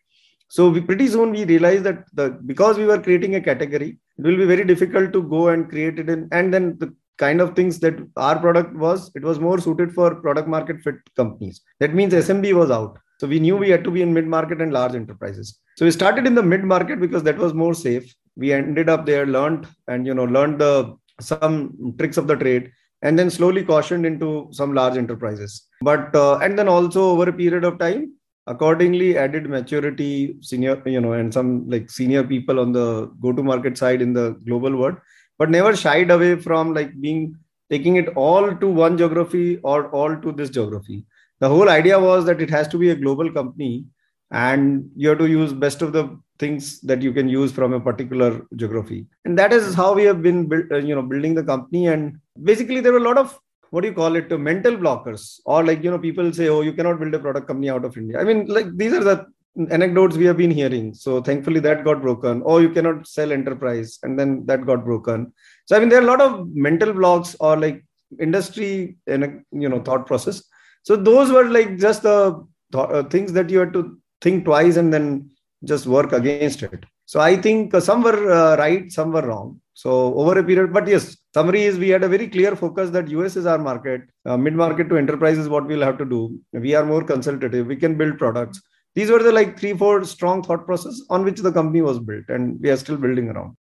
so 0.55 0.69
we 0.69 0.79
pretty 0.87 1.07
soon 1.07 1.31
we 1.31 1.43
realized 1.45 1.85
that 1.87 1.99
the 2.17 2.25
because 2.51 2.77
we 2.77 2.85
were 2.85 3.01
creating 3.05 3.35
a 3.35 3.41
category, 3.49 3.89
it 4.17 4.23
will 4.25 4.35
be 4.35 4.47
very 4.53 4.65
difficult 4.71 5.13
to 5.13 5.21
go 5.23 5.47
and 5.47 5.69
create 5.69 5.97
it 5.97 6.09
in 6.09 6.27
and 6.37 6.53
then 6.53 6.65
the 6.81 6.93
kind 7.23 7.39
of 7.43 7.55
things 7.55 7.79
that 7.79 7.95
our 8.17 8.37
product 8.37 8.73
was, 8.75 9.11
it 9.15 9.23
was 9.29 9.39
more 9.39 9.59
suited 9.65 9.93
for 9.93 10.15
product 10.15 10.49
market 10.49 10.81
fit 10.83 10.95
companies. 11.15 11.61
That 11.79 11.93
means 11.93 12.13
SMB 12.13 12.53
was 12.53 12.69
out. 12.69 12.99
So 13.19 13.27
we 13.27 13.39
knew 13.39 13.55
we 13.55 13.69
had 13.69 13.85
to 13.85 13.91
be 13.91 14.01
in 14.01 14.13
mid 14.13 14.27
market 14.27 14.59
and 14.59 14.73
large 14.73 14.93
enterprises. 14.93 15.57
So 15.77 15.85
we 15.85 15.91
started 15.91 16.27
in 16.27 16.35
the 16.35 16.43
mid 16.43 16.65
market 16.65 16.99
because 16.99 17.23
that 17.23 17.37
was 17.37 17.53
more 17.53 17.73
safe. 17.73 18.13
We 18.35 18.51
ended 18.51 18.89
up 18.89 19.05
there, 19.05 19.25
learned 19.25 19.67
and 19.87 20.05
you 20.05 20.13
know 20.13 20.25
learned 20.25 20.59
the 20.59 20.97
some 21.21 21.95
tricks 21.97 22.17
of 22.17 22.27
the 22.27 22.35
trade, 22.35 22.71
and 23.03 23.17
then 23.17 23.29
slowly 23.29 23.63
cautioned 23.63 24.05
into 24.05 24.49
some 24.51 24.73
large 24.73 24.97
enterprises. 24.97 25.67
But 25.81 26.13
uh, 26.13 26.39
and 26.39 26.59
then 26.59 26.67
also 26.67 27.03
over 27.11 27.29
a 27.29 27.39
period 27.43 27.63
of 27.63 27.79
time, 27.79 28.15
accordingly 28.47 29.17
added 29.17 29.49
maturity 29.49 30.35
senior 30.41 30.81
you 30.85 30.99
know 30.99 31.13
and 31.13 31.33
some 31.33 31.69
like 31.69 31.89
senior 31.89 32.23
people 32.23 32.59
on 32.59 32.71
the 32.71 33.05
go 33.21 33.31
to 33.31 33.43
market 33.43 33.77
side 33.77 34.01
in 34.01 34.13
the 34.13 34.31
global 34.45 34.75
world 34.75 34.95
but 35.37 35.49
never 35.49 35.75
shied 35.75 36.11
away 36.11 36.35
from 36.35 36.73
like 36.73 36.99
being 36.99 37.35
taking 37.71 37.95
it 37.95 38.09
all 38.15 38.53
to 38.61 38.67
one 38.67 38.97
geography 38.97 39.57
or 39.63 39.89
all 39.89 40.15
to 40.17 40.31
this 40.33 40.49
geography. 40.49 41.05
The 41.39 41.49
whole 41.49 41.69
idea 41.69 41.97
was 41.97 42.25
that 42.25 42.41
it 42.41 42.49
has 42.49 42.67
to 42.67 42.77
be 42.77 42.89
a 42.91 42.95
global 42.95 43.31
company 43.31 43.85
and 44.29 44.89
you 44.95 45.09
have 45.09 45.17
to 45.19 45.27
use 45.27 45.53
best 45.53 45.81
of 45.81 45.93
the 45.93 46.19
things 46.37 46.81
that 46.81 47.01
you 47.01 47.13
can 47.13 47.29
use 47.29 47.51
from 47.51 47.73
a 47.73 47.79
particular 47.79 48.45
geography. 48.55 49.07
And 49.25 49.39
that 49.39 49.53
is 49.53 49.73
how 49.73 49.93
we 49.93 50.03
have 50.03 50.21
been 50.21 50.47
build, 50.47 50.71
uh, 50.71 50.77
you 50.77 50.93
know 50.95 51.01
building 51.01 51.33
the 51.33 51.43
company. 51.43 51.87
And 51.87 52.19
basically 52.43 52.81
there 52.81 52.91
were 52.91 52.99
a 53.05 53.09
lot 53.09 53.17
of 53.17 53.39
what 53.71 53.81
do 53.81 53.87
you 53.87 53.93
call 53.93 54.15
it 54.15 54.31
uh, 54.31 54.37
mental 54.37 54.75
blockers? 54.77 55.39
Or 55.45 55.63
like 55.65 55.83
you 55.83 55.91
know 55.91 55.99
people 55.99 56.31
say 56.31 56.49
oh 56.49 56.61
you 56.61 56.73
cannot 56.73 56.99
build 56.99 57.13
a 57.15 57.19
product 57.19 57.47
company 57.47 57.69
out 57.69 57.85
of 57.85 57.97
india. 57.97 58.19
I 58.19 58.23
mean 58.23 58.45
like 58.45 58.67
these 58.77 58.93
are 58.93 59.03
the 59.03 59.25
anecdotes 59.69 60.15
we 60.15 60.25
have 60.25 60.37
been 60.37 60.51
hearing. 60.51 60.93
So 60.93 61.21
thankfully 61.21 61.61
that 61.61 61.83
got 61.83 62.01
broken. 62.01 62.43
Oh 62.45 62.59
you 62.59 62.69
cannot 62.69 63.07
sell 63.07 63.31
enterprise 63.31 63.99
and 64.03 64.19
then 64.19 64.45
that 64.45 64.65
got 64.65 64.85
broken. 64.85 65.33
So 65.65 65.75
i 65.75 65.79
mean 65.79 65.89
there 65.89 65.99
are 65.99 66.07
a 66.07 66.11
lot 66.13 66.21
of 66.21 66.47
mental 66.53 66.93
blocks 66.93 67.35
or 67.39 67.57
like 67.57 67.83
industry 68.19 68.97
and 69.07 69.43
you 69.51 69.69
know 69.69 69.81
thought 69.81 70.05
process. 70.05 70.43
So 70.83 70.95
those 70.95 71.31
were 71.31 71.47
like 71.49 71.77
just 71.77 72.03
the 72.03 72.45
th- 72.73 72.89
uh, 72.89 73.03
things 73.03 73.33
that 73.33 73.49
you 73.49 73.59
had 73.59 73.73
to 73.73 73.97
think 74.21 74.45
twice 74.45 74.77
and 74.77 74.93
then 74.93 75.31
just 75.63 75.85
work 75.85 76.11
against 76.11 76.63
it 76.63 76.85
so 77.11 77.19
i 77.31 77.35
think 77.45 77.73
uh, 77.79 77.83
some 77.89 78.01
were 78.07 78.19
uh, 78.39 78.53
right 78.63 78.85
some 78.97 79.11
were 79.15 79.25
wrong 79.29 79.49
so 79.81 80.13
over 80.15 80.37
a 80.37 80.43
period, 80.43 80.73
but 80.73 80.87
yes, 80.87 81.17
summary 81.33 81.63
is 81.63 81.79
we 81.79 81.89
had 81.89 82.03
a 82.03 82.07
very 82.07 82.27
clear 82.27 82.55
focus 82.55 82.91
that 82.91 83.07
US 83.09 83.35
is 83.35 83.47
our 83.47 83.57
market, 83.57 84.01
uh, 84.25 84.37
mid 84.37 84.53
market 84.53 84.89
to 84.89 84.97
enterprise 84.97 85.39
is 85.39 85.49
what 85.49 85.65
we'll 85.65 85.81
have 85.81 85.97
to 85.97 86.05
do. 86.05 86.39
We 86.53 86.75
are 86.75 86.85
more 86.85 87.03
consultative. 87.03 87.65
We 87.65 87.77
can 87.77 87.97
build 87.97 88.19
products. 88.19 88.61
These 88.93 89.09
were 89.09 89.23
the 89.23 89.31
like 89.31 89.57
three, 89.57 89.73
four 89.75 90.03
strong 90.03 90.43
thought 90.43 90.67
process 90.67 91.01
on 91.09 91.23
which 91.23 91.39
the 91.39 91.51
company 91.51 91.81
was 91.81 91.97
built, 91.97 92.25
and 92.27 92.61
we 92.61 92.69
are 92.69 92.77
still 92.77 92.97
building 92.97 93.29
around. 93.29 93.55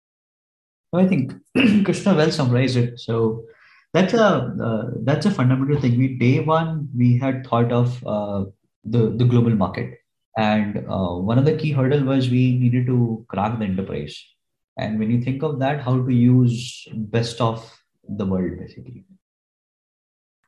I 0.92 1.06
think 1.06 1.34
Krishna 1.84 2.14
well 2.14 2.32
summarized 2.32 2.78
it. 2.78 2.98
So 2.98 3.44
that's 3.92 4.14
a 4.14 4.26
uh, 4.68 4.90
that's 5.02 5.26
a 5.26 5.30
fundamental 5.30 5.80
thing. 5.80 5.98
We 5.98 6.18
day 6.18 6.40
one 6.40 6.88
we 6.96 7.16
had 7.18 7.46
thought 7.46 7.70
of 7.70 8.04
uh, 8.04 8.46
the 8.84 9.10
the 9.10 9.26
global 9.26 9.54
market, 9.54 9.98
and 10.38 10.86
uh, 10.88 11.14
one 11.30 11.36
of 11.36 11.44
the 11.44 11.56
key 11.56 11.72
hurdle 11.72 12.04
was 12.04 12.30
we 12.30 12.56
needed 12.58 12.86
to 12.86 13.26
crack 13.28 13.58
the 13.58 13.64
enterprise. 13.64 14.24
And 14.76 15.00
when 15.00 15.10
you 15.10 15.20
think 15.20 15.42
of 15.42 15.58
that 15.58 15.80
how 15.80 16.00
to 16.00 16.12
use 16.14 16.86
best 16.94 17.40
of 17.40 17.76
the 18.08 18.24
world 18.24 18.52
basically. 18.58 19.04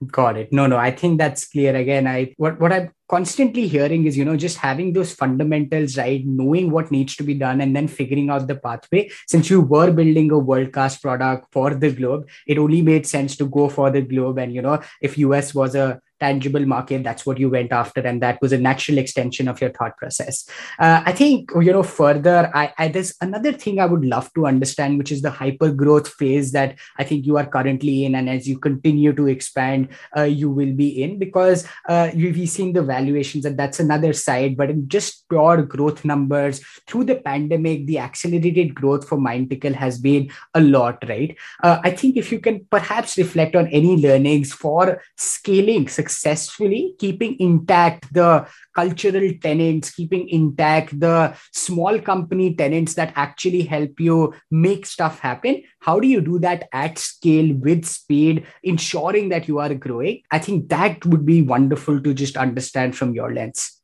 Got 0.06 0.36
it. 0.38 0.52
No 0.52 0.66
no 0.66 0.76
i 0.78 0.92
think 0.92 1.18
that's 1.18 1.46
clear. 1.46 1.74
Again 1.76 2.06
i 2.06 2.32
what 2.36 2.60
what 2.60 2.72
i'm 2.72 2.92
constantly 3.08 3.66
hearing 3.66 4.06
is 4.06 4.16
you 4.16 4.24
know 4.24 4.36
just 4.36 4.58
having 4.58 4.92
those 4.92 5.12
fundamentals 5.12 5.98
right? 5.98 6.24
Knowing 6.24 6.70
what 6.70 6.92
needs 6.92 7.16
to 7.16 7.24
be 7.24 7.34
done 7.34 7.60
and 7.60 7.74
then 7.74 7.88
figuring 7.88 8.30
out 8.30 8.46
the 8.46 8.54
pathway. 8.54 9.10
Since 9.26 9.50
you 9.50 9.60
were 9.60 9.90
building 9.90 10.30
a 10.30 10.38
world 10.38 10.72
class 10.72 10.96
product 10.98 11.48
for 11.52 11.74
the 11.74 11.90
globe 11.90 12.28
it 12.46 12.58
only 12.58 12.80
made 12.80 13.08
sense 13.08 13.36
to 13.38 13.46
go 13.46 13.68
for 13.68 13.90
the 13.90 14.02
globe. 14.02 14.38
And 14.38 14.54
you 14.54 14.62
know 14.62 14.80
if 15.02 15.18
us 15.18 15.52
was 15.52 15.74
a 15.74 16.00
tangible 16.20 16.64
market 16.66 17.02
that's 17.02 17.24
what 17.24 17.38
you 17.38 17.48
went 17.48 17.72
after 17.72 18.00
and 18.00 18.22
that 18.22 18.40
was 18.42 18.52
a 18.52 18.58
natural 18.58 18.98
extension 18.98 19.48
of 19.48 19.60
your 19.60 19.70
thought 19.70 19.96
process. 19.96 20.48
Uh, 20.78 21.02
i 21.06 21.12
think 21.12 21.50
you 21.60 21.72
know 21.72 21.82
further 21.82 22.50
I, 22.54 22.72
I, 22.78 22.88
there's 22.88 23.14
another 23.20 23.52
thing 23.52 23.80
i 23.80 23.86
would 23.86 24.04
love 24.04 24.32
to 24.34 24.46
understand 24.46 24.98
which 24.98 25.12
is 25.12 25.22
the 25.22 25.30
hyper 25.30 25.70
growth 25.70 26.08
phase 26.08 26.52
that 26.52 26.78
i 26.98 27.04
think 27.04 27.26
you 27.26 27.38
are 27.38 27.46
currently 27.46 28.04
in 28.04 28.14
and 28.14 28.28
as 28.28 28.48
you 28.48 28.58
continue 28.58 29.12
to 29.14 29.28
expand 29.28 29.88
uh, 30.16 30.22
you 30.22 30.50
will 30.50 30.72
be 30.72 31.02
in 31.02 31.18
because 31.18 31.66
uh, 31.88 32.10
we've 32.14 32.48
seen 32.48 32.72
the 32.72 32.82
valuations 32.82 33.44
and 33.44 33.58
that's 33.58 33.80
another 33.80 34.12
side 34.12 34.56
but 34.56 34.70
in 34.70 34.88
just 34.88 35.28
pure 35.28 35.62
growth 35.62 36.04
numbers 36.04 36.62
through 36.86 37.04
the 37.04 37.16
pandemic 37.16 37.86
the 37.86 37.98
accelerated 37.98 38.74
growth 38.74 39.06
for 39.08 39.18
Mindtickle 39.18 39.74
has 39.74 39.98
been 39.98 40.30
a 40.54 40.60
lot 40.60 41.02
right? 41.08 41.36
Uh, 41.62 41.78
i 41.82 41.90
think 41.90 42.16
if 42.16 42.30
you 42.30 42.40
can 42.40 42.64
perhaps 42.70 43.16
reflect 43.16 43.56
on 43.56 43.66
any 43.68 43.96
learnings 43.96 44.52
for 44.52 45.02
scaling 45.16 45.88
success 45.88 46.09
successfully 46.10 46.94
keeping 46.98 47.38
intact 47.40 48.12
the 48.12 48.46
cultural 48.74 49.30
tenants 49.42 49.90
keeping 49.90 50.28
intact 50.28 50.98
the 51.00 51.34
small 51.52 51.98
company 51.98 52.54
tenants 52.54 52.94
that 52.94 53.12
actually 53.16 53.62
help 53.62 53.98
you 53.98 54.32
make 54.50 54.86
stuff 54.86 55.18
happen. 55.20 55.62
How 55.80 56.00
do 56.00 56.08
you 56.08 56.20
do 56.20 56.38
that 56.40 56.68
at 56.72 56.98
scale 56.98 57.54
with 57.54 57.84
speed 57.84 58.46
ensuring 58.62 59.28
that 59.30 59.48
you 59.48 59.58
are 59.58 59.74
growing? 59.74 60.22
I 60.30 60.38
think 60.38 60.68
that 60.68 61.04
would 61.06 61.24
be 61.24 61.42
wonderful 61.42 62.00
to 62.02 62.14
just 62.14 62.36
understand 62.36 62.96
from 62.96 63.14
your 63.14 63.32
lens. 63.32 63.76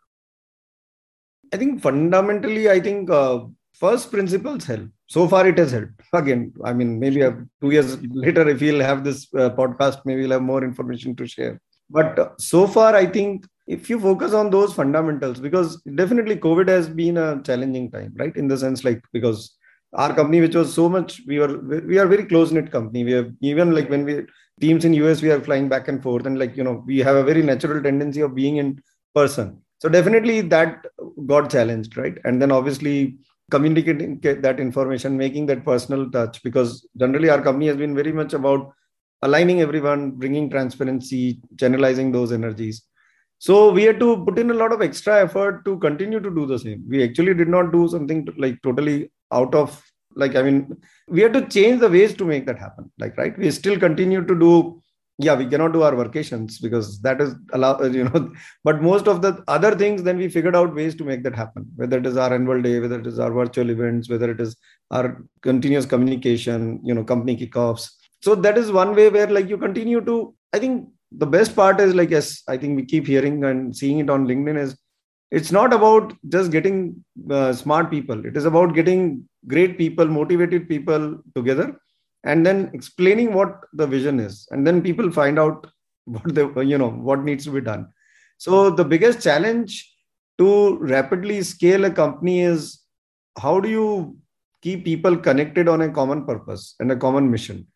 I 1.52 1.58
think 1.58 1.80
fundamentally 1.80 2.68
i 2.68 2.80
think 2.80 3.08
uh, 3.08 3.44
first 3.74 4.10
principles 4.10 4.64
help. 4.64 4.88
So 5.08 5.28
far 5.28 5.46
it 5.46 5.58
has 5.58 5.72
helped. 5.72 6.00
Again 6.12 6.52
i 6.64 6.72
mean 6.72 6.98
maybe 6.98 7.20
two 7.60 7.70
years 7.70 7.96
later 8.24 8.48
if 8.48 8.60
we'll 8.60 8.80
have 8.80 9.04
this 9.04 9.28
uh, 9.34 9.50
podcast 9.50 10.00
maybe 10.04 10.22
we'll 10.22 10.36
have 10.38 10.42
more 10.42 10.64
information 10.64 11.14
to 11.16 11.26
share 11.26 11.60
but 11.90 12.40
so 12.40 12.66
far 12.66 12.94
i 12.94 13.06
think 13.06 13.46
if 13.66 13.90
you 13.90 13.98
focus 13.98 14.32
on 14.32 14.50
those 14.50 14.72
fundamentals 14.72 15.40
because 15.40 15.80
definitely 15.94 16.36
covid 16.36 16.68
has 16.68 16.88
been 16.88 17.16
a 17.16 17.42
challenging 17.42 17.90
time 17.90 18.12
right? 18.16 18.36
In 18.36 18.48
the 18.48 18.56
sense 18.56 18.84
like 18.84 19.02
because 19.12 19.56
our 19.94 20.14
company 20.14 20.40
which 20.40 20.54
was 20.54 20.72
so 20.72 20.88
much 20.88 21.22
we 21.26 21.38
were 21.38 21.58
we 21.90 21.98
are 21.98 22.06
very 22.06 22.24
close 22.24 22.52
knit 22.52 22.70
company. 22.70 23.04
We 23.04 23.12
have 23.12 23.32
even 23.40 23.74
like 23.74 23.88
when 23.88 24.04
we 24.04 24.26
teams 24.60 24.84
in 24.84 24.94
us 24.94 25.22
we 25.22 25.30
are 25.30 25.40
flying 25.40 25.68
back 25.68 25.88
and 25.88 26.02
forth 26.02 26.26
and 26.26 26.38
like 26.38 26.56
you 26.56 26.64
know 26.64 26.82
we 26.86 26.98
have 26.98 27.16
a 27.16 27.24
very 27.24 27.42
natural 27.42 27.82
tendency 27.82 28.20
of 28.20 28.34
being 28.34 28.56
in 28.56 28.82
person. 29.14 29.62
So 29.78 29.88
definitely 29.88 30.40
that 30.42 30.86
got 31.26 31.50
challenged 31.50 31.96
right? 31.96 32.18
And 32.24 32.40
then 32.40 32.50
obviously 32.52 33.18
communicating 33.50 34.18
that 34.20 34.58
information, 34.58 35.16
making 35.16 35.46
that 35.46 35.64
personal 35.64 36.10
touch, 36.10 36.42
because 36.42 36.86
generally 36.96 37.28
our 37.28 37.40
company 37.40 37.68
has 37.68 37.76
been 37.76 37.94
very 37.94 38.12
much 38.12 38.34
about 38.34 38.72
aligning 39.22 39.60
everyone, 39.60 40.12
bringing 40.12 40.50
transparency, 40.50 41.40
channelizing 41.56 42.12
those 42.12 42.32
energies. 42.32 42.82
So 43.38 43.70
we 43.70 43.82
had 43.82 44.00
to 44.00 44.24
put 44.24 44.38
in 44.38 44.50
a 44.50 44.54
lot 44.54 44.72
of 44.72 44.82
extra 44.82 45.22
effort 45.22 45.64
to 45.66 45.78
continue 45.78 46.20
to 46.20 46.30
do 46.30 46.46
the 46.46 46.58
same. 46.58 46.84
We 46.88 47.04
actually 47.04 47.34
did 47.34 47.48
not 47.48 47.72
do 47.72 47.88
something 47.88 48.24
to, 48.26 48.32
like 48.38 48.60
totally 48.62 49.10
out 49.32 49.54
of 49.54 49.82
like 50.18 50.34
I 50.34 50.42
mean, 50.42 50.74
we 51.08 51.20
had 51.20 51.34
to 51.34 51.46
change 51.46 51.80
the 51.80 51.90
ways 51.90 52.14
to 52.14 52.24
make 52.24 52.46
that 52.46 52.58
happen. 52.58 52.90
Like 52.98 53.16
right, 53.18 53.36
we 53.38 53.50
still 53.50 53.78
continue 53.78 54.24
to 54.24 54.34
do 54.34 54.82
yeah 55.18 55.34
we 55.34 55.46
cannot 55.46 55.72
do 55.72 55.82
our 55.82 55.96
vacations 55.96 56.58
because 56.58 57.00
that 57.00 57.20
is 57.20 57.34
allowed 57.52 57.94
you 57.94 58.04
know 58.04 58.32
but 58.64 58.82
most 58.82 59.08
of 59.08 59.22
the 59.22 59.42
other 59.48 59.74
things 59.74 60.02
then 60.02 60.18
we 60.18 60.28
figured 60.28 60.54
out 60.54 60.74
ways 60.74 60.94
to 60.94 61.04
make 61.04 61.22
that 61.22 61.34
happen 61.34 61.66
whether 61.76 61.98
it 61.98 62.06
is 62.06 62.16
our 62.16 62.34
annual 62.34 62.60
day 62.60 62.78
whether 62.80 63.00
it 63.00 63.06
is 63.06 63.18
our 63.18 63.32
virtual 63.32 63.70
events 63.70 64.10
whether 64.10 64.30
it 64.30 64.40
is 64.40 64.56
our 64.90 65.24
continuous 65.42 65.86
communication 65.86 66.80
you 66.84 66.94
know 66.94 67.04
company 67.04 67.36
kickoffs 67.36 67.90
so 68.26 68.34
that 68.46 68.58
is 68.62 68.72
one 68.80 68.94
way 68.98 69.08
where 69.16 69.30
like 69.36 69.48
you 69.52 69.58
continue 69.66 70.00
to 70.10 70.16
i 70.54 70.58
think 70.62 70.88
the 71.22 71.30
best 71.36 71.54
part 71.60 71.80
is 71.86 71.94
like 72.00 72.10
yes 72.16 72.28
i 72.54 72.56
think 72.60 72.76
we 72.78 72.84
keep 72.92 73.06
hearing 73.14 73.36
and 73.50 73.76
seeing 73.80 73.98
it 74.04 74.10
on 74.14 74.26
linkedin 74.30 74.58
is 74.64 74.76
it's 75.30 75.50
not 75.50 75.72
about 75.72 76.12
just 76.28 76.50
getting 76.50 77.04
uh, 77.30 77.52
smart 77.52 77.90
people. 77.90 78.24
It 78.24 78.36
is 78.36 78.44
about 78.44 78.74
getting 78.74 79.28
great 79.48 79.76
people 79.78 80.06
motivated 80.06 80.68
people 80.68 81.20
together 81.34 81.80
and 82.24 82.44
then 82.44 82.70
explaining 82.72 83.32
what 83.32 83.60
the 83.72 83.86
vision 83.86 84.20
is 84.20 84.46
and 84.50 84.66
then 84.66 84.82
people 84.82 85.10
find 85.10 85.38
out 85.38 85.66
what 86.04 86.34
the 86.34 86.60
you 86.60 86.78
know 86.78 86.90
what 86.90 87.24
needs 87.24 87.44
to 87.44 87.50
be 87.50 87.60
done. 87.60 87.88
So 88.38 88.70
the 88.70 88.84
biggest 88.84 89.22
challenge 89.22 89.92
to 90.38 90.76
rapidly 90.78 91.42
scale 91.42 91.84
a 91.86 91.90
company 91.90 92.40
is 92.40 92.82
how 93.38 93.58
do 93.58 93.68
you 93.68 94.16
keep 94.62 94.84
people 94.84 95.16
connected 95.16 95.68
on 95.68 95.82
a 95.82 95.90
common 95.90 96.24
purpose 96.24 96.74
and 96.78 96.92
a 96.92 96.96
common 96.96 97.30
mission 97.30 97.66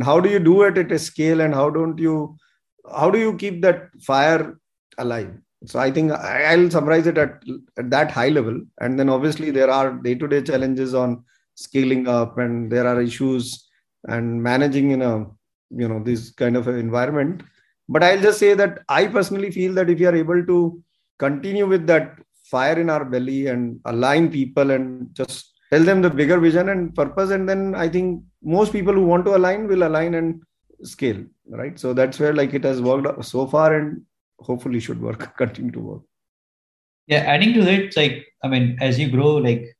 and 0.00 0.06
how 0.06 0.18
do 0.18 0.30
you 0.30 0.38
do 0.38 0.62
it 0.62 0.78
at 0.78 0.90
a 0.90 0.98
scale 0.98 1.42
and 1.42 1.54
how 1.54 1.68
don't 1.68 1.98
you 1.98 2.34
how 2.98 3.10
do 3.10 3.18
you 3.18 3.36
keep 3.36 3.60
that 3.60 3.88
fire 4.00 4.58
alive? 4.96 5.32
So 5.66 5.78
i 5.78 5.90
think 5.90 6.10
i'll 6.12 6.70
summarize 6.70 7.06
it 7.06 7.18
at, 7.18 7.42
at 7.78 7.90
that 7.90 8.10
high 8.10 8.30
level. 8.30 8.62
And 8.80 8.98
then 8.98 9.10
obviously 9.10 9.50
there 9.50 9.70
are 9.70 9.92
day-to-day 9.92 10.42
challenges 10.42 10.94
on 10.94 11.22
scaling 11.54 12.08
up 12.08 12.38
and 12.38 12.72
there 12.72 12.86
are 12.86 13.02
issues 13.02 13.68
and 14.08 14.42
managing 14.42 14.92
in 14.92 15.02
a 15.02 15.26
you 15.82 15.86
know 15.86 16.02
this 16.02 16.30
kind 16.30 16.56
of 16.56 16.66
environment. 16.68 17.42
But 17.86 18.02
i'll 18.02 18.22
just 18.22 18.38
say 18.38 18.54
that 18.54 18.78
i 18.88 19.06
personally 19.06 19.50
feel 19.50 19.74
that 19.74 19.90
if 19.90 20.00
you 20.00 20.08
are 20.08 20.16
able 20.24 20.42
to 20.46 20.82
continue 21.18 21.66
with 21.66 21.86
that 21.88 22.16
fire 22.52 22.78
in 22.80 22.88
our 22.88 23.04
belly 23.04 23.48
and 23.48 23.80
align 23.84 24.30
people 24.30 24.70
and 24.70 25.14
just 25.14 25.59
tell 25.70 25.84
them 25.84 26.02
the 26.02 26.10
bigger 26.10 26.38
vision 26.40 26.68
and 26.68 26.94
purpose 26.94 27.30
and 27.30 27.48
then 27.48 27.74
i 27.74 27.88
think 27.88 28.22
most 28.42 28.72
people 28.72 28.92
who 28.92 29.04
want 29.04 29.24
to 29.24 29.36
align 29.36 29.66
will 29.68 29.86
align 29.86 30.14
and 30.14 30.40
scale 30.82 31.22
right? 31.50 31.78
So 31.78 31.92
that's 31.92 32.18
where 32.18 32.32
like 32.32 32.54
it 32.54 32.64
has 32.64 32.80
worked 32.80 33.24
so 33.24 33.46
far 33.46 33.74
and 33.74 34.02
hopefully 34.38 34.80
should 34.80 35.00
work 35.00 35.36
continue 35.38 35.72
to 35.72 35.80
work. 35.80 36.02
Yeah 37.06 37.18
adding 37.18 37.54
to 37.54 37.60
it 37.60 37.96
like 37.96 38.26
i 38.44 38.48
mean 38.48 38.78
as 38.80 38.98
you 38.98 39.10
grow 39.10 39.36
like 39.36 39.76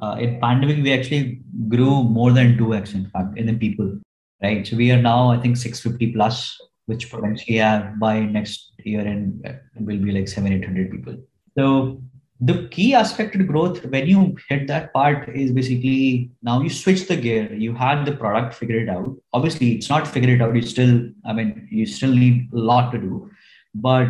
uh, 0.00 0.16
in 0.20 0.40
pandemic 0.40 0.82
we 0.82 0.92
actually 0.92 1.40
grew 1.68 2.04
more 2.04 2.30
than 2.32 2.56
2x 2.56 2.94
in 2.94 3.06
fact 3.10 3.36
in 3.36 3.46
the 3.46 3.54
people 3.54 3.98
right? 4.42 4.66
So 4.66 4.76
we 4.76 4.90
are 4.92 5.02
now 5.02 5.30
i 5.30 5.38
think 5.38 5.56
650 5.56 6.12
plus 6.12 6.56
which 6.86 7.10
potentially 7.10 7.56
have 7.56 7.98
by 7.98 8.20
next 8.20 8.72
year 8.84 9.00
and 9.00 9.46
uh, 9.46 9.52
will 9.76 9.98
be 9.98 10.12
like 10.12 10.28
7 10.28 10.52
800 10.52 10.90
people. 10.90 11.16
So 11.56 12.02
the 12.40 12.68
key 12.68 12.94
aspect 12.94 13.32
to 13.34 13.44
growth 13.44 13.84
when 13.86 14.06
you 14.06 14.34
hit 14.48 14.66
that 14.66 14.92
part 14.92 15.28
is 15.36 15.52
basically 15.52 16.30
now 16.42 16.60
you 16.62 16.70
switch 16.70 17.06
the 17.06 17.16
gear 17.16 17.52
you 17.52 17.74
had 17.74 18.04
the 18.06 18.12
product 18.12 18.54
figured 18.54 18.88
out 18.88 19.14
obviously 19.34 19.72
it's 19.72 19.90
not 19.90 20.08
figured 20.08 20.40
out 20.40 20.56
you 20.56 20.62
still 20.62 20.94
i 21.26 21.32
mean 21.32 21.68
you 21.70 21.84
still 21.84 22.14
need 22.14 22.48
a 22.54 22.58
lot 22.58 22.90
to 22.92 22.98
do 22.98 23.30
but 23.74 24.08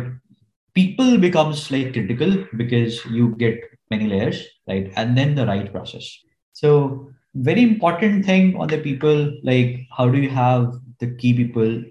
people 0.73 1.17
becomes 1.17 1.69
like 1.71 1.93
critical 1.93 2.45
because 2.55 3.03
you 3.05 3.35
get 3.35 3.59
many 3.89 4.07
layers, 4.07 4.47
right? 4.67 4.91
And 4.95 5.17
then 5.17 5.35
the 5.35 5.45
right 5.45 5.71
process. 5.71 6.05
So 6.53 7.09
very 7.35 7.61
important 7.61 8.25
thing 8.25 8.55
on 8.57 8.67
the 8.67 8.77
people, 8.77 9.33
like 9.43 9.87
how 9.95 10.09
do 10.09 10.17
you 10.17 10.29
have 10.29 10.73
the 11.01 11.09
key 11.19 11.33
people 11.33 11.83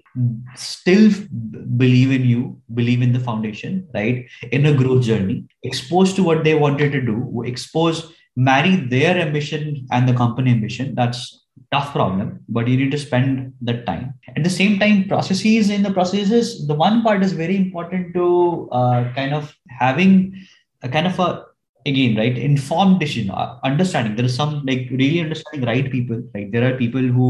still 0.55 1.11
believe 1.77 2.11
in 2.11 2.25
you, 2.25 2.59
believe 2.73 3.01
in 3.01 3.13
the 3.13 3.19
foundation, 3.19 3.87
right? 3.93 4.25
In 4.51 4.65
a 4.65 4.73
growth 4.73 5.03
journey, 5.03 5.45
exposed 5.63 6.15
to 6.15 6.23
what 6.23 6.43
they 6.43 6.55
wanted 6.55 6.91
to 6.93 7.01
do, 7.01 7.43
expose, 7.45 8.13
marry 8.35 8.75
their 8.77 9.17
ambition 9.17 9.85
and 9.91 10.09
the 10.09 10.13
company 10.13 10.51
ambition. 10.51 10.95
That's 10.95 11.45
tough 11.71 11.91
problem, 11.91 12.39
but 12.49 12.67
you 12.67 12.77
need 12.77 12.91
to 12.91 12.97
spend 12.97 13.53
that 13.61 13.85
time. 13.85 14.13
At 14.35 14.43
the 14.43 14.49
same 14.49 14.79
time, 14.79 15.07
processes 15.07 15.69
in 15.69 15.83
the 15.83 15.93
processes, 15.93 16.67
the 16.67 16.73
one 16.73 17.03
part 17.03 17.23
is 17.23 17.33
very 17.33 17.57
important 17.57 18.13
to 18.15 18.69
uh, 18.71 19.13
kind 19.13 19.33
of 19.33 19.53
having 19.69 20.35
a 20.81 20.89
kind 20.89 21.05
of 21.05 21.19
a 21.19 21.45
again 21.85 22.15
right 22.15 22.37
informed 22.37 22.99
decision 22.99 23.31
uh, 23.31 23.57
understanding 23.63 24.15
there 24.15 24.25
is 24.25 24.35
some 24.35 24.63
like 24.65 24.87
really 24.91 25.19
understanding 25.19 25.67
right 25.67 25.91
people 25.91 26.21
right 26.35 26.51
there 26.51 26.65
are 26.67 26.77
people 26.77 27.01
who 27.01 27.27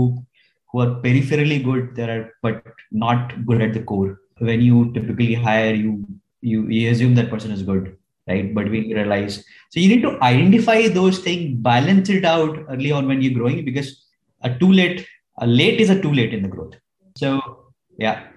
who 0.72 0.82
are 0.82 1.02
peripherally 1.02 1.64
good 1.64 1.96
there 1.96 2.10
are 2.16 2.34
but 2.42 2.64
not 2.92 3.46
good 3.46 3.62
at 3.62 3.74
the 3.74 3.84
core. 3.84 4.20
When 4.40 4.62
you 4.62 4.92
typically 4.94 5.34
hire 5.34 5.74
you 5.74 6.06
you, 6.42 6.68
you 6.68 6.90
assume 6.90 7.16
that 7.16 7.30
person 7.30 7.52
is 7.52 7.62
good 7.62 7.96
right? 8.28 8.54
But 8.54 8.70
we 8.70 8.94
realize 8.94 9.44
so 9.70 9.80
you 9.80 9.90
need 9.90 10.02
to 10.02 10.22
identify 10.22 10.88
those 10.88 11.20
things 11.20 11.58
balance 11.62 12.10
it 12.10 12.26
out 12.26 12.58
early 12.70 12.92
on 12.92 13.08
when 13.08 13.22
you're 13.22 13.34
growing 13.34 13.64
because 13.66 14.06
a 14.42 14.58
too 14.58 14.72
late 14.72 15.08
a 15.38 15.48
late 15.48 15.80
is 15.80 15.90
a 15.90 16.02
too 16.02 16.14
late 16.14 16.34
in 16.34 16.44
the 16.44 16.50
growth. 16.50 16.76
So 17.16 17.74
yeah. 17.98 18.28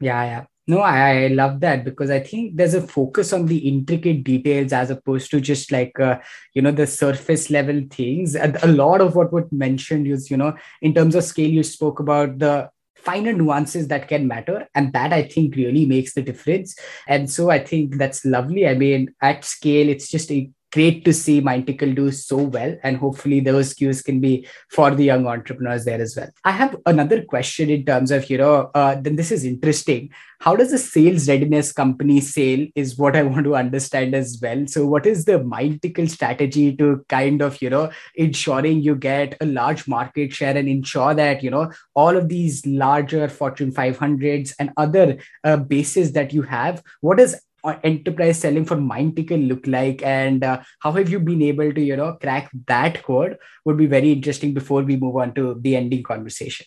Yeah 0.00 0.24
yeah 0.24 0.44
no, 0.68 0.80
I, 0.80 1.24
I, 1.24 1.26
love 1.28 1.60
that 1.60 1.84
because 1.84 2.10
I 2.10 2.18
think 2.18 2.56
there's 2.56 2.74
a 2.74 2.80
focus 2.80 3.32
on 3.32 3.46
the 3.46 3.58
intricate 3.58 4.24
details 4.24 4.72
as 4.72 4.90
opposed 4.90 5.30
to 5.30 5.40
just 5.40 5.70
like 5.70 5.98
uh, 6.00 6.18
you 6.54 6.62
know 6.62 6.72
the 6.72 6.88
surface 6.88 7.50
level 7.50 7.82
things. 7.88 8.34
And 8.34 8.56
a 8.62 8.66
lot 8.66 9.00
of 9.00 9.14
what 9.14 9.32
was 9.32 9.44
mentioned 9.52 10.08
is 10.08 10.28
you 10.28 10.36
know 10.36 10.56
in 10.82 10.92
terms 10.92 11.14
of 11.14 11.22
scale, 11.22 11.48
you 11.48 11.62
spoke 11.62 12.00
about 12.00 12.40
the 12.40 12.68
finer 12.96 13.32
nuances 13.32 13.86
that 13.88 14.08
can 14.08 14.26
matter. 14.26 14.66
And 14.74 14.92
that 14.92 15.12
i 15.12 15.22
think 15.22 15.54
really 15.54 15.86
makes 15.86 16.14
the 16.14 16.22
difference. 16.22 16.76
And 17.06 17.30
so 17.30 17.50
i 17.50 17.60
think 17.60 17.96
that's 17.96 18.24
lovely. 18.24 18.66
I 18.66 18.74
mean 18.74 19.14
at 19.22 19.44
scale 19.44 19.88
it's 19.88 20.10
just 20.10 20.32
a 20.32 20.50
great 20.72 21.04
to 21.04 21.12
see 21.12 21.40
Mindtickle 21.40 21.94
do 21.94 22.10
so 22.10 22.36
well. 22.36 22.76
And 22.82 22.96
hopefully 22.96 23.40
those 23.40 23.74
cues 23.74 24.02
can 24.02 24.20
be 24.20 24.46
for 24.70 24.90
the 24.90 25.04
young 25.04 25.26
entrepreneurs 25.26 25.84
there 25.84 26.00
as 26.00 26.16
well. 26.16 26.30
I 26.44 26.52
have 26.52 26.76
another 26.86 27.22
question 27.24 27.70
in 27.70 27.84
terms 27.84 28.10
of, 28.10 28.28
you 28.28 28.38
know, 28.38 28.70
uh, 28.74 28.96
then 29.00 29.16
this 29.16 29.32
is 29.32 29.44
interesting. 29.44 30.10
How 30.40 30.54
does 30.54 30.72
a 30.72 30.78
sales 30.78 31.28
readiness 31.28 31.72
company 31.72 32.20
sale 32.20 32.66
is 32.74 32.98
what 32.98 33.16
I 33.16 33.22
want 33.30 33.44
to 33.44 33.56
understand 33.56 34.14
as 34.14 34.38
well. 34.42 34.66
So 34.66 34.86
what 34.86 35.06
is 35.06 35.24
the 35.24 35.38
Mindtickle 35.38 36.10
strategy 36.10 36.76
to 36.76 37.04
kind 37.08 37.42
of, 37.42 37.62
you 37.62 37.70
know, 37.70 37.90
ensuring 38.14 38.82
you 38.82 38.96
get 38.96 39.36
a 39.40 39.46
large 39.46 39.88
market 39.88 40.32
share 40.32 40.56
and 40.56 40.68
ensure 40.68 41.14
that, 41.14 41.42
you 41.42 41.50
know, 41.50 41.72
all 41.94 42.16
of 42.16 42.28
these 42.28 42.66
larger 42.66 43.28
Fortune 43.28 43.72
500s 43.72 44.54
and 44.58 44.70
other 44.76 45.18
uh, 45.44 45.56
bases 45.56 46.12
that 46.12 46.32
you 46.32 46.42
have, 46.42 46.82
what 47.00 47.18
is 47.18 47.40
enterprise 47.82 48.38
selling 48.38 48.64
for 48.64 48.76
Mindtickle 48.76 49.48
look 49.48 49.66
like? 49.66 50.02
And 50.02 50.44
uh, 50.44 50.62
how 50.80 50.92
have 50.92 51.10
you 51.10 51.20
been 51.20 51.42
able 51.42 51.72
to 51.72 51.80
you 51.80 51.96
know 51.96 52.14
crack 52.20 52.50
that 52.66 53.02
code? 53.02 53.38
Would 53.64 53.76
be 53.76 53.86
very 53.86 54.12
interesting 54.12 54.54
before 54.54 54.82
we 54.82 54.96
move 54.96 55.16
on 55.16 55.34
to 55.34 55.58
the 55.60 55.76
ending 55.76 56.02
conversation. 56.02 56.66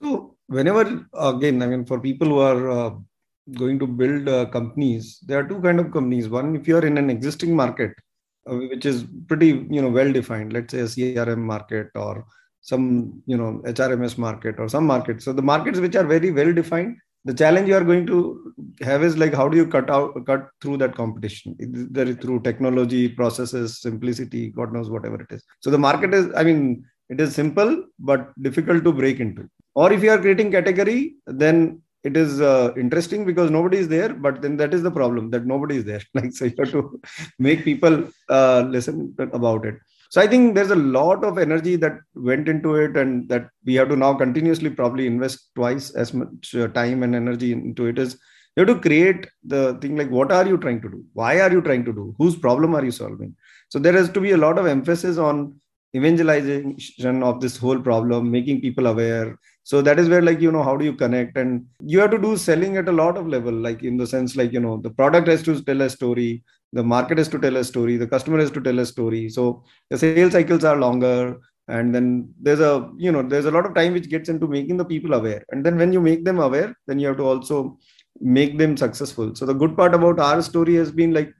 So 0.00 0.36
whenever 0.56 1.06
again 1.14 1.62
i 1.62 1.66
mean 1.66 1.84
for 1.84 2.00
people 2.00 2.28
who 2.28 2.38
are 2.50 2.70
uh, 2.70 2.90
going 3.62 3.78
to 3.78 3.86
build 3.86 4.28
uh, 4.28 4.46
companies 4.46 5.18
there 5.26 5.38
are 5.40 5.48
two 5.48 5.60
kind 5.60 5.80
of 5.80 5.92
companies. 5.92 6.28
One 6.28 6.56
if 6.56 6.66
you 6.68 6.76
are 6.76 6.86
in 6.86 6.98
an 6.98 7.10
existing 7.10 7.54
market 7.54 7.92
uh, 8.50 8.56
which 8.56 8.86
is 8.86 9.04
pretty 9.26 9.66
you 9.70 9.82
know 9.82 9.90
well 9.90 10.12
defined 10.12 10.52
let's 10.52 10.72
say 10.72 10.80
a 10.80 11.24
crm 11.24 11.38
market 11.38 11.88
or 11.94 12.24
some 12.60 13.22
you 13.26 13.36
know 13.36 13.62
hrms 13.64 14.18
market 14.18 14.56
or 14.58 14.68
some 14.68 14.86
markets. 14.86 15.24
So 15.24 15.32
the 15.32 15.42
markets 15.42 15.78
which 15.80 15.96
are 15.96 16.04
very 16.04 16.30
well 16.30 16.52
defined 16.52 16.96
the 17.24 17.34
challenge 17.34 17.68
you 17.68 17.76
are 17.76 17.84
going 17.84 18.06
to 18.06 18.54
have 18.80 19.02
is 19.02 19.16
like 19.18 19.34
how 19.34 19.48
do 19.48 19.56
you 19.56 19.66
cut 19.66 19.90
out 19.90 20.14
cut 20.26 20.48
through 20.60 20.76
that 20.78 20.94
competition? 20.94 21.56
Either 21.60 22.14
through 22.14 22.40
technology 22.40 23.08
processes 23.08 23.80
simplicity 23.80 24.48
god 24.50 24.72
knows 24.72 24.90
whatever 24.90 25.20
it 25.20 25.30
is. 25.30 25.42
So 25.60 25.70
the 25.70 25.78
market 25.78 26.14
is 26.14 26.28
i 26.36 26.42
mean 26.42 26.84
it 27.08 27.20
is 27.20 27.34
simple 27.34 27.84
but 27.98 28.32
difficult 28.42 28.84
to 28.84 28.92
break 28.92 29.20
into. 29.20 29.48
Or 29.74 29.92
if 29.92 30.02
you 30.02 30.10
are 30.10 30.18
creating 30.18 30.50
category 30.50 31.16
then 31.26 31.82
it 32.04 32.16
is 32.16 32.40
uh, 32.40 32.72
interesting 32.76 33.24
because 33.24 33.50
nobody 33.50 33.78
is 33.78 33.88
there 33.88 34.14
but 34.14 34.40
then 34.40 34.56
that 34.56 34.72
is 34.72 34.82
the 34.82 34.90
problem 34.90 35.30
that 35.30 35.46
nobody 35.46 35.76
is 35.76 35.84
there. 35.84 36.02
Like 36.14 36.32
so 36.32 36.44
you 36.44 36.54
have 36.58 36.70
to 36.72 37.00
make 37.38 37.64
people 37.64 38.08
uh, 38.28 38.64
listen 38.68 39.14
about 39.18 39.66
it 39.66 39.76
so 40.08 40.20
i 40.20 40.26
think 40.26 40.54
there's 40.54 40.70
a 40.70 40.84
lot 40.98 41.24
of 41.24 41.38
energy 41.38 41.76
that 41.76 41.98
went 42.14 42.48
into 42.48 42.74
it 42.76 42.96
and 42.96 43.28
that 43.28 43.48
we 43.64 43.74
have 43.74 43.88
to 43.88 43.96
now 43.96 44.12
continuously 44.14 44.70
probably 44.70 45.06
invest 45.06 45.50
twice 45.54 45.90
as 45.90 46.14
much 46.14 46.54
uh, 46.54 46.68
time 46.68 47.02
and 47.02 47.14
energy 47.14 47.52
into 47.52 47.86
it 47.86 47.98
is 47.98 48.18
you 48.58 48.66
have 48.66 48.74
to 48.74 48.80
create 48.80 49.28
the 49.44 49.78
thing 49.80 49.94
like 49.96 50.10
what 50.10 50.32
are 50.32 50.44
you 50.44 50.58
trying 50.58 50.80
to 50.80 50.88
do? 50.88 51.04
Why 51.12 51.40
are 51.40 51.52
you 51.52 51.62
trying 51.62 51.84
to 51.84 51.92
do? 51.92 52.12
Whose 52.18 52.34
problem 52.34 52.74
are 52.74 52.84
you 52.84 52.90
solving? 52.90 53.36
So 53.68 53.78
there 53.78 53.92
has 53.92 54.10
to 54.10 54.20
be 54.20 54.32
a 54.32 54.36
lot 54.36 54.58
of 54.58 54.66
emphasis 54.66 55.16
on 55.16 55.54
evangelization 55.94 57.22
of 57.22 57.40
this 57.40 57.56
whole 57.56 57.78
problem 57.78 58.32
making 58.32 58.60
people 58.60 58.88
aware. 58.88 59.38
So 59.62 59.80
that 59.82 60.00
is 60.00 60.08
where 60.08 60.22
like 60.22 60.40
you 60.40 60.50
know 60.50 60.64
how 60.64 60.76
do 60.76 60.84
you 60.84 60.94
connect? 60.94 61.36
And 61.36 61.66
you 61.80 62.00
have 62.00 62.10
to 62.10 62.18
do 62.18 62.36
selling 62.36 62.76
at 62.78 62.88
a 62.88 62.92
lot 62.92 63.16
of 63.16 63.28
level 63.28 63.52
like 63.52 63.84
in 63.84 63.96
the 63.96 64.08
sense 64.08 64.34
like 64.34 64.52
you 64.52 64.60
know 64.60 64.78
the 64.78 64.90
product 64.90 65.28
has 65.28 65.44
to 65.44 65.62
tell 65.62 65.80
a 65.82 65.88
story 65.88 66.42
the 66.72 66.82
market 66.82 67.18
has 67.18 67.28
to 67.28 67.38
tell 67.38 67.56
a 67.56 67.64
story 67.64 67.96
the 67.96 68.06
customer 68.06 68.38
has 68.38 68.50
to 68.50 68.60
tell 68.60 68.78
a 68.78 68.86
story. 68.86 69.28
So 69.28 69.64
the 69.90 69.98
sales 69.98 70.32
cycles 70.32 70.64
are 70.64 70.76
longer 70.76 71.38
and 71.68 71.94
then 71.94 72.32
there's 72.40 72.60
a 72.60 72.90
you 72.96 73.12
know 73.12 73.22
there's 73.22 73.44
a 73.44 73.50
lot 73.50 73.66
of 73.66 73.74
time 73.74 73.92
which 73.92 74.08
gets 74.08 74.28
into 74.28 74.46
making 74.46 74.76
the 74.76 74.84
people 74.84 75.14
aware. 75.14 75.44
And 75.50 75.64
then 75.64 75.76
when 75.76 75.92
you 75.92 76.00
make 76.00 76.24
them 76.24 76.38
aware 76.38 76.74
then 76.86 76.98
you 76.98 77.08
have 77.08 77.16
to 77.18 77.24
also 77.24 77.78
make 78.20 78.58
them 78.58 78.76
successful. 78.76 79.34
So 79.34 79.46
the 79.46 79.54
good 79.54 79.76
part 79.76 79.94
about 79.94 80.18
our 80.18 80.42
story 80.42 80.74
has 80.74 80.90
been 80.92 81.12
like 81.12 81.32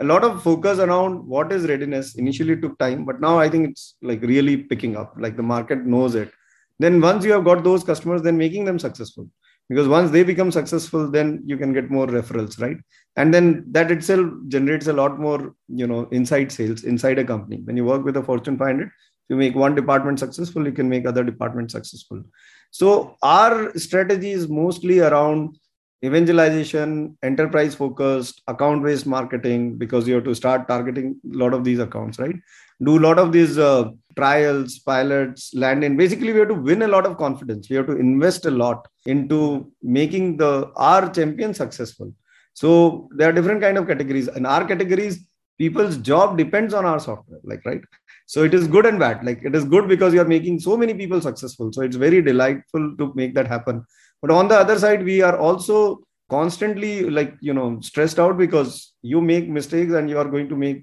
a 0.00 0.04
lot 0.04 0.24
of 0.24 0.42
focus 0.42 0.78
around 0.78 1.26
what 1.26 1.52
is 1.52 1.68
readiness. 1.68 2.16
Initially 2.16 2.60
took 2.60 2.78
time 2.78 3.04
but 3.04 3.20
now 3.20 3.38
i 3.38 3.48
think 3.48 3.70
it's 3.70 3.96
like 4.02 4.22
really 4.22 4.56
picking 4.56 4.96
up 4.96 5.14
like 5.18 5.36
the 5.36 5.42
market 5.42 5.86
knows 5.86 6.14
it. 6.14 6.30
Then 6.78 7.00
once 7.00 7.24
you 7.24 7.32
have 7.32 7.44
got 7.44 7.64
those 7.64 7.84
customers 7.84 8.22
then 8.22 8.36
making 8.36 8.64
them 8.64 8.78
successful 8.78 9.28
because 9.68 9.88
once 9.88 10.10
they 10.10 10.22
become 10.22 10.50
successful 10.50 11.10
then 11.10 11.42
you 11.44 11.56
can 11.56 11.72
get 11.72 11.90
more 11.90 12.06
referrals 12.06 12.60
right? 12.60 12.76
And 13.16 13.32
then 13.32 13.64
that 13.70 13.90
itself 13.90 14.30
generates 14.48 14.86
a 14.86 14.92
lot 14.92 15.18
more 15.18 15.54
you 15.68 15.86
know 15.86 16.08
inside 16.10 16.52
sales 16.52 16.84
inside 16.84 17.18
a 17.18 17.24
company. 17.24 17.60
When 17.64 17.76
you 17.76 17.84
work 17.84 18.04
with 18.04 18.16
a 18.16 18.22
fortune 18.22 18.58
500 18.58 18.90
you 19.28 19.36
make 19.36 19.54
one 19.54 19.74
department 19.74 20.18
successful 20.18 20.66
you 20.66 20.72
can 20.72 20.88
make 20.88 21.06
other 21.06 21.24
departments 21.24 21.72
successful. 21.72 22.22
So 22.70 23.16
our 23.22 23.76
strategy 23.78 24.32
is 24.32 24.48
mostly 24.48 25.00
around 25.00 25.56
evangelization, 26.04 27.16
enterprise 27.22 27.74
focused, 27.74 28.42
account 28.46 28.84
based 28.84 29.06
marketing, 29.06 29.76
because 29.76 30.06
you 30.06 30.14
have 30.14 30.24
to 30.24 30.34
start 30.34 30.68
targeting 30.68 31.16
a 31.32 31.36
lot 31.36 31.54
of 31.54 31.64
these 31.64 31.78
accounts, 31.78 32.18
right? 32.18 32.36
Do 32.82 32.98
a 32.98 33.04
lot 33.06 33.18
of 33.18 33.32
these 33.32 33.56
uh, 33.56 33.90
trials, 34.16 34.78
pilots, 34.80 35.54
land 35.54 35.82
in. 35.84 35.96
Basically, 35.96 36.32
we 36.32 36.40
have 36.40 36.48
to 36.48 36.54
win 36.54 36.82
a 36.82 36.88
lot 36.88 37.06
of 37.06 37.16
confidence. 37.16 37.70
We 37.70 37.76
have 37.76 37.86
to 37.86 37.96
invest 37.96 38.46
a 38.46 38.50
lot 38.50 38.86
into 39.06 39.72
making 39.82 40.36
the 40.36 40.70
our 40.76 41.08
champion 41.10 41.54
successful. 41.54 42.12
So 42.52 43.08
there 43.16 43.30
are 43.30 43.32
different 43.32 43.60
kind 43.60 43.78
of 43.78 43.86
categories. 43.86 44.28
In 44.28 44.44
our 44.46 44.64
categories, 44.66 45.26
people's 45.58 45.96
job 45.98 46.36
depends 46.36 46.74
on 46.74 46.84
our 46.84 47.00
software, 47.00 47.40
like 47.44 47.64
right. 47.64 47.80
So 48.26 48.42
it 48.42 48.54
is 48.54 48.66
good 48.66 48.86
and 48.86 48.98
bad. 48.98 49.24
Like 49.24 49.42
it 49.42 49.54
is 49.54 49.64
good 49.64 49.88
because 49.88 50.12
you 50.12 50.20
are 50.20 50.32
making 50.36 50.60
so 50.60 50.76
many 50.76 50.94
people 50.94 51.20
successful. 51.20 51.72
So 51.72 51.82
it's 51.82 51.96
very 51.96 52.22
delightful 52.22 52.96
to 52.96 53.12
make 53.14 53.34
that 53.34 53.46
happen 53.46 53.84
but 54.24 54.34
on 54.34 54.48
the 54.48 54.58
other 54.58 54.78
side 54.78 55.02
we 55.04 55.20
are 55.20 55.38
also 55.46 55.78
constantly 56.30 56.92
like 57.16 57.32
you 57.48 57.54
know 57.56 57.66
stressed 57.88 58.18
out 58.18 58.36
because 58.38 58.94
you 59.02 59.20
make 59.20 59.48
mistakes 59.56 59.92
and 59.92 60.08
you 60.08 60.18
are 60.18 60.30
going 60.34 60.48
to 60.52 60.56
make 60.56 60.78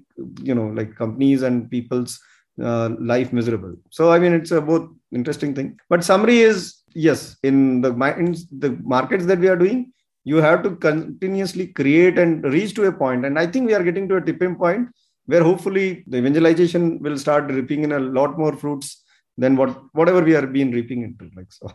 you 0.48 0.54
know 0.54 0.68
like 0.78 0.94
companies 0.94 1.42
and 1.42 1.68
people's 1.68 2.20
uh, 2.62 2.90
life 3.12 3.32
miserable. 3.32 3.74
So 3.90 4.12
i 4.12 4.18
mean 4.20 4.32
it's 4.32 4.52
a 4.52 4.60
both 4.60 4.88
interesting 5.10 5.54
thing. 5.56 5.68
But 5.88 6.04
summary 6.04 6.38
is 6.50 6.82
yes 6.94 7.36
in 7.42 7.56
the 7.80 7.90
in 8.22 8.36
the 8.64 8.70
markets 8.94 9.26
that 9.30 9.40
we 9.44 9.48
are 9.48 9.56
doing 9.64 9.80
you 10.24 10.36
have 10.36 10.62
to 10.62 10.70
continuously 10.76 11.66
create 11.78 12.16
and 12.24 12.44
reach 12.44 12.74
to 12.74 12.84
a 12.84 12.92
point. 12.92 13.26
And 13.26 13.40
i 13.40 13.46
think 13.46 13.66
we 13.66 13.74
are 13.78 13.82
getting 13.88 14.08
to 14.10 14.18
a 14.18 14.26
tipping 14.28 14.54
point 14.54 14.88
where 15.26 15.42
hopefully 15.42 16.04
the 16.06 16.18
evangelization 16.18 16.84
will 17.00 17.18
start 17.18 17.50
reaping 17.50 17.82
in 17.88 17.92
a 17.98 17.98
lot 17.98 18.38
more 18.38 18.54
fruits 18.62 19.02
than 19.36 19.56
what 19.56 19.74
whatever 20.00 20.22
we 20.30 20.36
are 20.36 20.46
being 20.46 20.70
reaping 20.78 21.02
into 21.08 21.28
like 21.40 21.52
so 21.58 21.72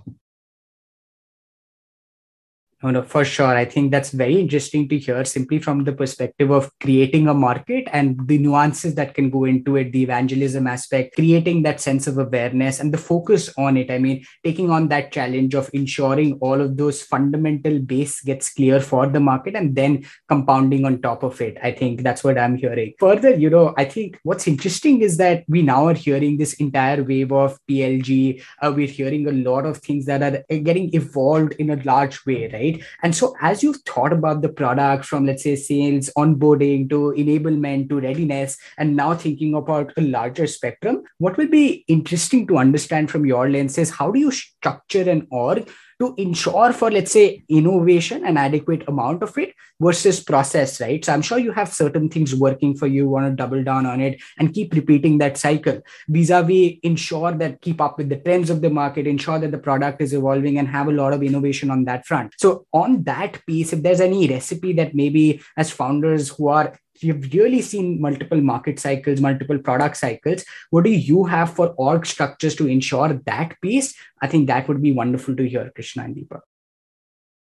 no, 2.83 2.91
no, 2.91 3.01
for 3.01 3.25
sure. 3.25 3.55
I 3.55 3.65
think 3.65 3.89
that's 3.89 4.11
very 4.11 4.39
interesting 4.39 4.87
to 4.89 4.99
hear 4.99 5.25
simply 5.25 5.57
from 5.57 5.83
the 5.83 5.93
perspective 5.93 6.51
of 6.51 6.69
creating 6.79 7.27
a 7.27 7.33
market 7.33 7.87
and 7.91 8.19
the 8.27 8.37
nuances 8.37 8.93
that 8.95 9.15
can 9.15 9.31
go 9.31 9.45
into 9.45 9.77
it, 9.77 9.91
the 9.91 10.03
evangelism 10.03 10.67
aspect, 10.67 11.15
creating 11.15 11.63
that 11.63 11.81
sense 11.81 12.05
of 12.05 12.19
awareness 12.19 12.79
and 12.79 12.93
the 12.93 12.97
focus 12.99 13.51
on 13.57 13.77
it. 13.77 13.89
I 13.89 13.97
mean, 13.97 14.23
taking 14.43 14.69
on 14.69 14.89
that 14.89 15.11
challenge 15.11 15.55
of 15.55 15.71
ensuring 15.73 16.37
all 16.39 16.61
of 16.61 16.77
those 16.77 17.01
fundamental 17.01 17.79
base 17.79 18.21
gets 18.21 18.53
clear 18.53 18.79
for 18.79 19.07
the 19.07 19.19
market 19.19 19.55
and 19.55 19.75
then 19.75 20.05
compounding 20.29 20.85
on 20.85 21.01
top 21.01 21.23
of 21.23 21.41
it. 21.41 21.57
I 21.63 21.71
think 21.71 22.03
that's 22.03 22.23
what 22.23 22.37
I'm 22.37 22.57
hearing. 22.57 22.93
Further, 22.99 23.33
you 23.33 23.49
know, 23.49 23.73
I 23.75 23.85
think 23.85 24.19
what's 24.21 24.47
interesting 24.47 25.01
is 25.01 25.17
that 25.17 25.45
we 25.47 25.63
now 25.63 25.87
are 25.87 25.95
hearing 25.95 26.37
this 26.37 26.53
entire 26.53 27.03
wave 27.03 27.31
of 27.31 27.57
PLG. 27.67 28.43
Uh, 28.61 28.71
we're 28.75 28.85
hearing 28.85 29.27
a 29.27 29.31
lot 29.31 29.65
of 29.65 29.79
things 29.79 30.05
that 30.05 30.21
are 30.21 30.57
getting 30.59 30.93
evolved 30.93 31.53
in 31.53 31.71
a 31.71 31.81
large 31.83 32.23
way, 32.27 32.47
right? 32.53 32.66
Right? 32.73 32.83
And 33.03 33.15
so 33.15 33.35
as 33.41 33.63
you've 33.63 33.81
thought 33.85 34.13
about 34.13 34.41
the 34.41 34.49
product 34.49 35.05
from 35.05 35.25
let's 35.25 35.43
say 35.43 35.55
sales 35.55 36.09
onboarding 36.17 36.89
to 36.89 37.13
enablement 37.17 37.89
to 37.89 37.99
readiness 37.99 38.57
and 38.77 38.95
now 38.95 39.13
thinking 39.15 39.53
about 39.53 39.93
a 39.97 40.01
larger 40.01 40.47
spectrum 40.47 41.03
what 41.17 41.37
will 41.37 41.47
be 41.47 41.85
interesting 41.87 42.47
to 42.47 42.57
understand 42.57 43.09
from 43.09 43.25
your 43.25 43.49
lens 43.49 43.77
is 43.77 43.89
how 43.89 44.11
do 44.11 44.19
you 44.19 44.31
structure 44.31 45.09
an 45.09 45.27
org 45.31 45.69
to 45.99 46.13
ensure 46.17 46.73
for 46.73 46.91
let's 46.91 47.11
say 47.11 47.43
innovation 47.49 48.25
and 48.25 48.37
adequate 48.37 48.87
amount 48.87 49.23
of 49.23 49.37
it 49.37 49.53
versus 49.79 50.19
process 50.19 50.79
right? 50.81 51.03
So 51.03 51.13
i'm 51.13 51.21
sure 51.21 51.39
you 51.39 51.51
have 51.51 51.73
certain 51.73 52.09
things 52.09 52.35
working 52.35 52.75
for 52.75 52.87
you 52.87 53.07
want 53.09 53.27
to 53.27 53.35
double 53.35 53.63
down 53.63 53.85
on 53.85 54.01
it 54.01 54.19
and 54.37 54.53
keep 54.53 54.73
repeating 54.73 55.17
that 55.19 55.37
cycle. 55.37 55.81
Vis-a-vis 56.07 56.75
ensure 56.83 57.31
that 57.33 57.61
keep 57.61 57.81
up 57.81 57.97
with 57.97 58.09
the 58.09 58.17
trends 58.17 58.49
of 58.49 58.61
the 58.61 58.69
market 58.69 59.07
ensure 59.07 59.39
that 59.39 59.51
the 59.51 59.57
product 59.57 60.01
is 60.01 60.13
evolving 60.13 60.57
and 60.57 60.67
have 60.67 60.87
a 60.87 60.91
lot 60.91 61.13
of 61.13 61.23
innovation 61.23 61.69
on 61.71 61.85
that 61.85 62.05
front. 62.05 62.33
So 62.37 62.65
on 62.73 63.03
that 63.03 63.45
piece 63.45 63.73
if 63.73 63.81
there's 63.81 64.01
any 64.01 64.27
recipe 64.27 64.73
that 64.73 64.95
maybe 64.95 65.41
as 65.55 65.71
founders 65.71 66.29
who 66.29 66.47
are 66.49 66.77
you've 67.03 67.33
really 67.33 67.61
seen 67.61 68.01
multiple 68.01 68.41
market 68.41 68.79
cycles, 68.79 69.21
multiple 69.21 69.59
product 69.59 69.97
cycles. 69.97 70.43
What 70.69 70.83
do 70.83 70.91
you 70.91 71.25
have 71.25 71.53
for 71.53 71.69
org 71.77 72.05
structures 72.05 72.55
to 72.55 72.67
ensure 72.67 73.13
that 73.25 73.55
piece? 73.61 73.95
I 74.21 74.27
think 74.27 74.47
that 74.47 74.67
would 74.67 74.81
be 74.81 74.91
wonderful 74.91 75.35
to 75.35 75.47
hear, 75.47 75.71
Krishna 75.73 76.03
and 76.03 76.15
Deepak. 76.15 76.41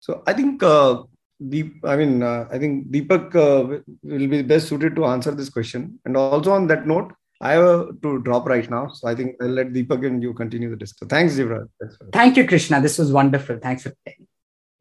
So 0.01 0.23
I 0.27 0.33
think 0.33 0.63
uh, 0.63 1.03
Deep, 1.49 1.85
I 1.85 1.95
mean, 1.95 2.23
uh, 2.23 2.49
I 2.51 2.59
think 2.59 2.89
Deepak 2.89 3.35
uh, 3.37 3.81
will 4.03 4.27
be 4.27 4.43
best 4.43 4.69
suited 4.69 4.97
to 4.97 5.05
answer 5.05 5.31
this 5.31 5.49
question. 5.49 6.01
And 6.05 6.17
also 6.17 6.53
on 6.53 6.67
that 6.67 6.87
note, 6.87 7.13
I 7.41 7.53
have 7.53 8.01
to 8.03 8.21
drop 8.23 8.49
right 8.49 8.69
now. 8.69 8.89
So 8.89 9.07
I 9.07 9.15
think 9.15 9.37
I'll 9.41 9.49
let 9.49 9.73
Deepak 9.73 10.05
and 10.05 10.21
you 10.21 10.35
continue 10.35 10.71
the 10.71 10.77
discussion. 10.77 11.09
Thanks, 11.09 11.35
Yuvraj. 11.35 11.69
Thank 12.13 12.37
you, 12.37 12.47
Krishna. 12.47 12.81
This 12.81 12.99
was 12.99 13.13
wonderful. 13.13 13.59
Thanks 13.63 13.85
for 13.85 13.93
playing. 14.05 14.27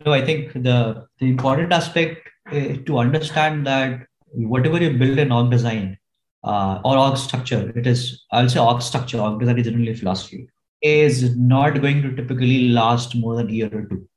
No, 0.04 0.14
I 0.14 0.26
think 0.26 0.54
the, 0.54 1.06
the 1.20 1.28
important 1.28 1.72
aspect 1.72 2.28
uh, 2.52 2.78
to 2.88 2.98
understand 2.98 3.68
that 3.68 4.08
whatever 4.46 4.82
you 4.82 4.98
build 4.98 5.18
in 5.18 5.32
org 5.32 5.52
design 5.52 5.98
uh, 6.44 6.80
or 6.86 6.98
org 6.98 7.18
structure, 7.18 7.72
it 7.76 7.88
is, 7.88 8.26
I'll 8.32 8.50
say 8.50 8.60
org 8.60 8.82
structure, 8.82 9.20
org 9.20 9.40
design 9.40 9.58
is 9.60 9.66
generally 9.66 9.96
philosophy, 9.96 10.48
is 10.82 11.36
not 11.36 11.82
going 11.82 12.02
to 12.04 12.16
typically 12.16 12.70
last 12.70 13.16
more 13.16 13.36
than 13.36 13.50
a 13.50 13.54
year 13.54 13.70
or 13.74 13.84
two 13.84 14.08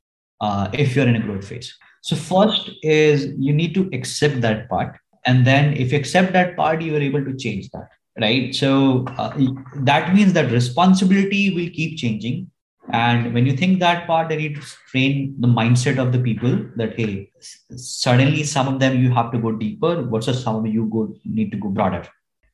uh, 0.41 0.69
if 0.73 0.95
you're 0.95 1.07
in 1.07 1.15
a 1.15 1.19
growth 1.19 1.47
phase. 1.47 1.75
So, 2.01 2.15
first 2.15 2.71
is 2.81 3.33
you 3.37 3.53
need 3.53 3.73
to 3.75 3.89
accept 3.93 4.41
that 4.41 4.69
part. 4.69 4.97
And 5.25 5.45
then 5.45 5.73
if 5.73 5.91
you 5.91 5.99
accept 5.99 6.33
that 6.33 6.55
part, 6.55 6.81
you 6.81 6.95
are 6.95 7.01
able 7.01 7.23
to 7.23 7.35
change 7.35 7.69
that, 7.69 7.89
right? 8.19 8.53
So, 8.53 9.05
uh, 9.17 9.37
that 9.75 10.13
means 10.13 10.33
that 10.33 10.51
responsibility 10.51 11.53
will 11.53 11.69
keep 11.69 11.97
changing 11.97 12.49
and 12.91 13.33
when 13.33 13.45
you 13.45 13.55
think 13.55 13.79
that 13.79 14.07
part, 14.07 14.29
then 14.29 14.39
you 14.39 14.55
train 14.91 15.35
the 15.39 15.47
mindset 15.47 15.97
of 15.97 16.11
the 16.11 16.19
people 16.19 16.65
that 16.75 16.95
hey, 16.99 17.31
suddenly 17.75 18.43
some 18.43 18.67
of 18.67 18.79
them 18.79 18.99
you 19.01 19.11
have 19.11 19.31
to 19.31 19.37
go 19.39 19.51
deeper 19.51 20.01
versus 20.03 20.43
some 20.43 20.55
of 20.55 20.67
you 20.67 20.85
go 20.87 21.13
need 21.25 21.51
to 21.51 21.57
go 21.57 21.69
broader. 21.69 22.07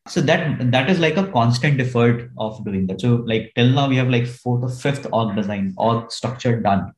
So 0.08 0.22
that 0.22 0.72
that 0.72 0.90
is 0.90 1.00
like 1.00 1.18
a 1.18 1.28
constant 1.32 1.82
effort 1.82 2.32
of 2.38 2.64
doing 2.66 2.88
that. 2.88 3.02
So 3.02 3.16
like 3.26 3.52
till 3.56 3.70
now 3.70 3.90
we 3.90 3.98
have 3.98 4.10
like 4.10 4.28
fourth 4.28 4.64
or 4.64 4.70
fifth 4.70 5.08
org 5.12 5.36
design, 5.36 5.74
org 5.78 6.12
structure 6.12 6.60
done. 6.62 6.94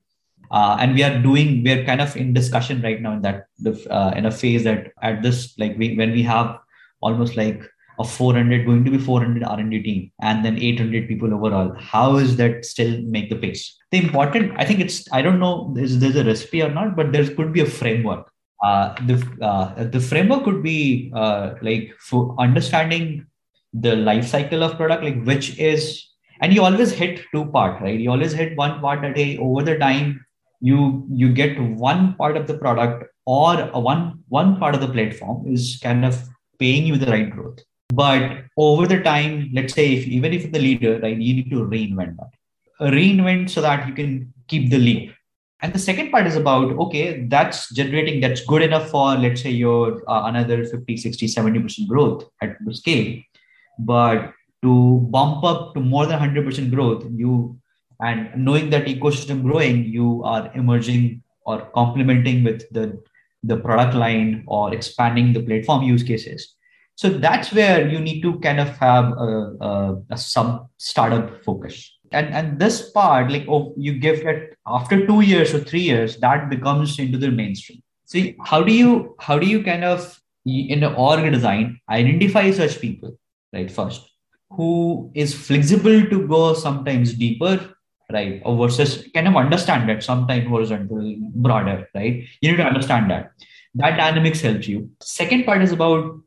uh, 0.51 0.77
and 0.79 0.95
we 0.95 1.03
are 1.03 1.19
doing 1.21 1.63
we're 1.63 1.83
kind 1.85 2.01
of 2.01 2.15
in 2.17 2.33
discussion 2.33 2.81
right 2.81 3.01
now 3.01 3.13
in 3.13 3.21
that 3.21 3.47
uh, 3.89 4.13
in 4.15 4.25
a 4.25 4.31
phase 4.31 4.63
that 4.63 4.91
at 5.01 5.21
this 5.21 5.57
like 5.57 5.77
we 5.77 5.95
when 5.95 6.11
we 6.11 6.23
have 6.23 6.57
almost 7.01 7.37
like 7.37 7.61
a 7.99 8.03
400 8.03 8.65
going 8.65 8.83
to 8.85 8.91
be 8.91 8.97
400 8.97 9.43
r&d 9.43 9.83
team 9.83 10.11
and 10.21 10.43
then 10.43 10.57
800 10.57 11.07
people 11.07 11.33
overall 11.33 11.75
how 11.77 12.17
is 12.17 12.37
that 12.37 12.65
still 12.65 13.01
make 13.01 13.29
the 13.29 13.35
pace? 13.35 13.77
The 13.91 13.99
important 13.99 14.53
i 14.57 14.65
think 14.65 14.79
it's 14.79 15.11
i 15.11 15.21
don't 15.21 15.39
know 15.39 15.71
there's, 15.75 15.99
there's 15.99 16.15
a 16.15 16.23
recipe 16.23 16.61
or 16.61 16.69
not 16.69 16.95
but 16.95 17.11
there 17.11 17.27
could 17.35 17.53
be 17.53 17.61
a 17.61 17.65
framework. 17.65 18.31
Uh, 18.61 18.93
the 19.07 19.15
uh, 19.41 19.85
the 19.85 20.01
framework 20.01 20.43
could 20.43 20.61
be 20.61 21.11
uh, 21.15 21.53
like 21.61 21.95
for 21.99 22.35
understanding 22.39 23.25
the 23.71 23.95
life 23.95 24.27
cycle 24.27 24.63
of 24.63 24.75
product 24.75 25.01
like 25.01 25.23
which 25.23 25.57
is 25.57 26.05
and 26.41 26.53
you 26.53 26.61
always 26.63 26.91
hit 26.91 27.21
two 27.33 27.45
part 27.45 27.81
right? 27.81 27.99
You 27.99 28.11
always 28.11 28.33
hit 28.33 28.57
one 28.57 28.81
part 28.81 29.05
a 29.05 29.13
day. 29.13 29.37
Over 29.37 29.63
the 29.63 29.77
time 29.77 30.25
you 30.59 31.05
you 31.09 31.31
get 31.31 31.57
one 31.59 32.15
part 32.15 32.35
of 32.35 32.47
the 32.47 32.57
product 32.57 33.05
or 33.25 33.55
one 33.91 34.19
one 34.27 34.57
part 34.59 34.75
of 34.75 34.81
the 34.81 34.89
platform 34.89 35.47
is 35.47 35.79
kind 35.81 36.03
of 36.03 36.21
paying 36.59 36.85
you 36.85 36.97
the 36.97 37.11
right 37.11 37.29
growth 37.29 37.59
but 37.93 38.43
over 38.57 38.87
the 38.87 39.01
time 39.01 39.49
let's 39.53 39.73
say 39.73 39.93
if 39.93 40.05
even 40.05 40.33
if 40.33 40.51
the 40.51 40.59
leader 40.59 40.99
right 40.99 41.17
you 41.17 41.33
need 41.33 41.49
to 41.49 41.65
reinvent 41.65 42.17
that. 42.17 42.31
Reinvent 42.81 43.49
so 43.49 43.61
that 43.61 43.87
you 43.87 43.93
can 43.93 44.33
keep 44.47 44.69
the 44.69 44.77
leap 44.77 45.13
and 45.61 45.73
the 45.73 45.79
second 45.79 46.11
part 46.11 46.25
is 46.25 46.35
about 46.35 46.71
okay 46.83 47.25
that's 47.27 47.69
generating 47.73 48.21
that's 48.21 48.45
good 48.45 48.61
enough 48.61 48.89
for 48.89 49.15
let's 49.15 49.41
say 49.41 49.49
your 49.49 50.03
uh, 50.09 50.23
another 50.25 50.63
50 50.65 50.95
60 50.95 51.27
70% 51.27 51.87
growth 51.87 52.23
at 52.41 52.57
the 52.65 52.73
scale. 52.73 53.21
But 53.77 54.33
to 54.61 55.07
bump 55.09 55.43
up 55.43 55.73
to 55.73 55.79
more 55.79 56.05
than 56.05 56.19
100% 56.19 56.71
growth 56.71 57.05
you 57.11 57.57
and 58.01 58.29
knowing 58.35 58.69
that 58.69 58.85
ecosystem 58.85 59.43
growing 59.43 59.85
you 59.85 60.23
are 60.23 60.51
emerging 60.53 61.23
or 61.45 61.69
complementing 61.73 62.43
with 62.43 62.63
the 62.71 63.01
the 63.43 63.57
product 63.57 63.95
line 63.95 64.43
or 64.47 64.73
expanding 64.73 65.33
the 65.33 65.41
platform 65.41 65.83
use 65.83 66.03
cases 66.03 66.55
so 66.99 67.07
that's 67.07 67.53
where 67.53 67.87
you 67.87 67.97
need 67.97 68.21
to 68.23 68.37
kind 68.39 68.59
of 68.59 68.75
have 68.77 69.05
a, 69.25 69.27
a, 69.67 70.01
a 70.09 70.17
sub 70.17 70.67
startup 70.77 71.41
focus. 71.45 71.75
And 72.11 72.27
and 72.39 72.59
this 72.59 72.91
part 72.91 73.31
like 73.31 73.45
oh 73.47 73.73
you 73.77 73.93
give 74.05 74.19
it 74.31 74.57
after 74.67 75.07
two 75.07 75.21
years 75.21 75.53
or 75.53 75.61
three 75.69 75.85
years 75.91 76.17
that 76.17 76.49
becomes 76.49 76.99
into 76.99 77.17
the 77.17 77.31
mainstream. 77.31 77.81
See 78.03 78.35
how 78.43 78.61
do 78.63 78.73
you 78.73 79.15
how 79.17 79.39
do 79.39 79.47
you 79.47 79.63
kind 79.63 79.85
of 79.85 80.19
in 80.45 80.81
the 80.81 80.93
org 81.05 81.31
design 81.31 81.79
identify 81.89 82.45
such 82.51 82.81
people 82.81 83.17
right 83.53 83.71
first 83.71 84.05
who 84.49 85.09
is 85.13 85.33
flexible 85.33 86.05
to 86.13 86.27
go 86.27 86.53
sometimes 86.53 87.13
deeper 87.13 87.57
right 88.11 88.41
or 88.43 88.57
versus 88.57 89.03
kind 89.13 89.29
of 89.29 89.37
understand 89.37 89.87
that 89.87 90.03
sometimes 90.03 90.49
horizontal 90.49 91.15
broader 91.47 91.87
right? 91.95 92.25
You 92.41 92.51
need 92.51 92.57
to 92.57 92.71
understand 92.73 93.09
that. 93.11 93.31
That 93.75 93.95
dynamics 93.95 94.41
helps 94.41 94.67
you. 94.67 94.89
Second 94.99 95.45
part 95.45 95.61
is 95.61 95.71
about 95.71 96.19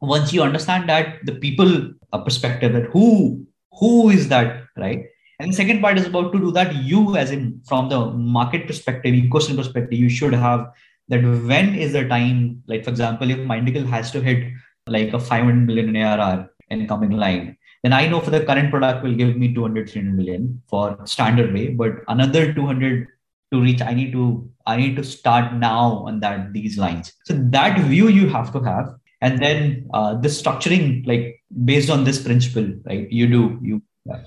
once 0.00 0.32
you 0.32 0.42
understand 0.42 0.88
that 0.88 1.24
the 1.24 1.32
people 1.32 1.92
perspective 2.24 2.72
that 2.72 2.86
who 2.86 3.46
who 3.78 4.10
is 4.10 4.28
that 4.28 4.64
right 4.76 5.06
and 5.40 5.52
the 5.52 5.56
second 5.56 5.80
part 5.80 5.98
is 5.98 6.06
about 6.06 6.32
to 6.32 6.38
do 6.38 6.50
that 6.50 6.74
you 6.74 7.16
as 7.16 7.30
in 7.30 7.60
from 7.66 7.88
the 7.88 7.98
market 8.12 8.66
perspective 8.66 9.14
ecosystem 9.14 9.56
perspective 9.56 9.98
you 9.98 10.08
should 10.08 10.32
have 10.32 10.72
that 11.08 11.22
when 11.22 11.74
is 11.74 11.92
the 11.92 12.06
time 12.08 12.62
like 12.66 12.84
for 12.84 12.90
example 12.90 13.30
if 13.30 13.38
Mindtickle 13.38 13.86
has 13.86 14.10
to 14.12 14.20
hit 14.20 14.50
like 14.86 15.12
a 15.12 15.20
500 15.20 15.66
million 15.66 15.94
ARR 15.96 16.50
in 16.70 16.86
coming 16.86 17.10
line 17.10 17.58
then 17.82 17.92
I 17.92 18.06
know 18.08 18.20
for 18.20 18.30
the 18.30 18.44
current 18.44 18.70
product 18.70 19.04
will 19.04 19.14
give 19.14 19.36
me 19.36 19.54
200, 19.54 19.88
300 19.88 20.16
million 20.16 20.62
for 20.66 20.98
standard 21.04 21.54
way, 21.54 21.68
but 21.68 21.92
another 22.08 22.52
200 22.52 23.06
to 23.52 23.60
reach, 23.60 23.80
I 23.80 23.94
need 23.94 24.12
to, 24.12 24.50
I 24.66 24.76
need 24.76 24.96
to 24.96 25.04
start 25.04 25.54
now 25.54 26.04
on 26.06 26.20
that, 26.20 26.52
these 26.52 26.76
lines. 26.76 27.12
So 27.24 27.34
that 27.34 27.78
view 27.80 28.08
you 28.08 28.28
have 28.28 28.52
to 28.52 28.60
have. 28.60 28.94
And 29.20 29.42
then 29.42 29.88
uh, 29.92 30.14
the 30.14 30.28
structuring, 30.28 31.06
like 31.06 31.42
based 31.64 31.90
on 31.90 32.04
this 32.04 32.22
principle, 32.22 32.72
right? 32.84 33.10
You 33.10 33.26
do, 33.26 33.58
you, 33.62 33.82
yeah. 34.04 34.24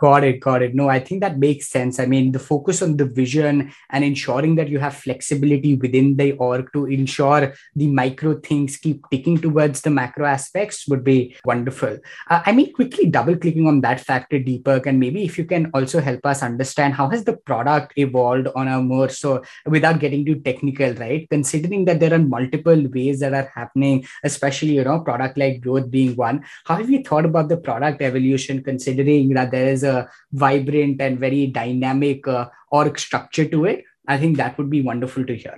Got 0.00 0.22
it, 0.22 0.38
got 0.38 0.62
it. 0.62 0.76
No, 0.76 0.88
I 0.88 1.00
think 1.00 1.22
that 1.22 1.40
makes 1.40 1.66
sense. 1.68 1.98
I 1.98 2.06
mean, 2.06 2.30
the 2.30 2.38
focus 2.38 2.82
on 2.82 2.96
the 2.96 3.04
vision 3.04 3.72
and 3.90 4.04
ensuring 4.04 4.54
that 4.54 4.68
you 4.68 4.78
have 4.78 4.94
flexibility 4.94 5.74
within 5.74 6.16
the 6.16 6.32
org 6.34 6.72
to 6.72 6.86
ensure 6.86 7.52
the 7.74 7.88
micro 7.88 8.38
things 8.38 8.76
keep 8.76 9.02
ticking 9.10 9.38
towards 9.38 9.80
the 9.80 9.90
macro 9.90 10.24
aspects 10.26 10.86
would 10.86 11.02
be 11.02 11.36
wonderful. 11.44 11.98
Uh, 12.30 12.42
I 12.46 12.52
mean, 12.52 12.72
quickly 12.74 13.06
double 13.06 13.36
clicking 13.36 13.66
on 13.66 13.80
that 13.80 13.98
factor, 13.98 14.38
Deepak, 14.38 14.86
and 14.86 15.00
maybe 15.00 15.24
if 15.24 15.36
you 15.36 15.44
can 15.44 15.68
also 15.74 16.00
help 16.00 16.24
us 16.24 16.44
understand 16.44 16.94
how 16.94 17.08
has 17.08 17.24
the 17.24 17.36
product 17.36 17.94
evolved 17.96 18.46
on 18.54 18.68
a 18.68 18.80
more 18.80 19.08
so 19.08 19.42
without 19.66 19.98
getting 19.98 20.24
too 20.24 20.36
technical, 20.36 20.92
right? 20.94 21.28
Considering 21.28 21.86
that 21.86 21.98
there 21.98 22.14
are 22.14 22.20
multiple 22.20 22.86
ways 22.94 23.18
that 23.18 23.34
are 23.34 23.50
happening, 23.52 24.06
especially 24.22 24.74
you 24.74 24.84
know, 24.84 25.00
product 25.00 25.36
like 25.36 25.60
growth 25.60 25.90
being 25.90 26.14
one. 26.14 26.44
How 26.66 26.76
have 26.76 26.88
you 26.88 27.02
thought 27.02 27.24
about 27.24 27.48
the 27.48 27.56
product 27.56 28.00
evolution, 28.00 28.62
considering 28.62 29.30
that 29.30 29.50
there 29.50 29.66
is 29.66 29.82
a 29.82 29.87
vibrant 30.32 31.00
and 31.00 31.18
very 31.18 31.46
dynamic 31.46 32.26
uh, 32.28 32.46
org 32.70 32.98
structure 32.98 33.48
to 33.54 33.64
it 33.64 33.84
i 34.14 34.18
think 34.20 34.36
that 34.36 34.56
would 34.58 34.70
be 34.70 34.82
wonderful 34.82 35.24
to 35.24 35.36
hear. 35.36 35.56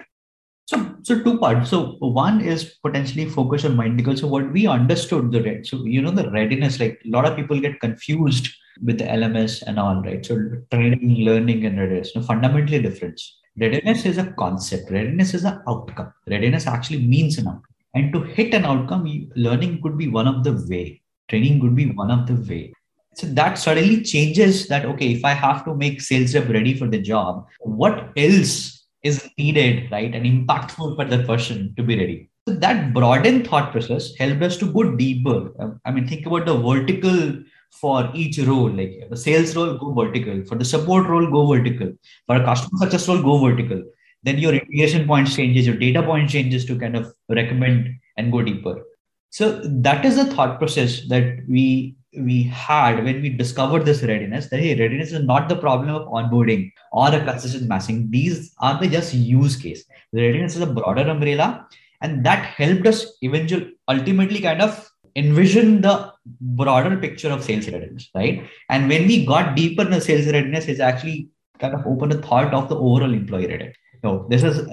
So 0.71 0.77
so 1.03 1.21
two 1.23 1.39
parts. 1.39 1.71
So 1.71 1.79
one 1.99 2.41
is 2.41 2.65
potentially 2.87 3.25
focus 3.37 3.65
on 3.65 3.77
Mindtickle 3.77 4.19
so 4.21 4.29
what 4.35 4.53
we 4.57 4.67
understood 4.75 5.33
the 5.33 5.43
red 5.47 5.67
so 5.67 5.79
you 5.95 6.03
know 6.05 6.13
the 6.19 6.31
readiness 6.31 6.79
like 6.83 7.01
a 7.05 7.11
lot 7.15 7.27
of 7.29 7.37
people 7.39 7.65
get 7.65 7.81
confused 7.81 8.51
with 8.89 8.99
the 8.99 9.05
lms 9.05 9.63
and 9.67 9.81
all 9.85 10.01
right? 10.03 10.25
So 10.25 10.37
training 10.71 11.17
learning 11.29 11.67
and 11.67 11.81
readiness 11.81 12.15
no, 12.15 12.23
fundamentally 12.23 12.81
different. 12.83 13.21
Readiness 13.59 14.07
is 14.07 14.19
a 14.19 14.27
concept. 14.43 14.91
Readiness 14.91 15.35
is 15.35 15.45
an 15.45 15.61
outcome. 15.69 16.13
Readiness 16.29 16.69
actually 16.69 17.03
means 17.15 17.39
an 17.39 17.49
outcome. 17.49 17.75
And 17.95 18.13
to 18.13 18.23
hit 18.23 18.55
an 18.55 18.65
outcome 18.65 19.05
learning 19.35 19.83
could 19.83 19.99
be 19.99 20.09
one 20.09 20.29
of 20.29 20.45
the 20.45 20.55
way. 20.71 21.03
Training 21.29 21.61
could 21.61 21.75
be 21.75 21.87
one 21.91 22.13
of 22.13 22.29
the 22.29 22.37
way 22.49 22.73
so 23.15 23.27
that 23.27 23.59
suddenly 23.59 24.03
changes 24.03 24.69
that 24.69 24.85
okay 24.85 25.13
if 25.13 25.25
i 25.25 25.33
have 25.33 25.65
to 25.65 25.75
make 25.75 26.01
sales 26.01 26.35
rep 26.35 26.49
ready 26.49 26.75
for 26.75 26.87
the 26.89 27.01
job 27.01 27.47
what 27.61 28.13
else 28.17 28.81
is 29.03 29.29
needed 29.39 29.91
right 29.91 30.15
and 30.15 30.27
impactful 30.27 30.97
for 30.97 31.05
the 31.05 31.23
person 31.25 31.75
to 31.77 31.83
be 31.83 31.99
ready? 31.99 32.31
So 32.49 32.55
that 32.55 32.93
broadened 32.93 33.47
thought 33.47 33.73
process 33.73 34.15
helped 34.17 34.43
us 34.43 34.57
to 34.59 34.73
go 34.73 34.97
deeper. 34.97 35.53
Um, 35.61 35.81
i 35.85 35.91
mean 35.91 36.07
think 36.07 36.27
about 36.27 36.47
the 36.47 36.57
vertical 36.57 37.43
for 37.71 38.11
each 38.15 38.39
role 38.39 38.69
like 38.69 38.95
the 39.09 39.17
sales 39.17 39.55
role 39.55 39.79
go 39.79 39.93
vertical 39.93 40.45
for 40.45 40.57
the 40.57 40.65
support 40.65 41.07
role 41.07 41.31
go 41.31 41.47
vertical 41.47 41.93
for 42.27 42.37
a 42.37 42.45
customer 42.45 42.79
success 42.79 43.09
role 43.09 43.23
go 43.23 43.39
vertical. 43.39 43.83
Then 44.23 44.39
your 44.39 44.53
integration 44.53 45.07
points 45.07 45.35
changes 45.35 45.67
your 45.67 45.77
data 45.77 46.03
point 46.03 46.29
changes 46.29 46.65
to 46.67 46.79
kind 46.79 46.97
of 46.97 47.13
recommend 47.29 47.89
and 48.17 48.33
go 48.33 48.43
deeper. 48.43 48.83
So 49.31 49.61
that 49.63 50.05
is 50.05 50.17
the 50.17 50.27
thought 50.27 50.59
process 50.59 51.07
that 51.09 51.39
we 51.49 51.95
we 52.19 52.43
had 52.43 53.05
when 53.05 53.23
we 53.23 53.29
discovered 53.29 53.85
this 53.85 54.03
readiness 54.03 54.49
that 54.49 54.61
hey 54.61 54.75
readiness 54.75 55.13
is 55.13 55.23
not 55.25 55.49
the 55.49 55.57
problem 55.57 55.95
of 55.95 56.09
onboarding 56.09 56.73
or 56.93 57.09
a 57.15 57.25
consistent 57.25 57.69
massing. 57.69 58.11
These 58.11 58.55
are 58.59 58.81
the 58.81 58.89
just 58.89 59.15
use 59.15 59.57
case. 59.57 59.85
The 60.13 60.23
readiness 60.23 60.57
is 60.57 60.63
a 60.63 60.67
broader 60.67 61.09
umbrella 61.09 61.69
and 62.01 62.25
that 62.25 62.45
helped 62.45 62.87
us 62.87 63.17
eventually 63.23 63.75
ultimately 63.89 64.41
kind 64.41 64.61
of 64.61 64.91
envision 65.17 65.81
the 65.81 66.13
broader 66.41 66.97
picture 66.97 67.31
of 67.31 67.45
sales 67.45 67.69
readiness 67.69 68.11
right? 68.15 68.49
And 68.69 68.89
when 68.89 69.07
we 69.07 69.25
got 69.25 69.55
deeper 69.55 69.83
in 69.83 69.91
the 69.91 70.01
sales 70.01 70.27
readiness 70.27 70.67
it's 70.67 70.81
actually 70.81 71.29
kind 71.61 71.75
of 71.75 71.87
opened 71.87 72.13
the 72.13 72.23
thought 72.23 72.53
of 72.53 72.69
the 72.69 72.77
overall 72.77 73.13
employee 73.13 73.47
readiness. 73.47 73.77
No, 74.03 74.27
this 74.31 74.43
is 74.43 74.67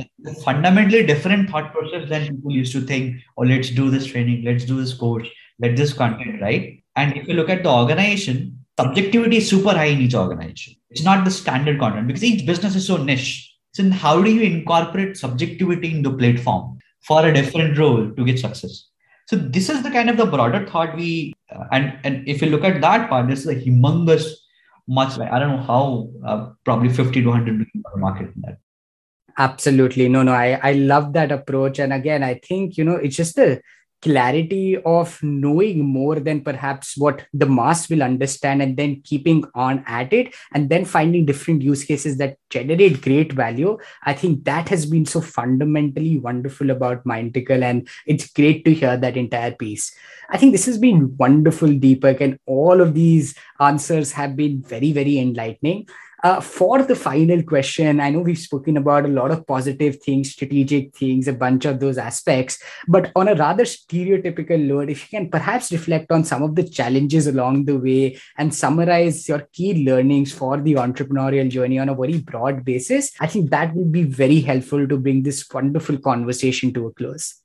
fundamentally 0.44 1.06
different 1.06 1.50
thought 1.50 1.74
process 1.74 2.08
than 2.08 2.28
people 2.28 2.52
used 2.52 2.72
to 2.72 2.82
think, 2.82 3.18
oh, 3.38 3.44
let's 3.44 3.70
do 3.70 3.90
this 3.90 4.06
training, 4.06 4.46
let's 4.46 4.64
do 4.64 4.80
this 4.80 4.94
course, 4.94 5.28
let 5.60 5.76
this 5.76 5.92
content, 5.92 6.42
right? 6.42 6.82
And 6.98 7.16
if 7.16 7.28
you 7.28 7.36
look 7.36 7.50
at 7.50 7.64
the 7.64 7.70
organization, 7.70 8.66
subjectivity 8.80 9.38
is 9.38 9.50
super 9.50 9.72
high 9.72 9.86
in 9.86 10.02
each 10.02 10.16
organization. 10.16 10.76
It's 10.90 11.04
not 11.04 11.24
the 11.24 11.32
standard 11.32 11.80
content 11.80 12.08
because 12.08 12.24
each 12.24 12.46
business 12.46 12.76
is 12.76 12.88
so 12.88 12.98
niche. 12.98 13.54
So 13.74 13.90
how 13.92 14.22
do 14.22 14.32
you 14.32 14.42
incorporate 14.42 15.18
subjectivity 15.18 15.96
into 15.96 16.10
the 16.10 16.18
platform 16.18 16.80
for 17.02 17.26
a 17.26 17.34
different 17.34 17.78
role 17.78 18.10
to 18.10 18.26
get 18.26 18.40
success? 18.40 18.90
So 19.28 19.36
this 19.36 19.70
is 19.70 19.84
the 19.84 19.92
kind 19.92 20.10
of 20.10 20.18
the 20.18 20.26
broader 20.26 20.66
thought 20.66 20.96
we 20.96 21.34
uh, 21.54 21.66
and 21.72 22.00
and 22.04 22.28
if 22.28 22.42
you 22.42 22.50
look 22.50 22.64
at 22.64 22.82
that 22.82 23.10
part, 23.10 23.28
this 23.28 23.42
is 23.42 23.48
a 23.48 23.56
humongous 23.56 24.26
much. 24.88 25.20
I 25.20 25.38
don't 25.38 25.58
know 25.58 25.64
how 25.64 26.10
uh, 26.26 26.50
probably 26.64 26.90
fifty 26.90 27.22
to 27.22 27.32
hundred 27.32 27.54
million 27.54 27.84
market 27.98 28.32
in 28.36 28.42
that. 28.44 28.58
Absolutely, 29.38 30.08
no, 30.10 30.24
no. 30.24 30.32
I 30.32 30.60
I 30.64 30.74
love 30.74 31.14
that 31.14 31.32
approach, 31.32 31.78
and 31.80 31.94
again, 31.94 32.24
I 32.24 32.36
think 32.36 32.78
you 32.78 32.86
know 32.86 32.96
it's 32.96 33.18
just 33.18 33.36
the 33.36 33.62
clarity 34.02 34.78
of 34.78 35.22
knowing 35.24 35.84
more 35.84 36.20
than 36.20 36.42
perhaps 36.42 36.98
what 36.98 37.26
the 37.34 37.46
mass 37.46 37.90
will 37.90 38.04
understand 38.04 38.62
and 38.62 38.78
then 38.78 39.02
keeping 39.04 39.44
on 39.56 39.84
at 39.88 40.14
it 40.14 40.36
and 40.54 40.70
then 40.70 40.86
finding 40.86 41.26
different 41.26 41.62
use 41.62 41.84
cases 41.84 42.18
that 42.18 42.38
generate 42.50 43.02
great 43.02 43.34
value. 43.34 43.78
I 44.04 44.14
think 44.14 44.44
that 44.46 44.70
has 44.70 44.86
been 44.86 45.06
so 45.06 45.22
fundamentally 45.22 46.20
wonderful 46.20 46.70
about 46.70 47.04
Mindtickle 47.06 47.64
and 47.64 47.88
it's 48.06 48.32
great 48.32 48.66
to 48.66 48.74
hear 48.74 48.98
that 48.98 49.18
entire 49.18 49.52
piece. 49.52 49.96
I 50.30 50.38
think 50.38 50.52
this 50.52 50.66
has 50.66 50.78
been 50.78 51.16
wonderful 51.18 51.70
deepak 51.70 52.22
and 52.22 52.40
all 52.46 52.82
of 52.82 52.94
these 52.94 53.36
answers 53.60 54.12
have 54.12 54.36
been 54.36 54.62
very 54.62 54.92
very 54.92 55.18
enlightening 55.18 55.88
Uh, 56.28 56.42
for 56.42 56.84
the 56.84 56.94
final 56.94 57.42
question, 57.42 58.02
I 58.02 58.10
know 58.10 58.20
we've 58.20 58.38
spoken 58.38 58.76
about 58.76 59.06
a 59.06 59.08
lot 59.20 59.32
of 59.32 59.48
positive 59.48 60.02
things, 60.04 60.32
strategic 60.32 60.94
things, 60.94 61.26
a 61.30 61.32
bunch 61.32 61.64
of 61.64 61.80
those 61.80 61.98
aspects, 61.98 62.62
but 62.86 63.14
on 63.16 63.30
a 63.30 63.36
rather 63.36 63.64
stereotypical 63.64 64.60
note, 64.60 64.90
if 64.90 65.04
you 65.04 65.20
can 65.20 65.30
perhaps 65.30 65.72
reflect 65.72 66.12
on 66.12 66.26
some 66.26 66.44
of 66.44 66.56
the 66.56 66.68
challenges 66.68 67.28
along 67.28 67.64
the 67.64 67.78
way 67.78 68.20
and 68.38 68.54
summarize 68.54 69.30
your 69.30 69.48
key 69.54 69.86
learnings 69.86 70.34
for 70.34 70.60
the 70.60 70.74
entrepreneurial 70.74 71.50
journey 71.50 71.80
on 71.80 71.88
a 71.88 71.96
very 71.96 72.18
broad 72.18 72.66
basis, 72.66 73.14
I 73.22 73.28
think 73.28 73.50
that 73.52 73.74
would 73.74 73.94
be 73.94 74.04
very 74.04 74.42
helpful 74.42 74.86
to 74.86 74.98
bring 74.98 75.24
this 75.24 75.50
wonderful 75.50 75.98
conversation 75.98 76.74
to 76.74 76.88
a 76.88 76.94
close. 76.94 77.36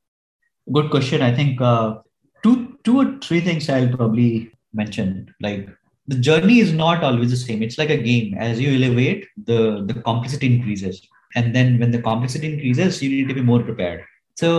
Good 0.73 0.91
question. 0.91 1.23
I 1.23 1.33
think 1.33 1.61
uh, 1.61 1.99
two, 2.43 2.79
two 2.83 2.99
or 2.99 3.19
three 3.21 3.43
things 3.43 3.69
I'll 3.69 3.95
probably 3.97 4.51
mention. 4.73 5.33
Like 5.41 5.69
the 6.13 6.19
journey 6.19 6.59
is 6.61 6.73
not 6.73 7.03
always 7.03 7.31
the 7.31 7.37
same. 7.37 7.63
It's 7.63 7.79
like 7.79 7.91
a 7.91 7.97
game. 7.97 8.35
As 8.39 8.61
you 8.61 8.71
elevate, 8.79 9.27
the 9.51 9.61
the 9.87 9.95
complexity 10.09 10.55
increases, 10.55 11.01
and 11.35 11.55
then 11.57 11.79
when 11.81 11.91
the 11.91 12.03
complexity 12.09 12.53
increases, 12.53 13.03
you 13.03 13.11
need 13.11 13.29
to 13.29 13.35
be 13.35 13.47
more 13.51 13.63
prepared. 13.63 14.05
So 14.43 14.51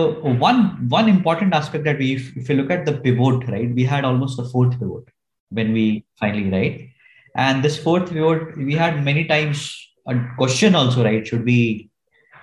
one 0.46 0.88
one 0.88 1.08
important 1.08 1.54
aspect 1.54 1.84
that 1.84 1.98
we, 1.98 2.14
if, 2.16 2.48
you 2.48 2.56
look 2.56 2.70
at 2.70 2.84
the 2.86 2.94
pivot, 3.06 3.48
right, 3.48 3.74
we 3.74 3.84
had 3.84 4.04
almost 4.10 4.38
a 4.38 4.48
fourth 4.54 4.78
pivot 4.80 5.08
when 5.50 5.72
we 5.72 6.04
finally 6.18 6.50
right, 6.50 6.88
and 7.36 7.64
this 7.64 7.78
fourth 7.86 8.10
pivot, 8.10 8.56
we 8.56 8.74
had 8.74 9.04
many 9.04 9.24
times 9.24 9.64
a 10.08 10.14
question 10.36 10.74
also, 10.74 11.04
right? 11.04 11.26
Should 11.26 11.44
we 11.44 11.90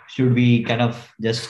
should 0.08 0.34
we 0.34 0.64
kind 0.64 0.82
of 0.82 1.14
just 1.22 1.50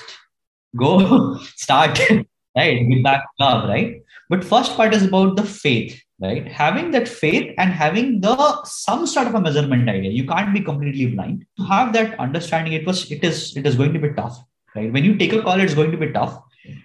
go 0.75 1.37
start 1.55 1.99
right 2.57 2.89
get 2.89 3.03
back 3.03 3.23
love 3.39 3.67
right 3.69 4.01
but 4.29 4.43
first 4.43 4.75
part 4.75 4.93
is 4.93 5.05
about 5.05 5.35
the 5.35 5.43
faith 5.43 6.01
right? 6.21 6.47
Having 6.47 6.91
that 6.91 7.07
faith 7.07 7.53
and 7.57 7.71
having 7.71 8.21
the 8.21 8.63
some 8.63 9.07
sort 9.07 9.27
of 9.27 9.35
a 9.35 9.41
measurement 9.41 9.89
idea. 9.89 10.11
You 10.11 10.25
can't 10.27 10.53
be 10.53 10.61
completely 10.61 11.07
blind. 11.07 11.45
To 11.57 11.63
have 11.65 11.93
that 11.93 12.19
understanding 12.19 12.73
it 12.73 12.85
was 12.85 13.11
it 13.11 13.23
is 13.23 13.55
it 13.57 13.65
is 13.65 13.75
going 13.75 13.93
to 13.93 13.99
be 13.99 14.09
tough 14.09 14.39
right? 14.75 14.91
When 14.91 15.03
you 15.03 15.17
take 15.17 15.33
a 15.33 15.41
call 15.41 15.59
it's 15.59 15.73
going 15.73 15.91
to 15.91 15.97
be 15.97 16.11
tough. 16.11 16.41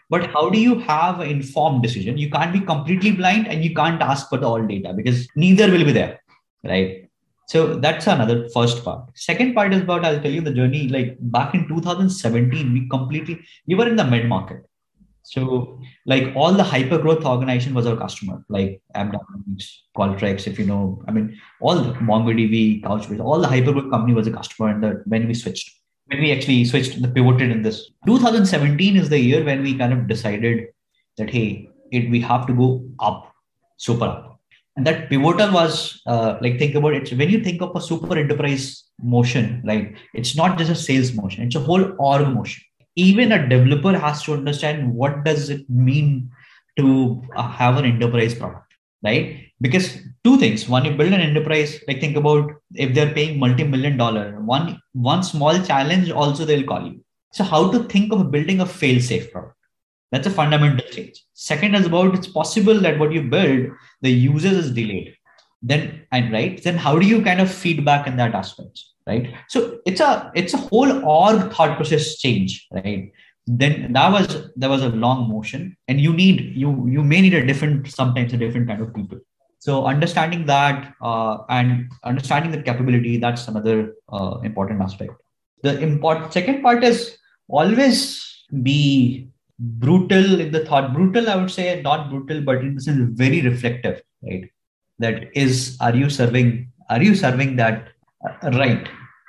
But 0.08 0.30
how 0.30 0.48
do 0.48 0.58
you 0.58 0.78
have 0.80 1.20
an 1.20 1.28
informed 1.28 1.82
decision? 1.82 2.16
You 2.16 2.30
can't 2.30 2.52
be 2.52 2.60
completely 2.60 3.12
blind 3.12 3.46
and 3.46 3.62
you 3.62 3.74
can't 3.74 4.00
ask 4.00 4.28
for 4.28 4.42
all 4.42 4.66
data 4.66 4.94
because 4.94 5.28
neither 5.36 5.70
will 5.70 5.84
be 5.84 5.92
there 5.92 6.20
right? 6.64 7.02
So 7.48 7.76
that's 7.76 8.06
another 8.08 8.48
first 8.48 8.84
part. 8.84 9.10
Second 9.14 9.54
part 9.54 9.72
is 9.72 9.82
about 9.82 10.04
i'll 10.04 10.20
tell 10.20 10.30
you 10.30 10.40
the 10.40 10.52
journey 10.52 10.88
like 10.88 11.16
back 11.20 11.54
in 11.54 11.68
2017 11.68 12.72
we 12.72 12.88
completely 12.88 13.40
we 13.66 13.74
were 13.74 13.86
in 13.86 13.96
the 13.96 14.04
mid 14.04 14.26
market 14.28 14.64
so 15.26 15.80
like 16.06 16.32
all 16.36 16.52
the 16.52 16.62
hyper 16.62 16.98
growth 16.98 17.24
organization 17.24 17.74
was 17.74 17.84
our 17.84 17.96
customer, 17.96 18.44
like 18.48 18.80
AppDynamics, 18.94 19.78
Qualtrics, 19.96 20.46
if 20.46 20.56
you 20.56 20.66
know, 20.66 21.02
I 21.08 21.10
mean, 21.10 21.36
all 21.60 21.74
the 21.74 21.92
MongoDB, 21.94 22.84
Couchbase, 22.84 23.18
all 23.18 23.40
the 23.40 23.48
hyper 23.48 23.72
growth 23.72 23.90
company 23.90 24.14
was 24.14 24.28
a 24.28 24.30
customer. 24.30 24.68
And 24.68 25.02
when 25.04 25.26
we 25.26 25.34
switched, 25.34 25.68
when 26.06 26.20
we 26.20 26.30
actually 26.30 26.64
switched, 26.64 27.02
the 27.02 27.08
pivoted 27.08 27.50
in 27.50 27.62
this 27.62 27.90
2017 28.06 28.96
is 28.96 29.08
the 29.08 29.18
year 29.18 29.44
when 29.44 29.64
we 29.64 29.76
kind 29.76 29.92
of 29.92 30.06
decided 30.06 30.68
that, 31.16 31.28
hey, 31.28 31.70
it, 31.90 32.08
we 32.08 32.20
have 32.20 32.46
to 32.46 32.54
go 32.54 32.88
up, 33.00 33.32
super 33.78 34.04
up. 34.04 34.40
And 34.76 34.86
that 34.86 35.10
pivotal 35.10 35.52
was 35.52 36.02
uh, 36.06 36.36
like, 36.40 36.60
think 36.60 36.76
about 36.76 36.94
it. 36.94 37.12
When 37.12 37.30
you 37.30 37.42
think 37.42 37.62
of 37.62 37.74
a 37.74 37.80
super 37.80 38.16
enterprise 38.16 38.84
motion, 39.02 39.60
like 39.64 39.96
it's 40.14 40.36
not 40.36 40.56
just 40.56 40.70
a 40.70 40.76
sales 40.76 41.14
motion, 41.14 41.42
it's 41.42 41.56
a 41.56 41.60
whole 41.60 41.96
org 41.98 42.28
motion 42.28 42.62
even 42.96 43.32
a 43.32 43.48
developer 43.48 43.96
has 43.96 44.22
to 44.24 44.32
understand 44.32 44.92
what 44.92 45.24
does 45.24 45.50
it 45.50 45.68
mean 45.70 46.30
to 46.76 47.22
uh, 47.36 47.48
have 47.48 47.76
an 47.76 47.84
enterprise 47.84 48.34
product 48.34 48.66
right? 49.02 49.42
Because 49.60 49.98
two 50.24 50.36
things. 50.38 50.68
One 50.68 50.84
you 50.84 50.94
build 50.94 51.12
an 51.12 51.20
enterprise 51.20 51.80
like 51.88 52.00
think 52.00 52.16
about 52.16 52.52
if 52.74 52.94
they're 52.94 53.12
paying 53.12 53.38
multi-million 53.38 53.96
dollar 53.96 54.40
one 54.40 54.80
one 54.92 55.22
small 55.22 55.62
challenge 55.62 56.10
also 56.10 56.44
they'll 56.44 56.64
call 56.64 56.86
you. 56.86 57.04
So 57.32 57.44
how 57.44 57.70
to 57.70 57.84
think 57.84 58.12
of 58.12 58.30
building 58.30 58.60
a 58.60 58.66
fail 58.66 59.00
safe 59.00 59.30
product? 59.32 59.54
That's 60.12 60.26
a 60.26 60.30
fundamental 60.30 60.86
change. 60.90 61.24
Second 61.34 61.74
is 61.74 61.86
about 61.86 62.14
it's 62.14 62.28
possible 62.28 62.80
that 62.80 62.98
what 62.98 63.12
you 63.12 63.22
build 63.22 63.70
the 64.02 64.10
users 64.10 64.66
is 64.66 64.72
delayed. 64.72 65.14
Then 65.62 66.06
and 66.12 66.32
right? 66.32 66.62
Then 66.62 66.76
how 66.76 66.98
do 66.98 67.06
you 67.06 67.22
kind 67.22 67.40
of 67.40 67.50
feedback 67.50 68.06
in 68.06 68.16
that 68.16 68.34
aspect 68.34 68.80
right? 69.06 69.34
So 69.48 69.78
it's 69.86 70.00
a 70.00 70.30
it's 70.34 70.54
a 70.54 70.58
whole 70.58 71.04
org 71.04 71.52
thought 71.52 71.76
process 71.76 72.18
change 72.18 72.66
right? 72.72 73.12
Then 73.46 73.92
that 73.92 74.10
was 74.10 74.50
there 74.56 74.70
was 74.70 74.82
a 74.82 74.88
long 74.88 75.28
motion 75.28 75.76
and 75.88 76.00
you 76.00 76.12
need 76.12 76.56
you 76.56 76.86
you 76.88 77.02
may 77.02 77.20
need 77.20 77.34
a 77.34 77.46
different 77.46 77.88
sometimes 77.88 78.32
a 78.32 78.36
different 78.36 78.68
kind 78.68 78.82
of 78.82 78.94
people. 78.94 79.18
So 79.58 79.86
understanding 79.86 80.46
that 80.46 80.94
uh, 81.00 81.38
and 81.48 81.90
understanding 82.04 82.50
the 82.50 82.62
capability 82.62 83.18
that's 83.18 83.48
another 83.48 83.94
uh, 84.12 84.38
important 84.42 84.82
aspect. 84.82 85.12
The 85.62 85.78
important 85.80 86.32
second 86.32 86.62
part 86.62 86.84
is 86.84 87.16
always 87.48 88.44
be 88.62 89.28
brutal 89.58 90.40
in 90.40 90.52
the 90.52 90.64
thought 90.66 90.92
brutal 90.92 91.30
i 91.30 91.34
would 91.34 91.50
say 91.50 91.80
not 91.80 92.10
brutal 92.10 92.42
but 92.42 92.58
in 92.58 92.74
the 92.74 92.80
sense 92.80 92.98
very 93.12 93.40
reflective 93.40 94.02
right? 94.22 94.50
That 94.98 95.30
is 95.34 95.76
are 95.80 95.94
you 95.94 96.10
serving 96.10 96.72
are 96.90 97.02
you 97.02 97.14
serving 97.14 97.56
that 97.56 97.88
right. 98.42 98.88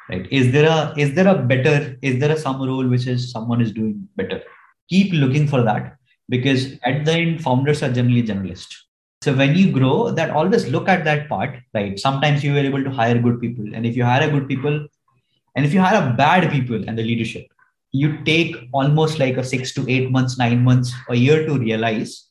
Right. 0.09 0.27
Is 0.31 0.53
there 0.53 0.69
a 0.69 0.93
is 0.97 1.13
there 1.15 1.27
a 1.27 1.35
better 1.35 1.97
is 2.01 2.19
there 2.19 2.31
a 2.31 2.37
some 2.37 2.61
role 2.61 2.87
which 2.87 3.07
is 3.07 3.29
someone 3.29 3.61
is 3.61 3.73
doing 3.73 4.07
better? 4.15 4.41
Keep 4.89 5.13
looking 5.13 5.47
for 5.47 5.63
that 5.63 5.97
because 6.29 6.73
at 6.83 7.03
the 7.03 7.11
end 7.11 7.43
founders 7.43 7.83
are 7.83 7.91
generally 7.91 8.23
generalists. 8.23 8.73
So 9.21 9.33
when 9.33 9.55
you 9.55 9.71
grow 9.71 10.11
that 10.11 10.29
always 10.29 10.69
look 10.69 10.87
at 10.87 11.03
that 11.03 11.27
part 11.27 11.59
right? 11.73 11.99
Sometimes 11.99 12.41
you 12.43 12.55
are 12.55 12.59
able 12.59 12.83
to 12.83 12.89
hire 12.89 13.19
good 13.19 13.41
people. 13.41 13.65
And 13.73 13.85
if 13.85 13.97
you 13.97 14.05
hire 14.05 14.29
a 14.29 14.31
good 14.31 14.47
people 14.47 14.87
and 15.55 15.65
if 15.65 15.73
you 15.73 15.81
hire 15.81 16.09
a 16.09 16.13
bad 16.13 16.49
people 16.51 16.87
and 16.87 16.97
the 16.97 17.03
leadership 17.03 17.47
you 17.91 18.23
take 18.23 18.55
almost 18.73 19.19
like 19.19 19.37
a 19.37 19.43
six 19.43 19.73
to 19.73 19.89
eight 19.89 20.11
months 20.11 20.37
nine 20.37 20.63
months 20.63 20.93
a 21.09 21.15
year 21.15 21.45
to 21.45 21.57
realize 21.57 22.29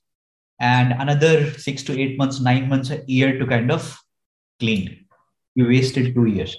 and 0.60 0.92
another 0.92 1.50
six 1.52 1.82
to 1.82 1.98
eight 1.98 2.18
months 2.18 2.40
nine 2.40 2.68
months 2.68 2.90
a 2.90 3.02
year 3.06 3.38
to 3.38 3.46
kind 3.46 3.70
of 3.70 3.98
clean 4.60 5.05
you 5.56 5.66
wasted 5.66 6.14
two 6.14 6.26
years 6.26 6.56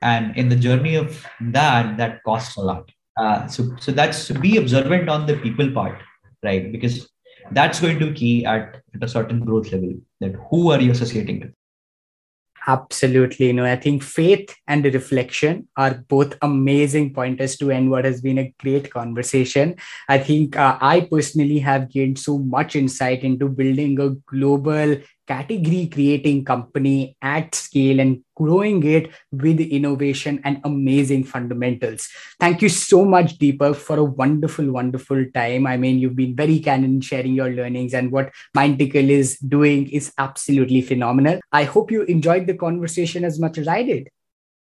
and 0.00 0.36
in 0.36 0.48
the 0.48 0.60
journey 0.66 0.94
of 0.94 1.26
that 1.58 1.96
that 1.96 2.22
costs 2.24 2.56
a 2.56 2.60
lot 2.70 2.90
uh, 3.20 3.46
so 3.46 3.68
so 3.80 3.90
that's 3.90 4.26
to 4.28 4.34
be 4.46 4.56
observant 4.56 5.08
on 5.08 5.26
the 5.26 5.36
people 5.44 5.70
part 5.78 5.98
right 6.44 6.70
because 6.72 6.96
that's 7.52 7.80
going 7.80 7.98
to 7.98 8.12
key 8.12 8.44
at, 8.44 8.82
at 8.94 9.02
a 9.02 9.08
certain 9.08 9.40
growth 9.40 9.72
level 9.72 9.94
that 10.20 10.34
who 10.50 10.70
are 10.70 10.80
you 10.80 10.92
associating 10.92 11.40
with 11.40 11.52
Absolutely. 12.68 13.50
No, 13.54 13.64
I 13.64 13.76
think 13.76 14.02
faith 14.02 14.54
and 14.66 14.84
reflection 14.84 15.68
are 15.78 16.04
both 16.06 16.36
amazing 16.42 17.14
pointers 17.14 17.56
to 17.56 17.70
end 17.70 17.90
what 17.90 18.04
has 18.04 18.20
been 18.20 18.36
a 18.36 18.54
great 18.60 18.92
conversation. 18.92 19.76
I 20.06 20.18
think 20.18 20.54
uh, 20.54 20.76
I 20.78 21.08
personally 21.10 21.60
have 21.60 21.88
gained 21.88 22.18
so 22.18 22.36
much 22.36 22.76
insight 22.76 23.24
into 23.24 23.48
building 23.48 23.98
a 23.98 24.10
global 24.30 24.98
category 25.28 25.86
creating 25.92 26.44
company 26.44 27.16
at 27.22 27.54
scale 27.54 28.00
and 28.00 28.24
growing 28.34 28.82
it 28.84 29.10
with 29.30 29.60
innovation 29.60 30.40
and 30.44 30.60
amazing 30.64 31.22
fundamentals. 31.22 32.08
Thank 32.40 32.62
you 32.62 32.68
so 32.68 33.04
much, 33.04 33.38
Deepak, 33.38 33.76
for 33.76 33.98
a 33.98 34.04
wonderful, 34.04 34.70
wonderful 34.72 35.24
time. 35.34 35.66
I 35.66 35.76
mean, 35.76 35.98
you've 35.98 36.16
been 36.16 36.34
very 36.34 36.58
candid 36.60 36.90
in 36.90 37.00
sharing 37.00 37.34
your 37.34 37.50
learnings, 37.50 37.94
and 37.94 38.10
what 38.10 38.32
Mindtickle 38.56 39.10
is 39.10 39.38
doing 39.38 39.88
is 39.90 40.12
absolutely 40.18 40.80
phenomenal. 40.80 41.40
I 41.52 41.64
hope 41.64 41.90
you 41.90 42.02
enjoyed 42.02 42.46
the 42.46 42.54
conversation 42.54 43.24
as 43.24 43.38
much 43.38 43.58
as 43.58 43.68
I 43.68 43.82
did. 43.82 44.08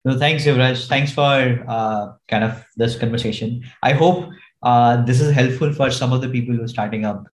No, 0.06 0.20
thanks, 0.20 0.46
Yuvraj. 0.46 0.88
Thanks 0.88 1.12
for 1.12 1.64
uh, 1.68 2.14
kind 2.28 2.44
of 2.44 2.64
this 2.76 2.98
conversation. 2.98 3.64
I 3.82 3.94
hope 3.94 4.30
uh, 4.62 5.02
this 5.04 5.22
is 5.22 5.34
helpful 5.34 5.74
for 5.74 5.90
some 5.92 6.12
of 6.12 6.22
the 6.22 6.30
people 6.30 6.56
who 6.56 6.64
are 6.64 6.68
starting 6.68 7.06
up 7.06 7.28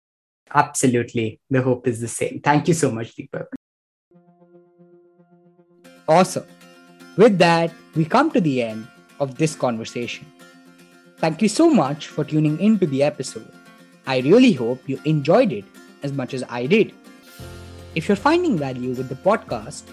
Absolutely. 0.53 1.39
The 1.49 1.61
hope 1.61 1.87
is 1.87 1.99
the 2.01 2.07
same. 2.07 2.41
Thank 2.43 2.67
you 2.67 2.73
so 2.73 2.91
much, 2.91 3.15
Deepak. 3.15 3.47
Awesome. 6.07 6.45
With 7.17 7.37
that, 7.39 7.71
we 7.95 8.05
come 8.05 8.31
to 8.31 8.39
the 8.39 8.61
end 8.61 8.87
of 9.19 9.37
this 9.37 9.55
conversation. 9.55 10.25
Thank 11.17 11.41
you 11.41 11.49
so 11.49 11.69
much 11.69 12.07
for 12.07 12.23
tuning 12.23 12.59
into 12.59 12.85
the 12.85 13.03
episode. 13.03 13.51
I 14.05 14.19
really 14.19 14.53
hope 14.53 14.87
you 14.87 14.99
enjoyed 15.05 15.51
it 15.51 15.65
as 16.03 16.13
much 16.13 16.33
as 16.33 16.43
I 16.49 16.65
did. 16.65 16.93
If 17.95 18.07
you're 18.07 18.15
finding 18.15 18.57
value 18.57 18.91
with 18.91 19.09
the 19.09 19.15
podcast, 19.15 19.83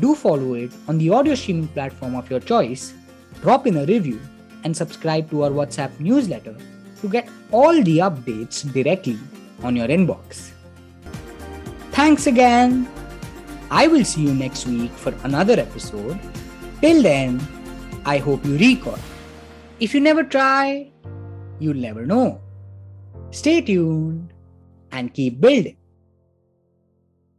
do 0.00 0.14
follow 0.14 0.54
it 0.54 0.72
on 0.86 0.98
the 0.98 1.10
audio 1.10 1.34
streaming 1.34 1.68
platform 1.68 2.14
of 2.14 2.30
your 2.30 2.40
choice, 2.40 2.92
drop 3.40 3.66
in 3.66 3.78
a 3.78 3.86
review, 3.86 4.20
and 4.64 4.76
subscribe 4.76 5.30
to 5.30 5.44
our 5.44 5.50
WhatsApp 5.50 5.98
newsletter 5.98 6.54
to 7.00 7.08
get 7.08 7.28
all 7.50 7.82
the 7.82 7.98
updates 7.98 8.70
directly 8.72 9.18
on 9.64 9.74
your 9.74 9.88
inbox. 9.88 10.50
Thanks 11.92 12.26
again. 12.26 12.88
I 13.70 13.88
will 13.88 14.04
see 14.04 14.22
you 14.22 14.34
next 14.34 14.66
week 14.66 14.92
for 14.92 15.12
another 15.24 15.58
episode. 15.58 16.20
Till 16.80 17.02
then, 17.02 17.40
I 18.04 18.18
hope 18.18 18.44
you 18.44 18.58
recall. 18.58 18.98
If 19.80 19.94
you 19.94 20.00
never 20.00 20.22
try, 20.22 20.92
you'll 21.58 21.82
never 21.88 22.04
know. 22.04 22.40
Stay 23.30 23.62
tuned 23.62 24.32
and 24.92 25.12
keep 25.12 25.40
building. 25.40 25.76